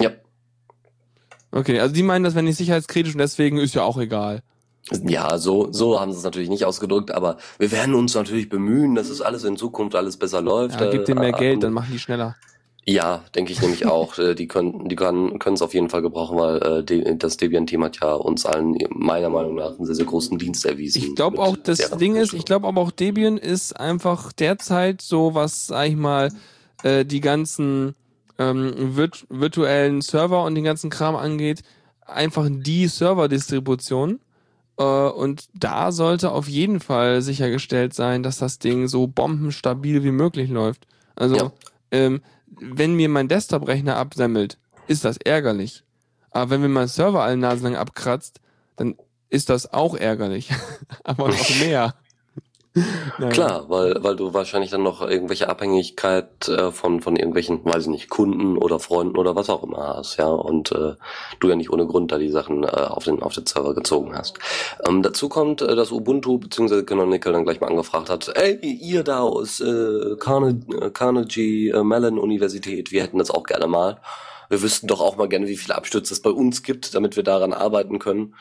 [0.00, 0.10] Ja.
[1.50, 4.42] Okay, also die meinen das, wenn ich sicherheitskritisch und deswegen ist ja auch egal.
[5.04, 8.94] Ja, so, so haben sie es natürlich nicht ausgedrückt, aber wir werden uns natürlich bemühen,
[8.94, 10.80] dass es alles in Zukunft alles besser läuft.
[10.80, 12.36] Ja, gib denen mehr Äh, Geld, dann machen die schneller.
[12.90, 14.16] Ja, denke ich nämlich auch.
[14.18, 17.84] Äh, Die können, die können, können es auf jeden Fall gebrauchen, weil äh, das Debian-Team
[17.84, 21.02] hat ja uns allen meiner Meinung nach einen sehr, sehr großen Dienst erwiesen.
[21.02, 25.34] Ich glaube auch, das Ding ist, ich glaube aber auch Debian ist einfach derzeit so,
[25.34, 26.32] was, sag ich mal,
[26.82, 27.94] äh, die ganzen
[28.38, 31.60] ähm, virt virtuellen Server und den ganzen Kram angeht,
[32.06, 34.18] einfach die Server-Distribution.
[34.78, 40.10] Äh, und da sollte auf jeden Fall sichergestellt sein, dass das Ding so bombenstabil wie
[40.10, 40.86] möglich läuft.
[41.16, 41.52] Also, Ja.
[41.90, 42.22] ähm,
[42.60, 45.84] wenn mir mein Desktop-Rechner absemmelt, ist das ärgerlich.
[46.30, 48.40] Aber wenn mir mein Server allen Nasen lang abkratzt,
[48.76, 48.96] dann
[49.30, 50.50] ist das auch ärgerlich.
[51.04, 51.94] Aber noch mehr.
[53.18, 53.32] Naja.
[53.32, 57.88] Klar, weil, weil du wahrscheinlich dann noch irgendwelche Abhängigkeit äh, von, von irgendwelchen, weiß ich
[57.88, 60.94] nicht, Kunden oder Freunden oder was auch immer hast, ja, und äh,
[61.40, 64.16] du ja nicht ohne Grund da die Sachen äh, auf, den, auf den Server gezogen
[64.16, 64.38] hast.
[64.86, 66.84] Ähm, dazu kommt, äh, dass Ubuntu bzw.
[66.84, 71.82] Canonical dann gleich mal angefragt hat, ey, ihr da aus äh, Carne äh, Carnegie äh,
[71.82, 74.00] Mellon Universität, wir hätten das auch gerne mal.
[74.48, 77.22] Wir wüssten doch auch mal gerne, wie viele Abstürze es bei uns gibt, damit wir
[77.24, 78.34] daran arbeiten können.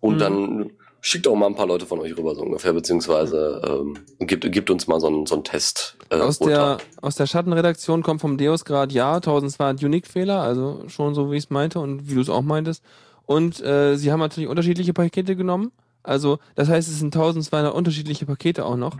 [0.00, 0.18] Und Mhm.
[0.18, 0.70] dann
[1.04, 4.70] schickt auch mal ein paar Leute von euch rüber, so ungefähr, beziehungsweise ähm, gibt, gibt
[4.70, 5.98] uns mal so einen, so einen Test.
[6.08, 11.14] Äh, Aus der, aus der Schattenredaktion kommt vom Deus gerade ja, 1200 Unique-Fehler, also schon
[11.14, 12.82] so, wie ich es meinte und wie du es auch meintest.
[13.26, 15.72] Und äh, sie haben natürlich unterschiedliche Pakete genommen.
[16.02, 18.96] Also, das heißt, es sind 1200 unterschiedliche Pakete auch noch.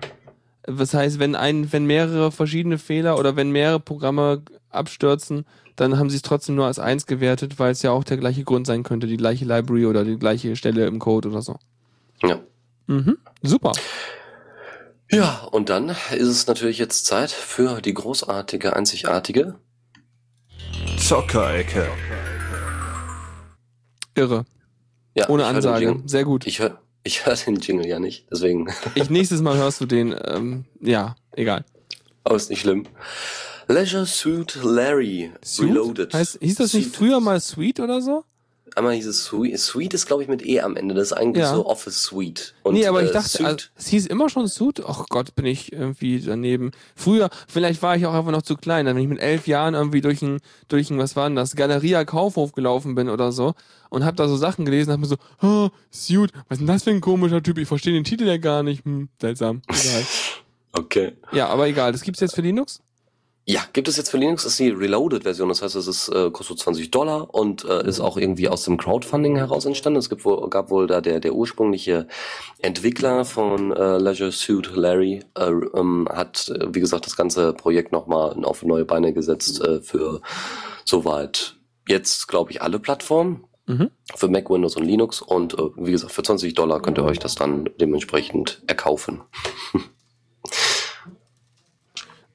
[0.65, 5.47] Das heißt, wenn ein, wenn mehrere verschiedene Fehler oder wenn mehrere Programme abstürzen,
[5.77, 8.45] dann haben sie es trotzdem nur als eins gewertet, weil es ja auch der gleiche
[8.45, 11.57] Grund sein könnte, die gleiche Library oder die gleiche Stelle im Code oder so.
[12.29, 12.41] Ja.
[12.87, 13.19] Mhm.
[13.43, 13.73] Super.
[15.11, 19.57] ja, und dann ist es natürlich jetzt Zeit für die großartige, einzigartige.
[20.99, 21.89] Zockerecke.
[24.15, 24.45] Irre.
[25.15, 26.03] Ja, Ohne Ansage.
[26.07, 26.47] Sehr gut.
[26.47, 28.67] Ich höre ich hör den Jingle ja nicht, deswegen.
[28.95, 31.65] Ich nächstes Mal hörst du den, ähm, ja, egal.
[32.25, 32.87] Aber ist nicht schlimm.
[33.69, 35.69] Leisure Suit Larry Suit?
[35.69, 36.15] Reloaded.
[36.15, 36.97] Heißt, hieß das nicht Suit.
[36.97, 38.25] früher mal Sweet oder so?
[38.77, 39.59] Einmal hieß es Suite.
[39.59, 40.95] Suite ist, glaube ich, mit E am Ende.
[40.95, 41.55] Das ist eigentlich Ja.
[41.55, 42.55] so Office Suite.
[42.63, 44.83] Und, nee, aber ich äh, dachte, Suit, also, es hieß immer schon Suit.
[44.87, 46.73] Ach Gott, bin ich irgendwie daneben.
[46.97, 49.75] Früher, vielleicht war ich auch einfach noch zu klein, dann wenn ich mit elf Jahren
[49.75, 53.55] irgendwie durch ein, durch ein, was war denn das, Galeria Kaufhof gelaufen bin oder so
[53.91, 56.83] und hab da so Sachen gelesen, hab mir so, oh, Suit, was ist denn das
[56.83, 57.59] für ein komischer Typ?
[57.59, 58.85] Ich verstehe den Titel ja gar nicht.
[58.85, 59.63] Hm, seltsam.
[59.69, 60.05] Egal.
[60.73, 61.13] okay.
[61.33, 61.93] ja, aber egal.
[61.93, 62.81] Das gibt's jetzt für Linux?
[63.47, 65.51] Ja, gibt es jetzt für Linux, ist die Reloaded-Version.
[65.51, 68.79] Das heißt, es ist, äh, kostet 20 Dollar und äh, ist auch irgendwie aus dem
[68.79, 69.99] Crowdfunding heraus entstanden.
[69.99, 72.09] Es gibt wohl, gab wohl da der, der ursprüngliche
[72.63, 77.93] Entwickler von äh, Leisure Suit, Larry, äh, ähm, hat, äh, wie gesagt, das ganze Projekt
[77.93, 80.23] nochmal auf neue Beine gesetzt äh, für
[80.87, 83.45] soweit jetzt, glaube ich, alle Plattformen.
[83.67, 83.91] Mhm.
[84.15, 85.21] Für Mac, Windows und Linux.
[85.21, 89.23] Und äh, wie gesagt, für 20 Dollar könnt ihr euch das dann dementsprechend erkaufen.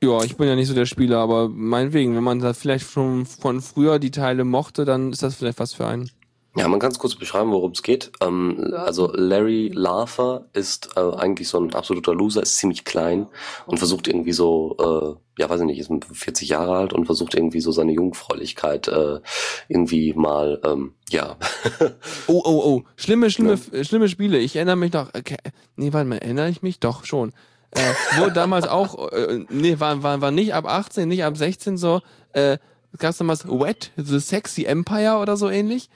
[0.01, 3.25] Ja, ich bin ja nicht so der Spieler, aber meinetwegen, wenn man da vielleicht schon
[3.25, 6.09] von früher die Teile mochte, dann ist das vielleicht was für einen.
[6.55, 8.11] Ja, man kann es kurz beschreiben, worum es geht.
[8.21, 13.27] Ähm, also Larry Larfer ist äh, eigentlich so ein absoluter Loser, ist ziemlich klein
[13.67, 17.35] und versucht irgendwie so, äh, ja weiß ich nicht, ist 40 Jahre alt und versucht
[17.35, 19.19] irgendwie so seine Jungfräulichkeit äh,
[19.67, 21.37] irgendwie mal, ähm, ja,
[22.27, 22.83] Oh, oh, oh.
[22.95, 24.39] Schlimme, schlimme, äh, schlimme Spiele.
[24.39, 25.09] Ich erinnere mich noch.
[25.13, 25.37] Okay.
[25.75, 26.79] Nee, warte mal, erinnere ich mich?
[26.79, 27.31] Doch, schon.
[27.71, 31.77] Äh, wo damals auch, äh, nee, war, war, war nicht ab 18, nicht ab 16
[31.77, 32.01] so,
[32.33, 32.57] äh,
[32.97, 35.89] gab's damals Wet, The Sexy Empire oder so ähnlich,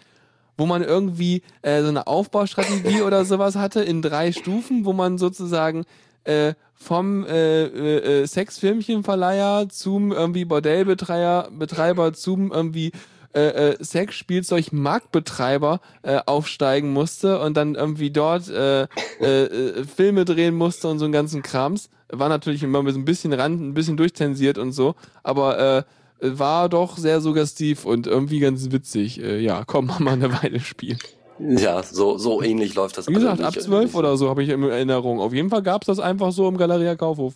[0.58, 5.18] wo man irgendwie äh, so eine Aufbaustrategie oder sowas hatte in drei Stufen, wo man
[5.18, 5.86] sozusagen
[6.26, 12.92] äh, vom äh, äh, äh, Sexfilmchenverleiher zum irgendwie Bordellbetreiber Betreiber zum irgendwie
[13.34, 18.84] äh, äh, Sexspielzeug-Marktbetreiber äh, aufsteigen musste und dann irgendwie dort äh,
[19.20, 21.90] äh, äh, Filme drehen musste und so einen ganzen Krams.
[22.10, 25.84] War natürlich immer so ein bisschen Rand, ein bisschen durchzensiert und so, aber äh,
[26.22, 29.20] war doch sehr suggestiv und irgendwie ganz witzig.
[29.22, 31.00] Äh, ja, komm, mal eine Weile spielen.
[31.40, 33.08] ja, so, so ähnlich läuft das.
[33.08, 35.20] Wie gesagt, ab 12 oder so habe ich in Erinnerung.
[35.20, 37.34] Auf jeden Fall gab's das einfach so im Galeria Kaufhof.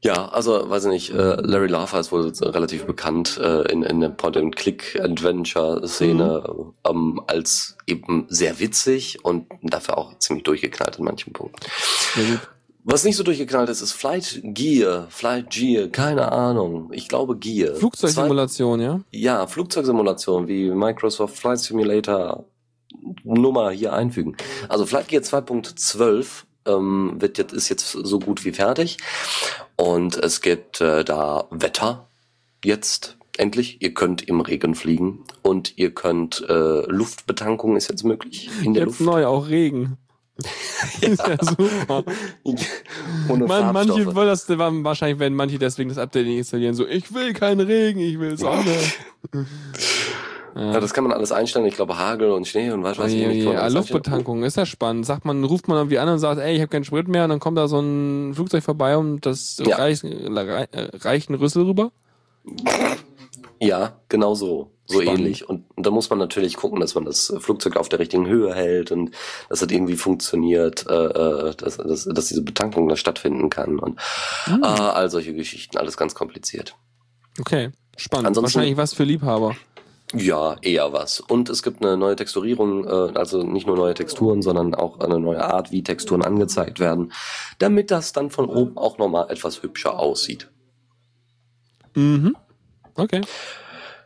[0.00, 3.98] Ja, also weiß ich nicht, äh, Larry Larfer ist wohl relativ bekannt äh, in, in
[4.00, 6.72] der Point-and-Click-Adventure-Szene Mhm.
[6.88, 11.58] ähm, als eben sehr witzig und dafür auch ziemlich durchgeknallt in manchen Punkten.
[12.14, 12.40] Gut.
[12.84, 16.90] Was nicht so durchgeknallt ist, ist Flight Gear, Flight Gear, keine Ahnung.
[16.92, 17.74] Ich glaube Gear.
[17.74, 19.00] Flugzeugsimulation, ja?
[19.10, 22.44] Zwei, ja, Flugzeugsimulation wie Microsoft Flight Simulator
[23.24, 24.36] nur mal hier einfügen.
[24.68, 28.98] Also Flight Gear 2.12 ähm, wird jetzt, ist jetzt so gut wie fertig.
[29.76, 32.08] Und es gibt äh, da Wetter
[32.64, 33.80] jetzt endlich.
[33.80, 38.84] Ihr könnt im Regen fliegen und ihr könnt äh, Luftbetankung ist jetzt möglich in der
[38.84, 39.12] Jetzt Luft.
[39.12, 39.96] neu, auch Regen.
[41.00, 42.04] ist ja super.
[43.28, 44.14] Man, manche Farbstoffe.
[44.14, 46.74] wollen das, wahrscheinlich werden manche deswegen das Update nicht installieren.
[46.74, 48.76] So, ich will keinen Regen, ich will Sonne.
[50.58, 51.66] Ja, das kann man alles einstellen.
[51.66, 53.44] Ich glaube Hagel und Schnee und was weiß ich nicht.
[53.44, 53.66] ja.
[53.68, 55.06] Luftbetankung ist ja spannend.
[55.06, 57.30] Sagt man, ruft man irgendwie an und sagt, ey, ich habe keinen Sprit mehr, und
[57.30, 59.76] dann kommt da so ein Flugzeug vorbei und das Ja.
[59.76, 60.66] reicht, äh,
[61.02, 61.92] reicht einen Rüssel rüber.
[63.60, 64.70] Ja, genau so.
[64.86, 65.20] So Spannend.
[65.20, 65.46] ähnlich.
[65.48, 68.54] Und, und da muss man natürlich gucken, dass man das Flugzeug auf der richtigen Höhe
[68.54, 69.10] hält und
[69.50, 74.00] dass das irgendwie funktioniert, äh, äh, dass, dass, dass diese Betankung da stattfinden kann und
[74.44, 74.62] Hm.
[74.62, 75.76] äh, all solche Geschichten.
[75.76, 76.74] Alles ganz kompliziert.
[77.38, 78.28] Okay, spannend.
[78.28, 79.56] Ansonsten- Wahrscheinlich was für Liebhaber.
[80.14, 81.20] Ja, eher was.
[81.20, 85.18] Und es gibt eine neue Texturierung, äh, also nicht nur neue Texturen, sondern auch eine
[85.20, 87.12] neue Art, wie Texturen angezeigt werden,
[87.58, 90.48] damit das dann von oben auch nochmal etwas hübscher aussieht.
[91.94, 92.34] Mhm.
[92.94, 93.20] Okay.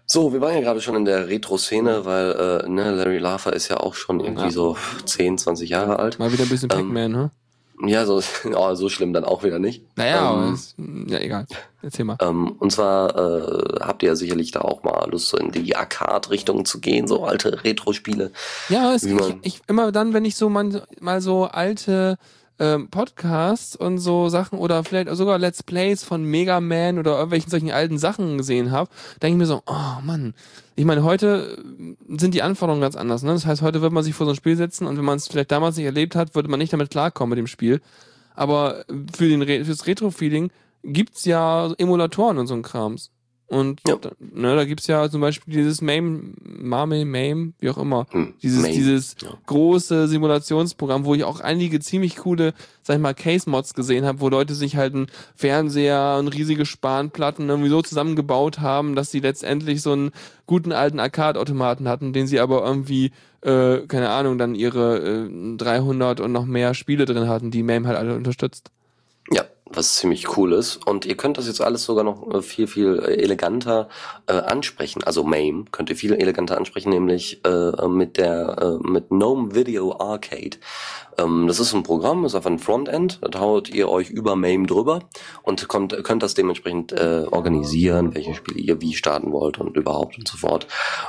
[0.07, 2.33] So, wir waren ja gerade schon in der Retro-Szene, weil
[2.65, 4.51] äh, ne, Larry Laffer ist ja auch schon irgendwie Ja.
[4.51, 4.77] so
[5.07, 6.19] 10, 20 Jahre alt.
[6.19, 7.31] Mal wieder ein bisschen Ähm, Pac-Man, ne?
[7.85, 8.23] Ja, so,
[8.55, 9.85] oh, so schlimm dann auch wieder nicht.
[9.97, 10.75] Naja, ähm, ist,
[11.07, 11.47] ja, egal.
[11.83, 12.17] Erzähl mal.
[12.21, 15.75] Ähm, und zwar äh, habt ihr ja sicherlich da auch mal Lust, so in die
[15.75, 18.31] Arcade-Richtung zu gehen, so alte Retro-Spiele.
[18.69, 22.19] Ja, es, ich, ich immer dann, wenn ich so man, mal so alte
[22.63, 27.51] ähm, Podcasts und so Sachen oder vielleicht sogar Let's Plays von Mega Man oder irgendwelchen
[27.51, 28.89] solchen alten Sachen gesehen habe,
[29.21, 30.35] denke ich mir so, oh Mann.
[30.77, 33.25] Ich meine, heute äh, sind die Anforderungen ganz anders.
[33.25, 33.33] Ne?
[33.33, 35.27] Das heißt, heute wird man sich vor so ein Spiel setzen und wenn man es
[35.27, 37.81] vielleicht damals nicht erlebt hat, würde man nicht damit klarkommen mit dem Spiel.
[38.37, 40.51] Aber für den Re fürs Retro-Feeling
[40.85, 43.11] gibt's ja Emulatoren und so ein Krams.
[43.53, 43.97] Und Ja.
[43.97, 48.07] da, ne, da gibt's ja zum Beispiel dieses MAME, MAME, MAME, wie auch immer.
[48.11, 48.73] Hm, Dieses, Main.
[48.73, 49.29] dieses Ja.
[49.45, 54.31] große Simulationsprogramm, wo ich auch einige ziemlich coole, sag ich mal, Case-Mods gesehen habe, wo
[54.31, 59.83] Leute sich halt einen Fernseher und riesige Spanplatten irgendwie so zusammengebaut haben, dass sie letztendlich
[59.83, 60.13] so einen
[60.47, 66.21] guten alten Arcade-Automaten hatten, den sie aber irgendwie, äh, keine Ahnung, dann ihre äh, 300
[66.21, 68.71] und noch mehr Spiele drin hatten, die MAME halt alle unterstützt.
[69.31, 69.45] Ja,
[69.77, 70.77] was ziemlich cool ist.
[70.87, 73.89] Und ihr könnt das jetzt alles sogar noch äh, viel, viel äh, eleganter
[74.27, 75.03] äh, ansprechen.
[75.05, 79.99] Also MAME könnt ihr viel eleganter ansprechen, nämlich äh, mit der äh, mit GNOME Video
[79.99, 80.59] Arcade.
[81.19, 84.67] Ähm, das ist ein Programm, ist auf ein Frontend, da haut ihr euch über MAME
[84.67, 85.01] drüber
[85.43, 90.19] und könnt, könnt das dementsprechend äh, organisieren, welche Spiele ihr wie starten wollt und überhaupt
[90.19, 90.67] und so fort.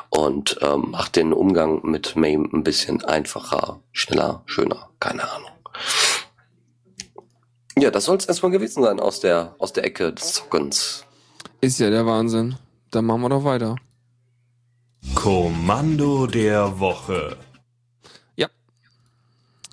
[0.10, 5.50] Und ähm, macht den Umgang mit MAME ein bisschen einfacher, schneller, schöner, keine Ahnung.
[7.78, 11.06] Ja, das soll es erstmal gewesen sein aus der, aus der Ecke des Zockens.
[11.62, 12.56] Ist ja der Wahnsinn.
[12.92, 13.76] Dann machen wir doch weiter.
[15.16, 17.38] Kommando der Woche.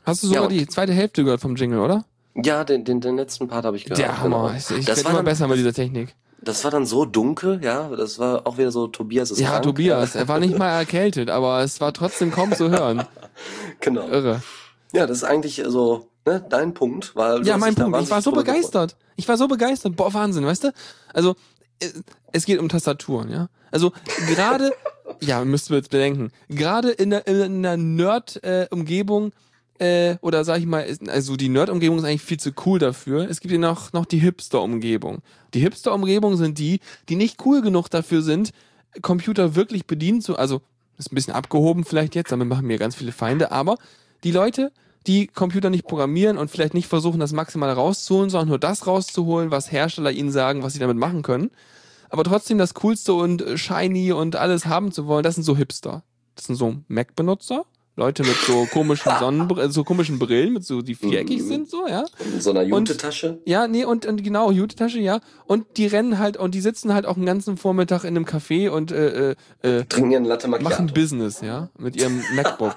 [0.05, 0.49] Hast du sogar Ja.
[0.49, 2.05] die zweite Hälfte gehört vom Jingle, oder?
[2.35, 3.99] Ja, den, den, den letzten Part habe ich gehört.
[3.99, 4.49] der Hammer.
[4.49, 4.57] genau.
[4.57, 6.15] Ich, ich das, war immer dann, besser mit dieser Technik.
[6.41, 9.65] das war dann so dunkel, ja, das war auch wieder so Tobias ist Ja, krank.
[9.65, 13.05] Tobias, er war nicht mal erkältet, aber es war trotzdem kaum zu hören.
[13.81, 14.09] Genau.
[14.09, 14.43] Irre.
[14.93, 18.01] Ja, das ist eigentlich so, ne, dein Punkt, weil du Ja, mein Punkt.
[18.03, 18.97] Ich war so begeistert.
[19.17, 19.97] Ich war so begeistert.
[19.97, 20.73] Boah, Wahnsinn, weißt du?
[21.13, 21.37] Also,
[21.81, 21.89] äh,
[22.33, 23.49] es geht um Tastaturen, ja?
[23.71, 23.93] Also,
[24.27, 24.73] gerade,
[25.21, 29.33] ja, müssten wir jetzt bedenken, gerade in der, in der Nerd-Umgebung,
[29.79, 33.29] äh, oder sag ich mal, also die Nerd-Umgebung ist eigentlich viel zu cool dafür.
[33.29, 35.19] Es gibt ja noch, noch die Hipster-Umgebung.
[35.55, 38.51] Die Hipster-Umgebung sind die, die nicht cool genug dafür sind,
[39.03, 40.61] Computer wirklich bedienen zu, also,
[40.99, 43.77] ist ein bisschen abgehoben vielleicht jetzt, damit machen mir ganz viele Feinde, aber
[44.23, 44.71] die Leute,
[45.07, 49.51] die Computer nicht programmieren und vielleicht nicht versuchen, das maximal rauszuholen, sondern nur das rauszuholen,
[49.51, 51.51] was Hersteller ihnen sagen, was sie damit machen können,
[52.11, 55.57] aber trotzdem das Coolste und äh, shiny und alles haben zu wollen, das sind so
[55.57, 56.03] Hipster.
[56.37, 57.65] Das sind so Mac-Benutzer,
[57.97, 61.49] Leute mit so komischen Sonnenbrillen, so komischen Brillen, mit so, die viereckig Mhm.
[61.49, 62.05] sind, so, ja.
[62.35, 63.41] In so einer Jute-Tasche.
[63.47, 65.21] Ja, nee, und, und genau, Jute-Tasche, ja.
[65.47, 68.71] Und die rennen halt, und die sitzen halt auch einen ganzen Vormittag in einem Café
[68.71, 70.95] und äh, äh, äh, Trinken ihren Latte machen Macchiato.
[70.95, 72.77] Business, ja, mit ihrem MacBook.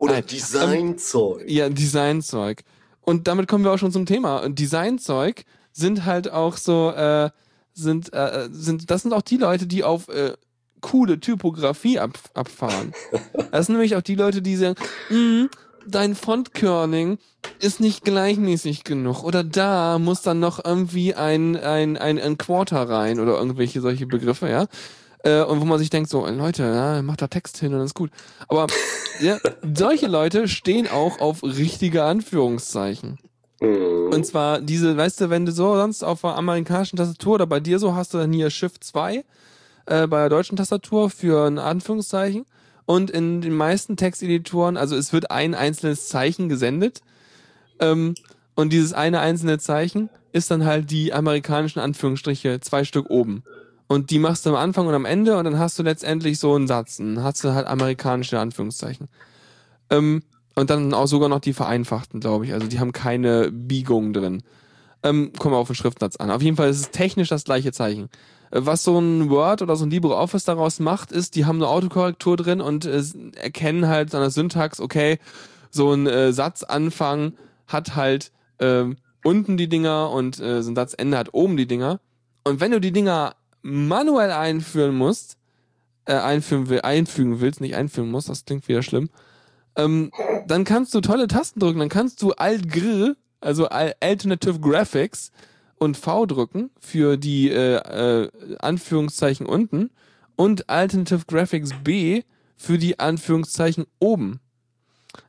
[0.00, 0.24] Oder Nein.
[0.26, 1.44] Designzeug.
[1.46, 2.62] Ja, Designzeug.
[3.02, 4.38] Und damit kommen wir auch schon zum Thema.
[4.38, 7.30] Und Designzeug sind halt auch so, äh,
[7.74, 10.32] sind, äh, sind, das sind auch die Leute, die auf äh,
[10.80, 12.92] coole Typografie ab, abfahren.
[13.52, 14.76] Das sind nämlich auch die Leute, die sagen,
[15.10, 15.46] "Mm,
[15.86, 17.18] dein Fontkörning
[17.58, 19.22] ist nicht gleichmäßig genug.
[19.24, 24.06] Oder da muss dann noch irgendwie ein, ein, ein, ein Quarter rein oder irgendwelche solche
[24.06, 24.66] Begriffe, ja.
[25.22, 27.86] Äh, und wo man sich denkt, so, Leute, ja, macht da Text hin und dann
[27.86, 28.10] ist gut.
[28.48, 28.66] Aber
[29.20, 29.38] ja,
[29.74, 33.18] solche Leute stehen auch auf richtige Anführungszeichen.
[33.60, 34.10] Mhm.
[34.12, 37.60] Und zwar diese, weißt du, wenn du so sonst auf der amerikanischen Tastatur oder bei
[37.60, 39.24] dir so hast du dann hier Shift 2
[39.86, 42.46] äh, bei der deutschen Tastatur für ein Anführungszeichen.
[42.86, 47.02] und in den meisten Texteditoren, also es wird ein einzelnes Zeichen gesendet
[47.78, 48.14] ähm,
[48.54, 53.42] und dieses eine einzelne Zeichen ist dann halt die amerikanischen Anführungsstriche, zwei Stück oben.
[53.90, 56.54] Und die machst du am Anfang und am Ende und dann hast du letztendlich so
[56.54, 56.98] einen Satz.
[56.98, 59.08] Dann hast du halt amerikanische Anführungszeichen.
[59.90, 60.22] Ähm,
[60.54, 62.52] und dann auch sogar noch die vereinfachten, glaube ich.
[62.52, 64.44] Also die haben keine Biegung drin.
[65.02, 66.30] Ähm, kommen wir auf den Schriftsatz an.
[66.30, 68.10] Auf jeden Fall ist es technisch das gleiche Zeichen.
[68.52, 71.66] Äh, was so ein Word oder so ein LibreOffice daraus macht, ist, die haben eine
[71.66, 73.02] Autokorrektur drin und äh,
[73.34, 75.18] erkennen halt an der Syntax, okay,
[75.72, 77.32] so ein äh, Satzanfang
[77.66, 78.84] hat halt äh,
[79.24, 81.98] unten die Dinger und äh, so ein Satzende hat oben die Dinger.
[82.44, 85.36] Und wenn du die Dinger manuell einführen musst,
[86.04, 89.10] äh, einführen will, einfügen willst, nicht einführen musst, das klingt wieder schlimm,
[89.76, 90.10] ähm,
[90.46, 91.78] dann kannst du tolle Tasten drücken.
[91.78, 95.30] Dann kannst du Alt-Gr, also Alternative Graphics
[95.76, 99.90] und V drücken für die äh, äh, Anführungszeichen unten
[100.36, 102.22] und Alternative Graphics B
[102.56, 104.40] für die Anführungszeichen oben.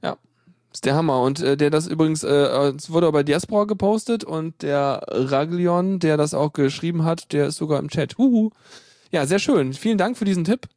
[0.03, 0.17] Ja,
[0.71, 1.21] ist der Hammer.
[1.21, 5.99] Und äh, der das übrigens, äh, es wurde auch bei Diaspora gepostet und der Raglion,
[5.99, 8.17] der das auch geschrieben hat, der ist sogar im Chat.
[8.17, 8.51] Huhu.
[9.11, 9.73] Ja, sehr schön.
[9.73, 10.67] Vielen Dank für diesen Tipp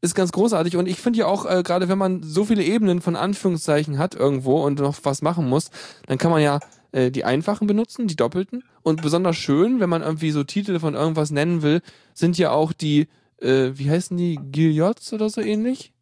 [0.00, 3.00] ist ganz großartig und ich finde ja auch, äh, gerade wenn man so viele Ebenen
[3.00, 5.70] von Anführungszeichen hat irgendwo und noch was machen muss,
[6.06, 6.60] dann kann man ja
[6.92, 8.62] äh, die einfachen benutzen, die doppelten.
[8.82, 11.80] Und besonders schön, wenn man irgendwie so Titel von irgendwas nennen will,
[12.14, 13.08] sind ja auch die,
[13.40, 15.92] äh, wie heißen die, Guillots oder so ähnlich?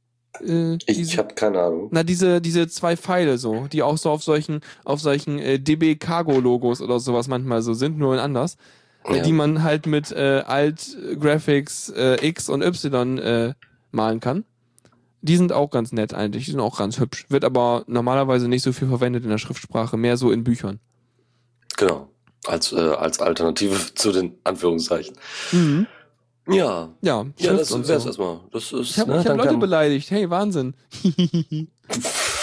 [0.41, 1.89] Äh, ich habe keine Ahnung.
[1.91, 5.97] Na, diese, diese zwei Pfeile so, die auch so auf solchen, auf solchen äh, DB
[5.97, 8.57] Cargo Logos oder sowas manchmal so sind, nur in anders.
[9.05, 9.22] Äh, ja.
[9.22, 13.55] Die man halt mit äh, Alt Graphics äh, X und Y äh,
[13.93, 14.45] malen kann.
[15.22, 17.26] Die sind auch ganz nett eigentlich, die sind auch ganz hübsch.
[17.28, 20.78] Wird aber normalerweise nicht so viel verwendet in der Schriftsprache, mehr so in Büchern.
[21.76, 22.09] Genau,
[22.47, 25.16] als, äh, als Alternative zu den Anführungszeichen.
[25.53, 25.87] Mhm.
[26.49, 26.90] Ja.
[27.01, 28.09] Ja, ja das wäre so.
[28.09, 28.40] erstmal.
[28.53, 30.11] Das ist, ich habe ne, hab Leute beleidigt.
[30.11, 30.74] Hey, Wahnsinn.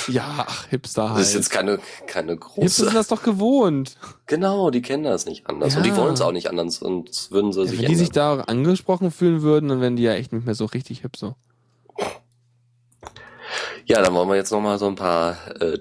[0.07, 1.21] ja, ach, Hipster halt.
[1.21, 2.61] Das ist jetzt keine, keine große.
[2.61, 3.97] Hipster sind das doch gewohnt.
[4.25, 5.73] Genau, die kennen das nicht anders.
[5.73, 5.79] Ja.
[5.79, 6.81] Und die wollen es auch nicht anders.
[6.81, 7.91] Und würden sie ja, sich Wenn ändern.
[7.91, 11.01] die sich da angesprochen fühlen würden, dann wären die ja echt nicht mehr so richtig
[11.01, 11.35] hip so.
[13.85, 15.37] Ja, dann wollen wir jetzt nochmal so ein paar.
[15.61, 15.77] Äh,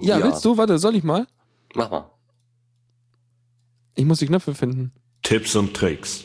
[0.00, 0.56] ja, ja, willst du?
[0.56, 1.26] Warte, soll ich mal?
[1.74, 2.10] Mach mal.
[3.94, 4.92] Ich muss die Knöpfe finden.
[5.22, 6.24] Tipps und Tricks.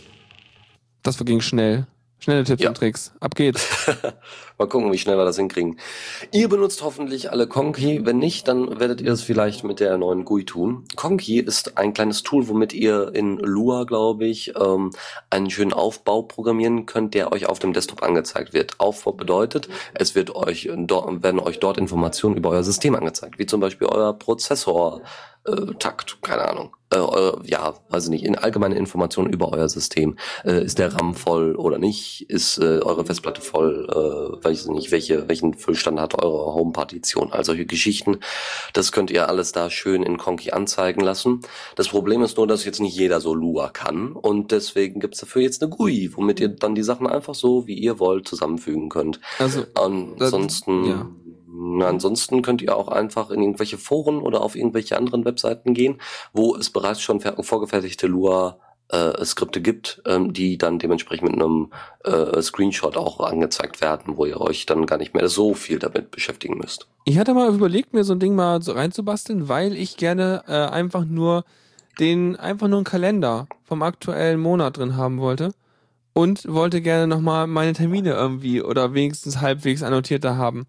[1.03, 1.85] Das ging schnell.
[2.23, 2.69] Schnelle Tipps ja.
[2.69, 3.11] und Tricks.
[3.19, 3.67] Ab geht's.
[4.57, 5.77] Mal gucken, wie schnell wir das hinkriegen.
[6.31, 8.05] Ihr benutzt hoffentlich alle Conky.
[8.05, 10.85] Wenn nicht, dann werdet ihr es vielleicht mit der neuen GUI tun.
[10.95, 14.91] Conky ist ein kleines Tool, womit ihr in Lua, glaube ich, ähm,
[15.29, 18.79] einen schönen Aufbau programmieren könnt, der euch auf dem Desktop angezeigt wird.
[18.79, 23.47] Aufbau bedeutet, es wird euch dort, werden euch dort Informationen über euer System angezeigt, wie
[23.47, 25.01] zum Beispiel euer Prozessor,
[25.45, 25.73] äh,
[26.21, 26.73] keine Ahnung.
[26.93, 30.17] Äh, eure, ja, weiß ich nicht, in allgemeine Informationen über euer System.
[30.45, 32.29] Äh, ist der RAM voll oder nicht?
[32.29, 33.87] Ist äh, eure Festplatte voll?
[33.89, 37.31] Äh, weiß ich nicht, welche, welchen Füllstand hat eure Home-Partition?
[37.31, 38.19] All solche Geschichten.
[38.73, 41.41] Das könnt ihr alles da schön in Conky anzeigen lassen.
[41.75, 45.41] Das Problem ist nur, dass jetzt nicht jeder so Lua kann und deswegen gibt's dafür
[45.41, 49.19] jetzt eine GUI, womit ihr dann die Sachen einfach so, wie ihr wollt, zusammenfügen könnt.
[49.39, 50.85] Also ansonsten.
[50.85, 51.09] ja.
[51.81, 56.01] Ansonsten könnt ihr auch einfach in irgendwelche Foren oder auf irgendwelche anderen Webseiten gehen,
[56.33, 58.57] wo es bereits schon vorgefertigte Lua
[58.89, 61.71] äh, Skripte gibt, ähm, die dann dementsprechend mit einem
[62.03, 66.11] äh, Screenshot auch angezeigt werden, wo ihr euch dann gar nicht mehr so viel damit
[66.11, 66.87] beschäftigen müsst.
[67.05, 70.53] Ich hatte mal überlegt, mir so ein Ding mal so reinzubasteln, weil ich gerne äh,
[70.53, 71.43] einfach nur
[71.99, 75.53] den einfach nur einen Kalender vom aktuellen Monat drin haben wollte
[76.13, 80.65] und wollte gerne nochmal meine Termine irgendwie oder wenigstens halbwegs annotiert da haben.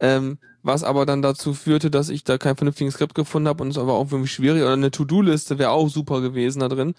[0.00, 3.70] Ähm, was aber dann dazu führte, dass ich da kein vernünftiges Skript gefunden habe und
[3.70, 4.62] es war auch irgendwie schwierig.
[4.62, 6.94] Oder eine To-Do-Liste wäre auch super gewesen da drin.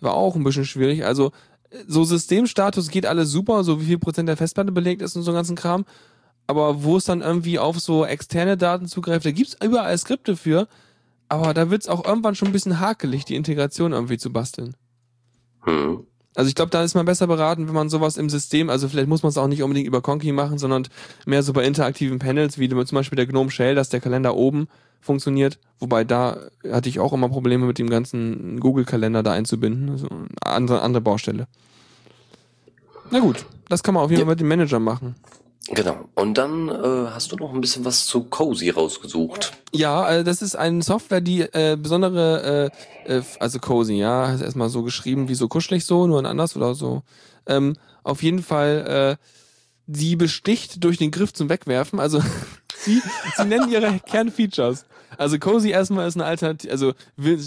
[0.00, 1.04] War auch ein bisschen schwierig.
[1.04, 1.32] Also
[1.86, 5.32] so Systemstatus geht alles super, so wie viel Prozent der Festplatte belegt ist und so
[5.32, 5.84] ganzen Kram.
[6.46, 10.66] Aber wo es dann irgendwie auf so externe Daten zugreift, da gibt's überall Skripte für.
[11.28, 14.74] Aber da wird's auch irgendwann schon ein bisschen hakelig, die Integration irgendwie zu basteln.
[15.62, 16.06] Hm.
[16.36, 19.08] Also ich glaube, da ist man besser beraten, wenn man sowas im System, also vielleicht
[19.08, 20.86] muss man es auch nicht unbedingt über Conky machen, sondern
[21.26, 24.68] mehr so bei interaktiven Panels, wie zum Beispiel der Gnome Shell, dass der Kalender oben
[25.00, 25.58] funktioniert.
[25.80, 26.36] Wobei da
[26.70, 29.90] hatte ich auch immer Probleme mit dem ganzen Google-Kalender da einzubinden.
[29.90, 30.08] Also
[30.42, 31.48] andere, andere Baustelle.
[33.10, 34.32] Na gut, das kann man auf jeden Fall ja.
[34.32, 35.16] mit dem Manager machen.
[35.68, 36.08] Genau.
[36.14, 39.52] Und dann äh, hast du noch ein bisschen was zu Cozy rausgesucht.
[39.72, 42.70] Ja, äh, das ist eine Software, die äh, besondere,
[43.06, 46.26] äh, äh, also Cozy, ja, ist erstmal so geschrieben wie so kuschelig so, nur ein
[46.26, 47.02] anders oder so.
[47.46, 49.24] Ähm, auf jeden Fall, äh,
[49.86, 52.00] die besticht durch den Griff zum Wegwerfen.
[52.00, 52.22] Also
[52.76, 53.02] sie,
[53.36, 54.86] sie nennen ihre Kernfeatures.
[55.18, 56.94] Also Cozy erstmal ist eine Alternative, also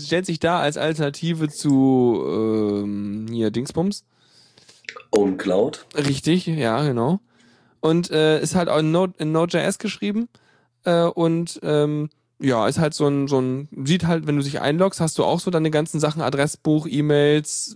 [0.06, 4.04] stellt sich da als Alternative zu ähm, hier Dingsbums.
[5.12, 5.86] Own Cloud.
[5.96, 7.20] Richtig, ja, genau.
[7.84, 10.30] Und äh, ist halt auch in, Node, in Node.js geschrieben
[10.86, 12.10] äh, und ähm,
[12.40, 15.26] ja, ist halt so ein, so ein, sieht halt, wenn du dich einloggst, hast du
[15.26, 17.76] auch so deine ganzen Sachen, Adressbuch, E-Mails,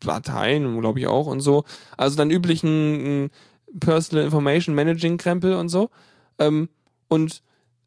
[0.00, 1.62] Dateien, glaube ich auch und so.
[1.96, 3.30] Also dann üblichen
[3.78, 5.88] Personal Information Managing Krempel und so.
[6.40, 6.68] Ähm,
[7.06, 7.40] und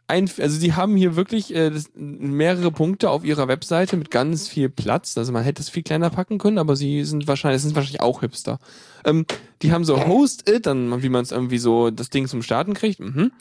[0.08, 4.48] ein, also sie haben hier wirklich äh, das, mehrere Punkte auf ihrer Webseite mit ganz
[4.48, 5.18] viel Platz.
[5.18, 8.22] Also man hätte es viel kleiner packen können, aber sie sind wahrscheinlich, sind wahrscheinlich auch
[8.22, 8.60] Hipster.
[9.04, 9.26] Ähm,
[9.62, 12.74] die haben so Host It, dann wie man es irgendwie so das Ding zum Starten
[12.74, 13.02] kriegt.
[13.02, 13.32] Mhm.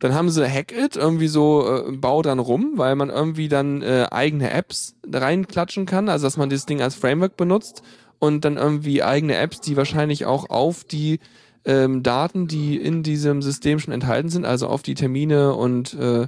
[0.00, 3.80] Dann haben sie Hack It, irgendwie so äh, bau dann rum, weil man irgendwie dann
[3.80, 7.82] äh, eigene Apps reinklatschen kann, also dass man das Ding als Framework benutzt
[8.18, 11.20] und dann irgendwie eigene Apps, die wahrscheinlich auch auf die
[11.64, 16.26] ähm, Daten, die in diesem System schon enthalten sind, also auf die Termine und äh,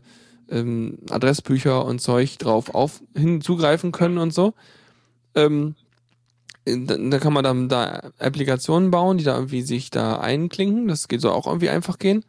[0.49, 4.55] ähm, Adressbücher und Zeug drauf auf hinzugreifen können und so.
[5.35, 5.75] Ähm,
[6.65, 10.89] da, da kann man dann da Applikationen bauen, die da irgendwie sich da einklinken.
[10.89, 12.25] Das geht so auch irgendwie einfach gehen.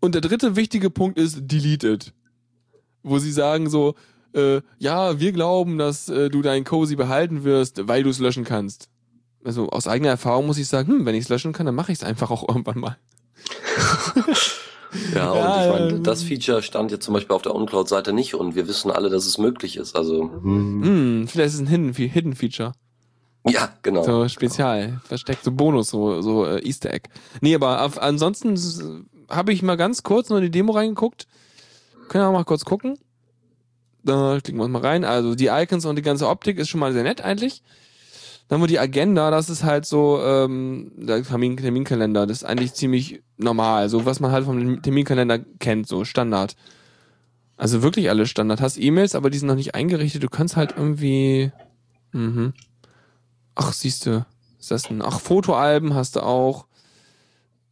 [0.00, 2.12] Und der dritte wichtige Punkt ist Delete it.
[3.02, 3.94] Wo sie sagen so,
[4.34, 8.44] äh, ja, wir glauben, dass äh, du dein Cozy behalten wirst, weil du es löschen
[8.44, 8.88] kannst
[9.44, 11.92] also aus eigener Erfahrung muss ich sagen, hm, wenn ich es löschen kann, dann mache
[11.92, 12.96] ich es einfach auch irgendwann mal.
[15.14, 18.12] ja, und ja, ich meine, ähm, das Feature stand jetzt zum Beispiel auf der OnCloud-Seite
[18.12, 19.94] nicht und wir wissen alle, dass es möglich ist.
[19.96, 20.82] Also hm.
[20.82, 22.72] hm vielleicht ist es ein Hidden, Hidden Feature.
[23.46, 24.02] Ja, genau.
[24.04, 27.10] So spezial, versteckt, so Bonus, so, so äh, Easter Egg.
[27.42, 31.26] Nee, aber auf, ansonsten habe ich mal ganz kurz nur in die Demo reingeguckt.
[32.08, 32.98] Können wir mal kurz gucken.
[34.02, 35.04] Da klicken wir uns mal rein.
[35.04, 37.62] Also die Icons und die ganze Optik ist schon mal sehr nett eigentlich.
[38.48, 42.74] Dann haben die Agenda, das ist halt so ähm, der Termin Terminkalender, das ist eigentlich
[42.74, 46.54] ziemlich normal, so was man halt vom Terminkalender kennt, so Standard.
[47.56, 48.60] Also wirklich alle Standard.
[48.60, 50.22] Hast E-Mails, aber die sind noch nicht eingerichtet.
[50.22, 51.52] Du kannst halt irgendwie.
[52.12, 52.52] Mhm.
[53.54, 54.26] Ach, siehst du,
[54.58, 55.02] ist das ein.
[55.02, 56.66] Ach, Fotoalben hast du auch.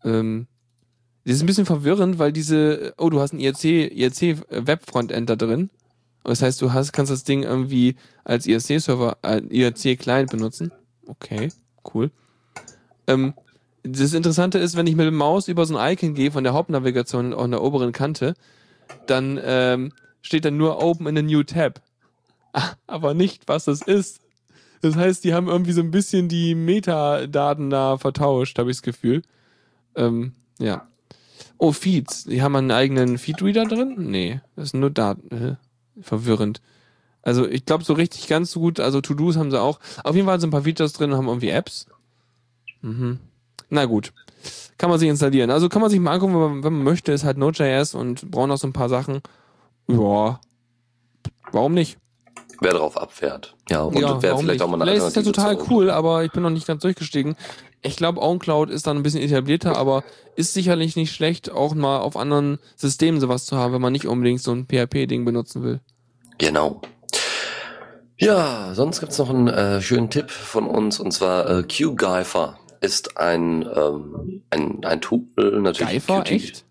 [0.05, 0.47] Ähm,
[1.25, 2.95] das ist ein bisschen verwirrend, weil diese.
[2.97, 5.70] Oh, du hast ein IRC, IRC Webfrontend da drin.
[6.25, 10.70] Das heißt, du hast, kannst das Ding irgendwie als IRC-Server, äh, IRC-Client benutzen.
[11.07, 11.49] Okay,
[11.93, 12.11] cool.
[13.07, 13.35] Ähm,
[13.83, 16.53] das Interessante ist, wenn ich mit dem Maus über so ein Icon gehe von der
[16.53, 18.35] Hauptnavigation an der oberen Kante,
[19.07, 19.93] dann ähm,
[20.23, 21.81] steht dann nur Open in a New Tab.
[22.87, 24.20] Aber nicht, was das ist.
[24.83, 28.83] Das heißt, die haben irgendwie so ein bisschen die Metadaten da vertauscht, habe ich das
[28.83, 29.23] Gefühl.
[29.97, 30.87] Ähm, ja.
[31.59, 32.25] Oh, Feeds.
[32.25, 33.95] Die haben einen eigenen Feedreader drin?
[33.99, 35.59] Nee, das sind nur Daten
[36.01, 36.61] verwirrend.
[37.22, 39.78] Also ich glaube so richtig ganz so gut, also To-Dos haben sie auch.
[40.03, 41.86] Auf jeden Fall sind ein paar Features drin und haben irgendwie Apps.
[42.80, 43.20] Mhm.
[43.70, 44.12] Na gut.
[44.76, 45.51] Kann man sich installieren.
[45.51, 48.30] Also kann man sich mal angucken, wenn man, wenn man möchte, ist halt Node.js und
[48.30, 49.22] braucht noch so ein paar Sachen.
[49.86, 50.40] Ja.
[51.53, 51.99] Warum nicht?
[52.61, 53.57] Wer drauf abfährt.
[53.70, 54.62] Ja, und ja, wäre vielleicht nicht?
[54.62, 57.36] auch mal eine Vielleicht ist ja total cool, aber ich bin noch nicht ganz durchgestiegen.
[57.85, 60.05] Ich glaube, OwnCloud ist dann ein bisschen etablierter, aber
[60.37, 64.07] ist sicherlich nicht schlecht, auch mal auf anderen Systemen sowas zu haben, wenn man nicht
[64.07, 65.80] unbedingt so ein PHP-Ding benutzen will.
[66.39, 66.80] Genau.
[68.18, 73.16] Ja, sonst gibt's noch einen äh, schönen Tipp von uns und zwar äh, QGyfer ist
[73.16, 76.07] ein, ähm, ein, ein Tool natürlich.
[76.07, 76.64] Geifer, echt?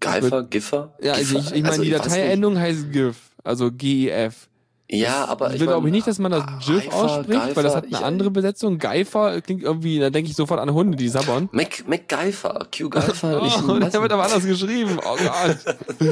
[0.00, 0.94] Geifer, Giffer?
[1.02, 4.48] Ja, also ich, ich meine, also, die Dateiendung heißt GIF, also GIF.
[4.88, 7.74] Ja, aber ich will glaube ich nicht, dass man das GIF ausspricht, Geifer, weil das
[7.74, 8.78] hat eine ich, andere Besetzung.
[8.78, 11.48] Geifer klingt irgendwie, da denke ich sofort an Hunde, die sabbern.
[11.50, 13.42] Mac, MacGyver, Q-Geifer.
[13.68, 14.98] oh, der wird aber anders geschrieben.
[15.04, 15.76] Oh Gott.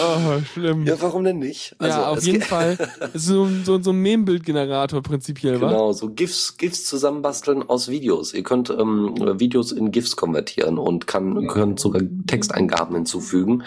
[0.00, 0.84] oh, schlimm.
[0.84, 1.76] Ja, warum denn nicht?
[1.78, 2.76] Also, ja, auf jeden Fall.
[3.14, 5.68] So, so, so ein Meme-Bildgenerator prinzipiell, wa?
[5.68, 8.32] Genau, so GIFs, GIFs zusammenbasteln aus Videos.
[8.32, 13.64] Ihr könnt ähm, Videos in GIFs konvertieren und kann, könnt sogar Texteingaben hinzufügen.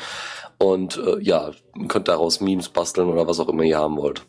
[0.58, 1.52] Und äh, ja,
[1.88, 4.26] könnt daraus Memes basteln oder was auch immer ihr haben wollt.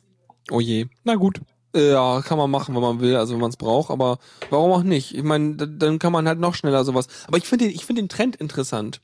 [0.51, 0.87] Oh je.
[1.05, 1.41] Na gut.
[1.75, 4.19] Ja, kann man machen, wenn man will, also wenn man es braucht, aber
[4.49, 5.15] warum auch nicht?
[5.15, 7.07] Ich meine, dann kann man halt noch schneller sowas.
[7.27, 9.03] Aber ich finde den, ich finde den Trend interessant.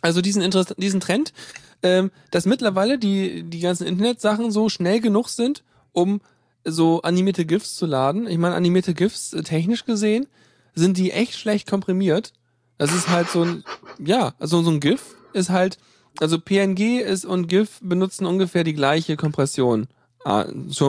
[0.00, 1.34] Also diesen, Interess diesen Trend,
[1.82, 6.20] ähm, dass mittlerweile die, die ganzen Internetsachen so schnell genug sind, um
[6.64, 8.26] so animierte GIFs zu laden.
[8.26, 10.28] Ich meine, animierte GIFs, äh, technisch gesehen,
[10.74, 12.32] sind die echt schlecht komprimiert.
[12.78, 13.64] Das ist halt so ein,
[13.98, 15.78] ja, also so ein GIF ist halt,
[16.20, 19.86] also PNG ist und GIF benutzen ungefähr die gleiche Kompression.
[20.24, 20.46] Ah,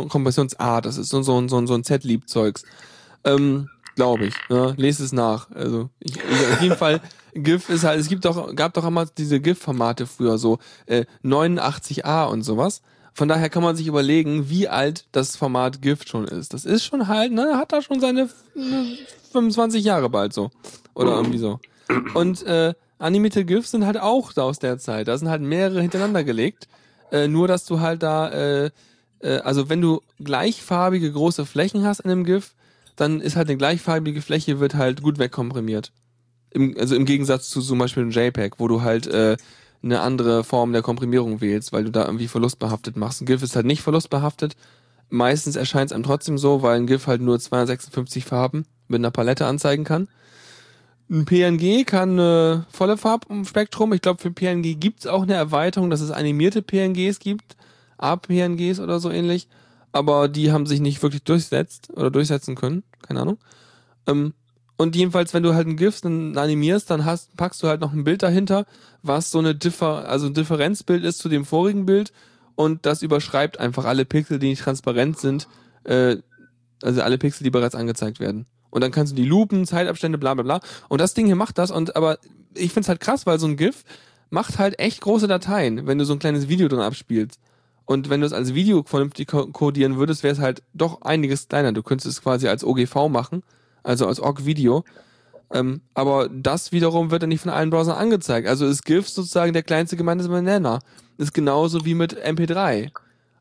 [0.09, 0.85] Kompressionsart.
[0.85, 2.63] Das ist so, so, so, so ein Z-Lieb-Zeugs.
[3.23, 4.35] Ähm, Glaube ich.
[4.49, 5.51] Ja, lest es nach.
[5.51, 7.01] Also ich, ich, auf jeden Fall,
[7.33, 12.25] GIF ist halt, es gibt doch, gab doch immer diese GIF-Formate früher, so äh, 89a
[12.27, 12.81] und sowas.
[13.13, 16.53] Von daher kann man sich überlegen, wie alt das Format GIF schon ist.
[16.53, 18.97] Das ist schon halt, ne, hat da schon seine ne,
[19.31, 20.49] 25 Jahre bald so.
[20.93, 21.59] Oder irgendwie so.
[22.13, 25.07] Und äh, Animated GIFs sind halt auch da aus der Zeit.
[25.07, 26.67] Da sind halt mehrere hintereinander gelegt.
[27.11, 28.69] Äh, nur, dass du halt da, äh,
[29.19, 32.53] äh, also wenn du gleichfarbige große Flächen hast in einem GIF,
[32.95, 35.91] dann ist halt eine gleichfarbige Fläche wird halt gut wegkomprimiert.
[36.51, 39.37] Im, also im Gegensatz zu zum Beispiel einem JPEG, wo du halt äh,
[39.81, 43.21] eine andere Form der Komprimierung wählst, weil du da irgendwie verlustbehaftet machst.
[43.21, 44.55] Ein GIF ist halt nicht verlustbehaftet.
[45.09, 49.11] Meistens erscheint es einem trotzdem so, weil ein GIF halt nur 256 Farben mit einer
[49.11, 50.07] Palette anzeigen kann.
[51.11, 53.93] Ein PNG kann äh, volle Farbspektrum.
[53.93, 57.57] Ich glaube, für PNG gibt's auch eine Erweiterung, dass es animierte PNGs gibt.
[57.97, 59.47] APNGs oder so ähnlich.
[59.91, 62.83] Aber die haben sich nicht wirklich durchsetzt oder durchsetzen können.
[63.01, 63.39] Keine Ahnung.
[64.05, 64.33] Ähm,
[64.77, 68.03] und jedenfalls, wenn du halt ein GIF animierst, dann hast, packst du halt noch ein
[68.03, 68.65] Bild dahinter,
[69.01, 72.13] was so eine Differ, also ein Differenzbild ist zu dem vorigen Bild
[72.55, 75.49] und das überschreibt einfach alle Pixel, die nicht transparent sind,
[75.83, 76.17] äh,
[76.81, 78.45] also alle Pixel, die bereits angezeigt werden.
[78.69, 80.59] Und dann kannst du die Lupen, Zeitabstände, bla bla bla.
[80.87, 82.19] Und das Ding hier macht das und aber
[82.53, 83.83] ich find's halt krass, weil so ein GIF
[84.29, 87.39] macht halt echt große Dateien, wenn du so ein kleines Video drin abspielst.
[87.85, 91.71] Und wenn du es als Video vernünftig codieren würdest, wäre es halt doch einiges kleiner.
[91.71, 93.41] Du könntest es quasi als OGV machen
[93.83, 94.83] also als OGG-Video.
[95.51, 98.47] Ähm, aber das wiederum wird dann nicht von allen Browsern angezeigt.
[98.47, 100.79] Also ist GIF sozusagen der kleinste gemeinsame Nenner.
[101.17, 102.91] Ist genauso wie mit MP3,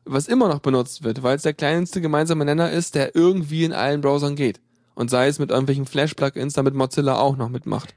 [0.05, 3.73] was immer noch benutzt wird, weil es der kleinste gemeinsame Nenner ist, der irgendwie in
[3.73, 4.59] allen Browsern geht.
[4.95, 7.95] Und sei es mit irgendwelchen Flash-Plugins, damit Mozilla auch noch mitmacht.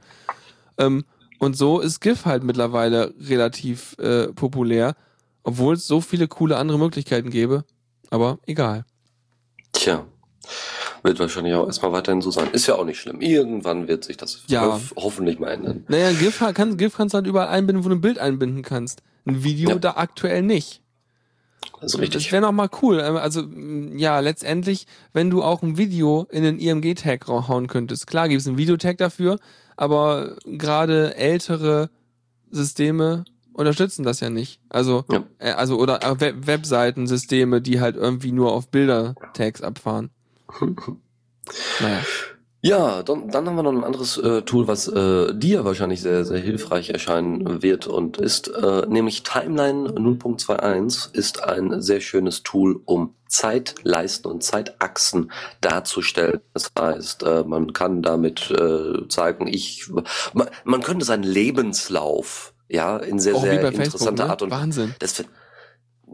[0.78, 1.04] Ähm,
[1.38, 4.94] und so ist GIF halt mittlerweile relativ äh, populär,
[5.42, 7.64] obwohl es so viele coole andere Möglichkeiten gäbe.
[8.10, 8.84] Aber egal.
[9.72, 10.06] Tja.
[11.02, 12.48] Wird wahrscheinlich auch erstmal weiterhin so sein.
[12.52, 13.20] Ist ja auch nicht schlimm.
[13.20, 14.78] Irgendwann wird sich das ja.
[14.94, 15.84] hoffentlich mal ändern.
[15.88, 19.02] Naja, GIF, kann, GIF kannst du halt überall einbinden, wo du ein Bild einbinden kannst.
[19.24, 19.76] Ein Video ja.
[19.76, 20.81] da aktuell nicht.
[21.80, 22.24] Also richtig.
[22.24, 23.00] Das wäre noch mal cool.
[23.04, 23.42] Ähm, also
[23.96, 28.06] ja, letztendlich, wenn du auch ein Video in den IMG-Tag hauen könntest.
[28.06, 29.38] Klar gibt es einen Videotag dafür,
[29.76, 31.90] aber gerade ältere
[32.50, 34.60] Systeme unterstützen das ja nicht.
[34.68, 35.24] Also, ja.
[35.38, 40.10] Äh, also oder Web Webseitensysteme, die halt irgendwie nur auf Bilder-Tags abfahren
[41.80, 42.00] naja.
[42.64, 46.24] Ja, dann, dann haben wir noch ein anderes äh, Tool, was äh, dir wahrscheinlich sehr,
[46.24, 52.80] sehr hilfreich erscheinen wird und ist, äh, nämlich Timeline 0.21 ist ein sehr schönes Tool,
[52.84, 56.40] um Zeitleisten und Zeitachsen darzustellen.
[56.54, 59.90] Das heißt, äh, man kann damit äh, zeigen, ich,
[60.32, 64.30] man, man könnte seinen Lebenslauf ja, in sehr, Auch sehr interessanter ne?
[64.30, 64.94] Art und Wahnsinn.
[65.00, 65.24] Das,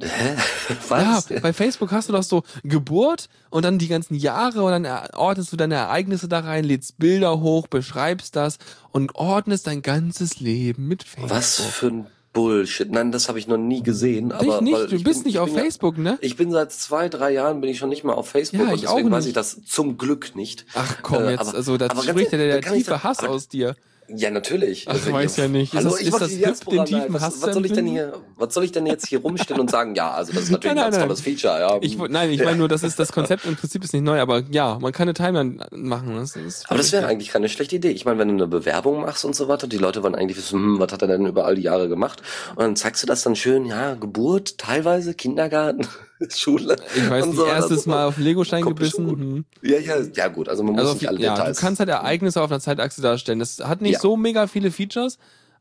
[0.02, 0.36] Hä?
[0.88, 1.28] Was?
[1.28, 4.86] Ja, bei Facebook hast du doch so Geburt und dann die ganzen Jahre und dann
[5.14, 8.58] ordnest du deine Ereignisse da rein, lädst Bilder hoch, beschreibst das
[8.92, 11.30] und ordnest dein ganzes Leben mit Facebook.
[11.30, 12.90] Was für ein Bullshit.
[12.90, 14.32] Nein, das habe ich noch nie gesehen.
[14.32, 16.18] Aber ich nicht, du bist bin, nicht auf Facebook, ja, ne?
[16.20, 18.82] Ich bin seit zwei, drei Jahren bin ich schon nicht mehr auf Facebook ja, ich
[18.82, 20.66] und deswegen weiß ich das zum Glück nicht.
[20.74, 23.74] Ach komm, äh, jetzt, aber, also da spricht ja der, der tiefe Hass aus dir.
[24.10, 24.86] Ja, natürlich.
[24.88, 25.74] Ach, also, weiß ja nicht.
[25.74, 28.64] Hallo, ist das, das hüpft den tiefen was, was soll ich denn hier, was soll
[28.64, 30.96] ich denn jetzt hier rumstellen und sagen, ja, also das ist natürlich nein, ein ganz
[30.96, 31.78] nein, tolles Feature, ja.
[31.82, 34.44] Ich, nein, ich meine nur, das ist, das Konzept im Prinzip ist nicht neu, aber
[34.50, 36.16] ja, man kann eine Timeline machen.
[36.16, 37.90] Das ist aber das wäre eigentlich keine schlechte Idee.
[37.90, 40.58] Ich meine, wenn du eine Bewerbung machst und so weiter, die Leute wollen eigentlich wissen,
[40.58, 42.22] hm, was hat er denn über all die Jahre gemacht?
[42.56, 45.86] Und dann zeigst du das dann schön, ja, Geburt, teilweise, Kindergarten.
[46.30, 46.76] Schule.
[46.94, 49.06] Ich weiß nicht, so, erstes Mal auf Legostein gebissen.
[49.06, 49.44] Mhm.
[49.62, 51.58] Ja, ja, ja gut, also man muss also nicht alle ja, Details.
[51.58, 53.38] Du kannst halt Ereignisse auf einer Zeitachse darstellen.
[53.38, 54.00] Das hat nicht ja.
[54.00, 55.18] so mega viele Features,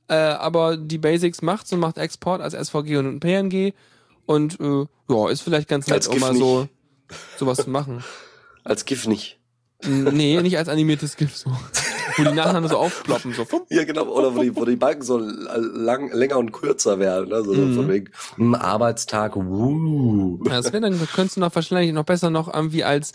[0.08, 3.74] äh, aber die Basics macht's und macht Export als SVG und PNG
[4.26, 6.68] und äh, ja, ist vielleicht ganz nett, um mal so
[7.38, 8.04] sowas zu machen.
[8.64, 9.40] Als GIF nicht.
[9.86, 11.50] Nee, nicht als animiertes GIF so.
[12.18, 13.46] Wo die nacheinander so aufploppen, so.
[13.70, 17.54] Ja, genau, oder wo die, wo die Balken so lang, länger und kürzer werden, also
[17.54, 17.76] so mhm.
[17.76, 20.40] von wegen hm, Arbeitstag, wuh.
[20.46, 23.14] Ja, das wäre dann, könntest du noch wahrscheinlich noch besser noch irgendwie als,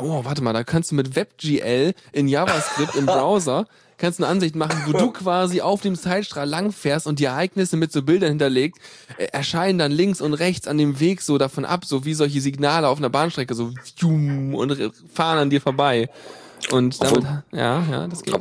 [0.00, 3.66] oh, warte mal, da kannst du mit WebGL in JavaScript im Browser
[4.00, 7.76] kannst du eine Ansicht machen, wo du quasi auf dem Zeitstrahl langfährst und die Ereignisse
[7.76, 8.78] mit so Bildern hinterlegt,
[9.18, 12.40] äh, erscheinen dann links und rechts an dem Weg so davon ab, so wie solche
[12.40, 13.72] Signale auf einer Bahnstrecke, so
[14.02, 16.08] und fahren an dir vorbei.
[16.70, 18.34] Und damit, obwohl, ja, ja, das geht.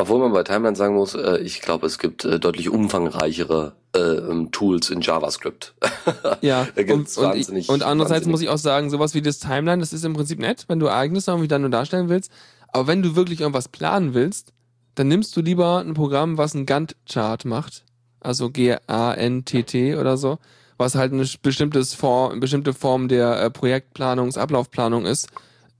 [0.00, 3.98] Obwohl man bei Timeline sagen muss, äh, ich glaube, es gibt äh, deutlich umfangreichere äh,
[3.98, 5.74] ähm, Tools in JavaScript.
[6.40, 9.92] ja, und, und, ich, und andererseits muss ich auch sagen, sowas wie das Timeline, das
[9.92, 12.30] ist im Prinzip nett, wenn du Ereignisse irgendwie dann nur darstellen willst.
[12.68, 14.52] Aber wenn du wirklich irgendwas planen willst,
[14.94, 17.84] dann nimmst du lieber ein Programm, was ein Gantt-Chart macht,
[18.20, 20.38] also G-A-N-T-T oder so,
[20.76, 25.28] was halt eine bestimmtes Form, eine bestimmte Form der äh, Projektplanungs-, Ablaufplanung ist.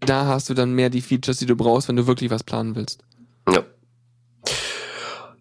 [0.01, 2.77] Da hast du dann mehr die Features, die du brauchst, wenn du wirklich was planen
[2.77, 3.03] willst.
[3.53, 3.65] Ja.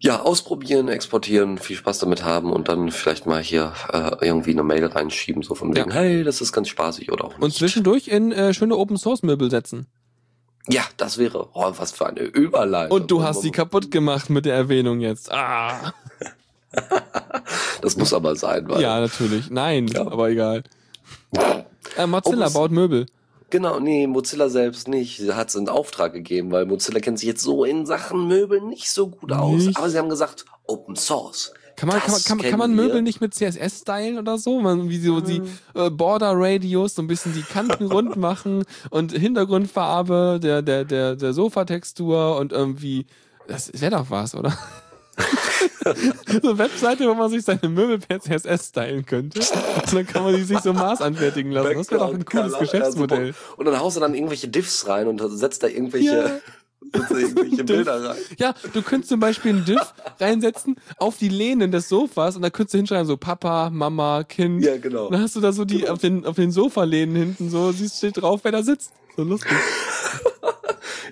[0.00, 4.62] Ja, ausprobieren, exportieren, viel Spaß damit haben und dann vielleicht mal hier äh, irgendwie eine
[4.62, 5.96] Mail reinschieben, so von wegen, ja.
[5.96, 7.42] hey, das ist ganz spaßig oder auch nicht.
[7.42, 9.86] Und zwischendurch in äh, schöne Open-Source-Möbel setzen.
[10.68, 12.96] Ja, das wäre, oh, was für eine Überleitung.
[12.96, 15.32] Und du hast sie kaputt gemacht mit der Erwähnung jetzt.
[15.32, 15.92] Ah.
[17.80, 18.80] das muss aber sein, weil.
[18.80, 19.50] Ja, natürlich.
[19.50, 20.02] Nein, ja.
[20.02, 20.62] aber egal.
[21.96, 23.06] Äh, Mozilla baut Möbel.
[23.50, 25.18] Genau, nee, Mozilla selbst nicht.
[25.18, 28.68] Sie hat es in Auftrag gegeben, weil Mozilla kennt sich jetzt so in Sachen Möbeln
[28.68, 29.64] nicht so gut aus.
[29.64, 29.78] Nicht?
[29.78, 31.52] Aber sie haben gesagt, Open Source.
[31.76, 32.82] Kann man, kann man, kann, man- kann man wir.
[32.84, 34.60] Möbel nicht mit CSS stylen oder so?
[34.60, 35.40] Man, wie so die
[35.74, 41.14] äh, Border Radius, so ein bisschen die Kanten rund machen und Hintergrundfarbe der, der, der,
[41.16, 43.06] der Sofatextur und irgendwie,
[43.46, 44.58] das wäre doch was, oder?
[46.42, 49.40] so eine Webseite, wo man sich seine Möbel per CSS stylen könnte.
[49.40, 51.74] Und dann kann man die sich so maßanfertigen lassen.
[51.74, 53.28] Das wäre doch ein cooles Background-Color, Geschäftsmodell.
[53.28, 56.24] ja, und dann haust du dann irgendwelche Diffs rein und setzt da irgendwelche, Ja.
[56.94, 58.16] setzt da irgendwelche Bilder rein.
[58.38, 62.50] Ja, du könntest zum Beispiel einen Diff reinsetzen auf die Lehnen des Sofas und da
[62.50, 64.64] könntest du hinschreiben, so Papa, Mama, Kind.
[64.64, 65.06] Ja, genau.
[65.06, 67.98] Und dann hast du da so die auf den, auf den Sofalehnen hinten so, siehst
[67.98, 68.92] steht drauf, wer da sitzt.
[69.16, 69.50] So lustig.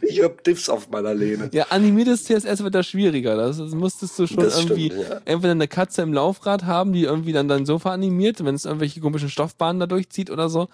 [0.02, 1.50] Ich hab Diffs auf meiner Lehne.
[1.52, 3.36] Ja, animiertes CSS wird da schwieriger.
[3.36, 5.20] Das, das musstest du schon Das stimmt, irgendwie ja.
[5.24, 9.00] entweder eine Katze im Laufrad haben, die irgendwie dann dein Sofa animiert, wenn es irgendwelche
[9.00, 10.68] komischen Stoffbahnen da durchzieht oder so.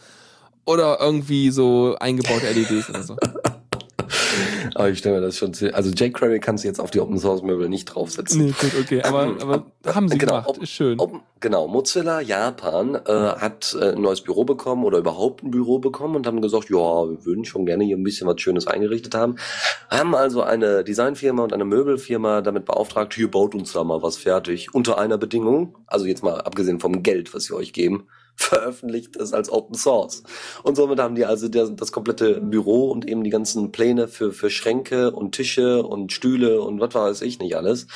[0.64, 3.16] Oder irgendwie so eingebaute LEDs oder so.
[4.74, 5.74] Aber ich stelle mir das schon zu.
[5.74, 8.46] Also jQuery kannst du jetzt auf die Open Source Möbel nicht draufsetzen.
[8.46, 9.02] Nee, gut, okay.
[9.02, 10.48] Aber, aber haben sie Genau, gemacht.
[10.48, 10.98] ob- Ist schön.
[10.98, 15.78] Open, genau, Mozilla Japan äh, hat äh, ein neues Büro bekommen oder überhaupt ein Büro
[15.78, 19.14] bekommen und haben gesagt, ja, wir würden schon gerne hier ein bisschen was Schönes eingerichtet
[19.14, 19.36] haben.
[19.90, 24.16] Haben also eine Designfirma und eine Möbelfirma damit beauftragt, hier baut uns da mal was
[24.16, 24.74] fertig.
[24.74, 28.06] Unter einer Bedingung, also jetzt mal abgesehen vom Geld, was sie euch geben,
[28.36, 30.22] veröffentlicht es als Open Source.
[30.62, 34.32] Und somit haben die also der, das komplette Büro und eben die ganzen Pläne für,
[34.32, 37.86] für Schränke und Tische und Stühle und was weiß ich nicht alles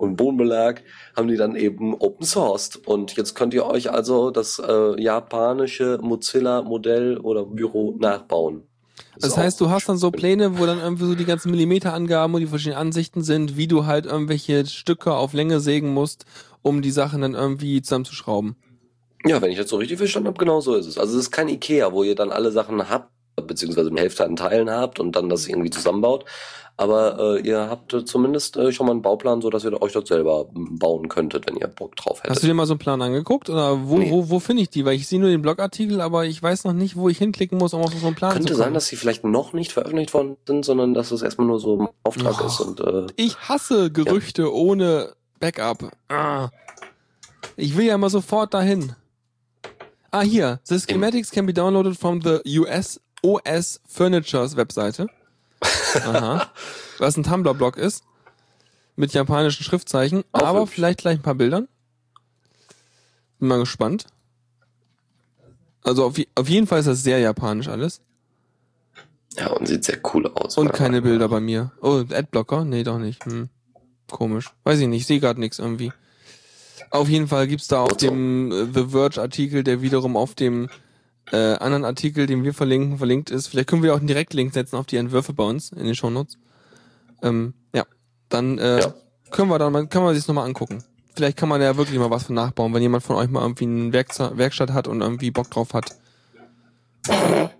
[0.00, 0.82] und Bodenbelag
[1.14, 2.76] haben die dann eben open sourced.
[2.86, 8.62] Und jetzt könnt ihr euch also das äh, japanische Mozilla-Modell oder Büro nachbauen.
[9.16, 10.10] Ist Das heißt, du hast dann so.
[10.10, 13.84] Pläne, wo dann irgendwie so die ganzen Millimeterangaben und die verschiedenen Ansichten sind, wie du
[13.84, 16.24] halt irgendwelche Stücke auf Länge sägen musst,
[16.62, 18.56] um die Sachen dann irgendwie zusammenzuschrauben.
[19.26, 20.96] Ja, wenn ich das so richtig verstanden habe, genau so ist es.
[20.98, 23.10] Also es ist kein Ikea, wo ihr dann alle Sachen habt,
[23.46, 26.24] beziehungsweise eine Hälfte an Teilen habt und dann das irgendwie zusammenbaut.
[26.76, 29.92] Aber äh, ihr habt äh, zumindest äh, schon mal einen Bauplan, so dass ihr euch
[29.92, 32.30] das selber m, bauen könntet, wenn ihr Bock drauf hättet.
[32.30, 33.50] Hast du dir mal so einen Plan angeguckt?
[33.50, 34.10] Oder wo, Nee.
[34.10, 34.86] wo, wo finde ich die?
[34.86, 37.74] Weil ich sehe nur den Blogartikel, aber ich weiß noch nicht, wo ich hinklicken muss,
[37.74, 38.64] um auf so einen Plan Könnte zu kommen.
[38.64, 41.74] sein, dass sie vielleicht noch nicht veröffentlicht worden sind, sondern dass es erstmal nur so
[41.80, 42.46] im Auftrag Ach.
[42.46, 42.60] ist.
[42.60, 45.90] Und äh, ich hasse Gerüchte ohne Backup.
[46.08, 46.48] Ah.
[47.56, 48.94] Ich will ja immer sofort dahin.
[50.10, 50.60] Ah, hier.
[50.64, 55.06] The schematics can be downloaded from the US OS Furnitures Webseite.
[55.94, 56.50] Aha.
[56.98, 58.04] Was ein Tumblr-Blog ist.
[58.96, 60.24] Mit japanischen Schriftzeichen.
[60.32, 60.72] Auch aber hübsch.
[60.74, 61.68] vielleicht gleich ein paar Bildern.
[63.38, 64.06] Bin mal gespannt.
[65.82, 68.00] Also auf, auf jeden Fall ist das sehr japanisch alles.
[69.36, 70.58] ja, und sieht sehr cool aus.
[70.58, 71.72] Und keine Meinung Bilder bei mir.
[71.80, 72.64] Oh, Adblocker?
[72.64, 73.24] Nee, doch nicht.
[73.24, 73.48] Hm.
[74.10, 74.50] Komisch.
[74.64, 75.92] Weiß ich nicht, sehe gerade nichts irgendwie.
[76.90, 80.68] Auf jeden Fall gibt's da auf dem äh, The Verge Artikel, der wiederum auf dem
[81.32, 83.48] äh, anderen Artikel, den wir verlinken, verlinkt ist.
[83.48, 86.38] Vielleicht können wir auch einen Direktlink setzen auf die Entwürfe bei uns in den Shownotes.
[87.22, 87.84] Ähm, ja,
[88.28, 88.94] dann äh, Ja.
[89.30, 90.82] können wir dann kann man sich nochmal angucken.
[91.14, 93.64] Vielleicht kann man ja wirklich mal was von nachbauen, wenn jemand von euch mal irgendwie
[93.64, 95.90] eine Werkze Werkstatt hat und irgendwie Bock drauf hat.
[97.08, 97.50] Ja,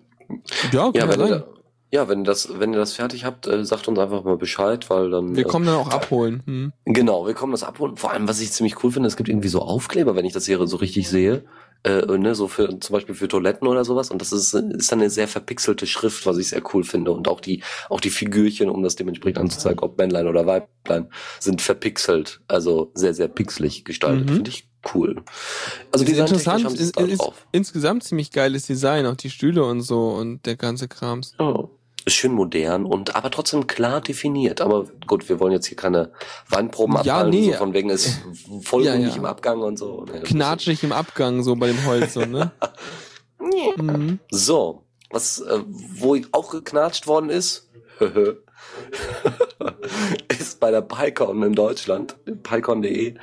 [0.72, 1.44] Ja, ja wenn da-
[1.92, 4.88] ja, wenn ihr das, wenn ihr das fertig habt, äh, sagt uns einfach mal Bescheid,
[4.90, 5.34] weil dann.
[5.34, 6.42] Wir äh, kommen dann auch abholen.
[6.46, 6.72] Hm.
[6.84, 7.96] Genau, wir kommen das abholen.
[7.96, 10.46] Vor allem, was ich ziemlich cool finde, es gibt irgendwie so Aufkleber, wenn ich das
[10.46, 11.44] hier so richtig sehe.
[11.82, 14.10] Äh, ne, so für zum Beispiel für Toiletten oder sowas.
[14.10, 17.10] Und das ist, ist dann eine sehr verpixelte Schrift, was ich sehr cool finde.
[17.10, 21.08] Und auch die, auch die Figürchen, um das dementsprechend anzuzeigen, ob Männlein oder Weiblein,
[21.40, 22.40] sind verpixelt.
[22.48, 24.28] Also sehr, sehr pixelig gestaltet.
[24.28, 24.34] Mhm.
[24.34, 25.22] Finde ich cool.
[25.90, 27.46] Also ist designtechnisch interessant, haben ist, ist, drauf.
[27.50, 31.34] insgesamt ziemlich geiles Design, auch die Stühle und so und der ganze Krams.
[31.40, 31.68] Ja.
[32.10, 34.60] Ist schön modern und aber trotzdem klar definiert.
[34.60, 36.10] Aber gut, wir wollen jetzt hier keine
[36.48, 37.52] Weinproben Ja, abhalten, nee.
[37.52, 38.20] so von wegen ist
[38.62, 40.04] voll Ja, ja, im Abgang und so.
[40.12, 42.50] Nee, Knatschig im Abgang, so bei dem Holz, so, ne?
[43.76, 44.18] mhm.
[44.28, 47.70] So, was, äh, wo auch geknatscht worden ist,
[50.36, 53.14] ist bei der PyCon in Deutschland, pycon.de.
[53.14, 53.20] ja.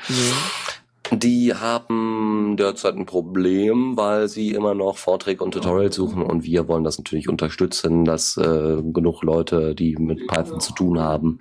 [1.12, 6.68] Die haben derzeit ein Problem, weil sie immer noch Vorträge und Tutorials suchen und wir
[6.68, 11.40] wollen das natürlich unterstützen, dass äh, genug Leute, die mit Python zu tun haben,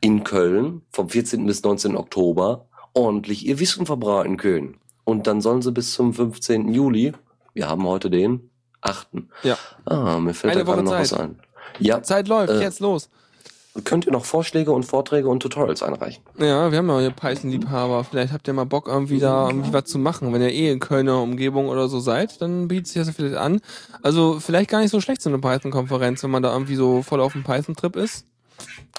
[0.00, 1.46] in Köln vom 14.
[1.46, 1.96] bis 19.
[1.96, 4.76] Oktober ordentlich ihr Wissen verbreiten können.
[5.04, 6.72] Und dann sollen sie bis zum 15.
[6.72, 7.12] Juli,
[7.52, 8.50] wir haben heute den
[8.80, 9.08] 8.
[9.42, 9.56] Ja.
[9.84, 11.20] Ah, mir fällt Eine da gerade noch was Zeit.
[11.20, 11.38] ein.
[11.78, 13.10] Ja, Zeit läuft, Äh, jetzt los.
[13.82, 16.22] Könnt ihr noch Vorschläge und Vorträge und Tutorials einreichen.
[16.38, 18.04] Ja, wir haben ja hier Python-Liebhaber.
[18.04, 20.32] Vielleicht habt ihr mal Bock, irgendwie da irgendwie was zu machen.
[20.32, 23.60] Wenn ihr eh in Kölner Umgebung oder so seid, dann bietet sich das vielleicht an.
[24.02, 27.20] Also vielleicht gar nicht so schlecht so eine Python-Konferenz, wenn man da irgendwie so voll
[27.20, 28.26] auf dem Python-Trip ist.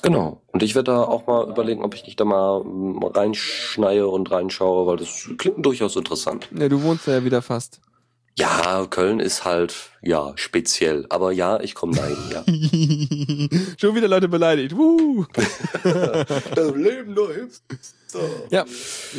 [0.02, 0.42] Genau.
[0.52, 4.30] Und ich werde da auch mal überlegen, ob ich nicht da mal mm, reinschneie und
[4.30, 6.50] reinschaue, weil das klingt durchaus interessant.
[6.56, 7.80] Ja, du wohnst ja wieder fast.
[8.38, 11.06] Ja, Köln ist halt, ja, speziell.
[11.10, 12.44] Aber ja, ich komme dahin, ja.
[13.78, 14.76] Schon wieder Leute beleidigt.
[14.76, 15.26] Woo.
[15.84, 18.20] das Leben der Hipster.
[18.50, 18.66] Ja,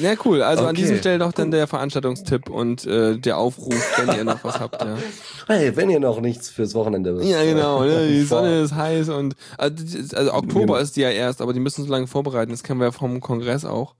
[0.00, 0.42] ja cool.
[0.42, 0.82] Also an Okay.
[0.82, 4.82] dieser Stelle doch dann der Veranstaltungstipp und äh, der Aufruf, wenn ihr noch was habt.
[4.82, 4.96] Ja,
[5.46, 7.84] Hey, wenn ihr noch nichts fürs Wochenende ja genau.
[7.84, 8.08] Ne?
[8.08, 9.76] Die Sonne ist heiß und also,
[10.14, 12.50] also Oktober ist die ja erst, aber die müssen so lange vorbereiten.
[12.52, 13.94] Das kennen wir ja vom Kongress auch.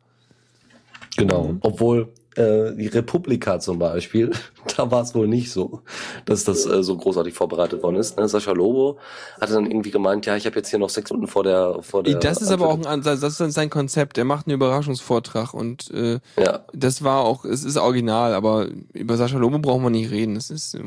[1.16, 1.54] Genau.
[1.60, 4.30] Obwohl äh, die Republika zum Beispiel,
[4.76, 5.82] da war es wohl nicht so,
[6.24, 8.16] dass das äh, so großartig vorbereitet worden ist.
[8.18, 8.28] Ne?
[8.28, 8.98] Sascha Lobo
[9.40, 12.02] hatte dann irgendwie gemeint, ja, ich habe jetzt hier noch sechs Minuten vor der vor
[12.02, 12.18] der.
[12.18, 14.18] Das ist aber auch ein Ansatz, das ist sein Konzept.
[14.18, 16.60] Er macht einen Überraschungsvortrag und äh, ja.
[16.72, 20.34] das war auch, es ist original, aber über Sascha Lobo brauchen wir nicht reden.
[20.34, 20.80] Das ist, ja,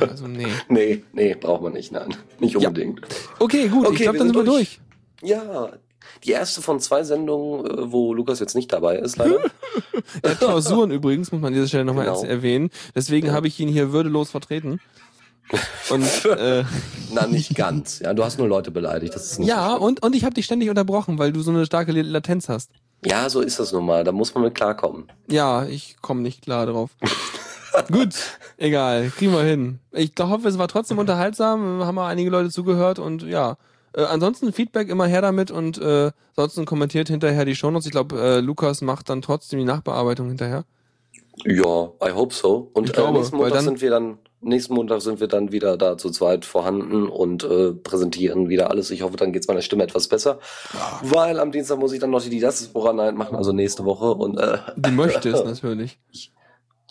[0.08, 0.46] also nee.
[0.68, 2.14] Nee, nee, braucht man nicht, nein.
[2.38, 2.68] Nicht Ja.
[2.68, 3.00] unbedingt.
[3.38, 4.80] Okay, gut, ich Okay, glaube, wir dann sind sind wir durch.
[5.22, 5.70] Ja.
[6.24, 9.38] Die erste von zwei Sendungen, äh, wo Lukas jetzt nicht dabei ist, leider.
[10.22, 12.22] Er hat Klausuren übrigens, muss man an dieser Stelle nochmal Genau.
[12.24, 12.70] erwähnen.
[12.94, 13.32] Deswegen Ja.
[13.32, 14.80] habe ich ihn hier würdelos vertreten.
[15.90, 16.64] Und äh,
[17.12, 18.00] Na, nicht ganz.
[18.00, 19.14] Ja, du hast nur Leute beleidigt.
[19.14, 19.82] Das ist nicht ja, schlimm.
[19.82, 22.70] und, und ich habe dich ständig unterbrochen, weil du so eine starke Latenz hast.
[23.04, 24.04] ja, so ist das nun mal.
[24.04, 25.04] Da muss man mit klarkommen.
[25.30, 26.90] Ja, ich komme nicht klar drauf.
[27.92, 28.14] Gut,
[28.56, 29.80] egal, kriegen wir hin.
[29.92, 33.56] Ich hoffe, es war trotzdem unterhaltsam, haben wir einige Leute zugehört und ja.
[33.96, 37.86] Äh, ansonsten Feedback immer her damit und äh, ansonsten kommentiert hinterher die Shownotes.
[37.86, 40.64] Ich glaube, äh, Lukas macht dann trotzdem die Nachbearbeitung hinterher.
[41.44, 42.70] Ja, I hope so.
[42.72, 45.50] Und Ich glaube, äh, nächsten Montag dann- sind wir dann nächsten Montag sind wir dann
[45.50, 48.90] wieder da zu zweit vorhanden und äh, präsentieren wieder alles.
[48.90, 50.38] Ich hoffe, dann geht's meiner Stimme etwas besser,
[51.02, 54.38] weil am Dienstag muss ich dann noch die Diaspora Night machen, also nächste Woche und
[54.38, 55.98] äh, Du möchtest natürlich.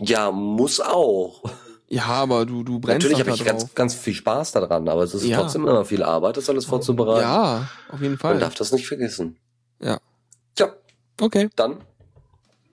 [0.01, 1.43] ja, muss auch.
[1.87, 3.75] Ja, aber du, du brennst Natürlich habe ich ganz, drauf.
[3.75, 5.39] ganz viel Spaß daran, aber es ist Ja.
[5.41, 7.21] trotzdem immer viel Arbeit, das alles vorzubereiten.
[7.21, 8.39] Ja, auf jeden Man Fall.
[8.39, 9.37] darf das nicht vergessen.
[9.79, 9.99] Ja.
[10.55, 10.73] Tja,
[11.21, 11.77] Okay, dann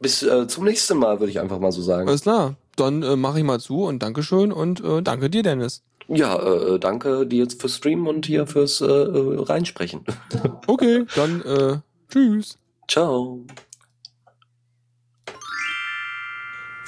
[0.01, 2.09] bis äh, zum nächsten Mal, würde ich einfach mal so sagen.
[2.09, 2.57] alles klar.
[2.77, 5.83] Dann äh, mache ich mal zu und Dankeschön und äh, danke dir, Dennis.
[6.09, 10.05] Ja, äh, danke dir jetzt fürs Streamen und hier fürs äh, äh, Reinsprechen.
[10.67, 11.79] Okay, dann äh,
[12.11, 12.57] tschüss.
[12.89, 13.41] Ciao.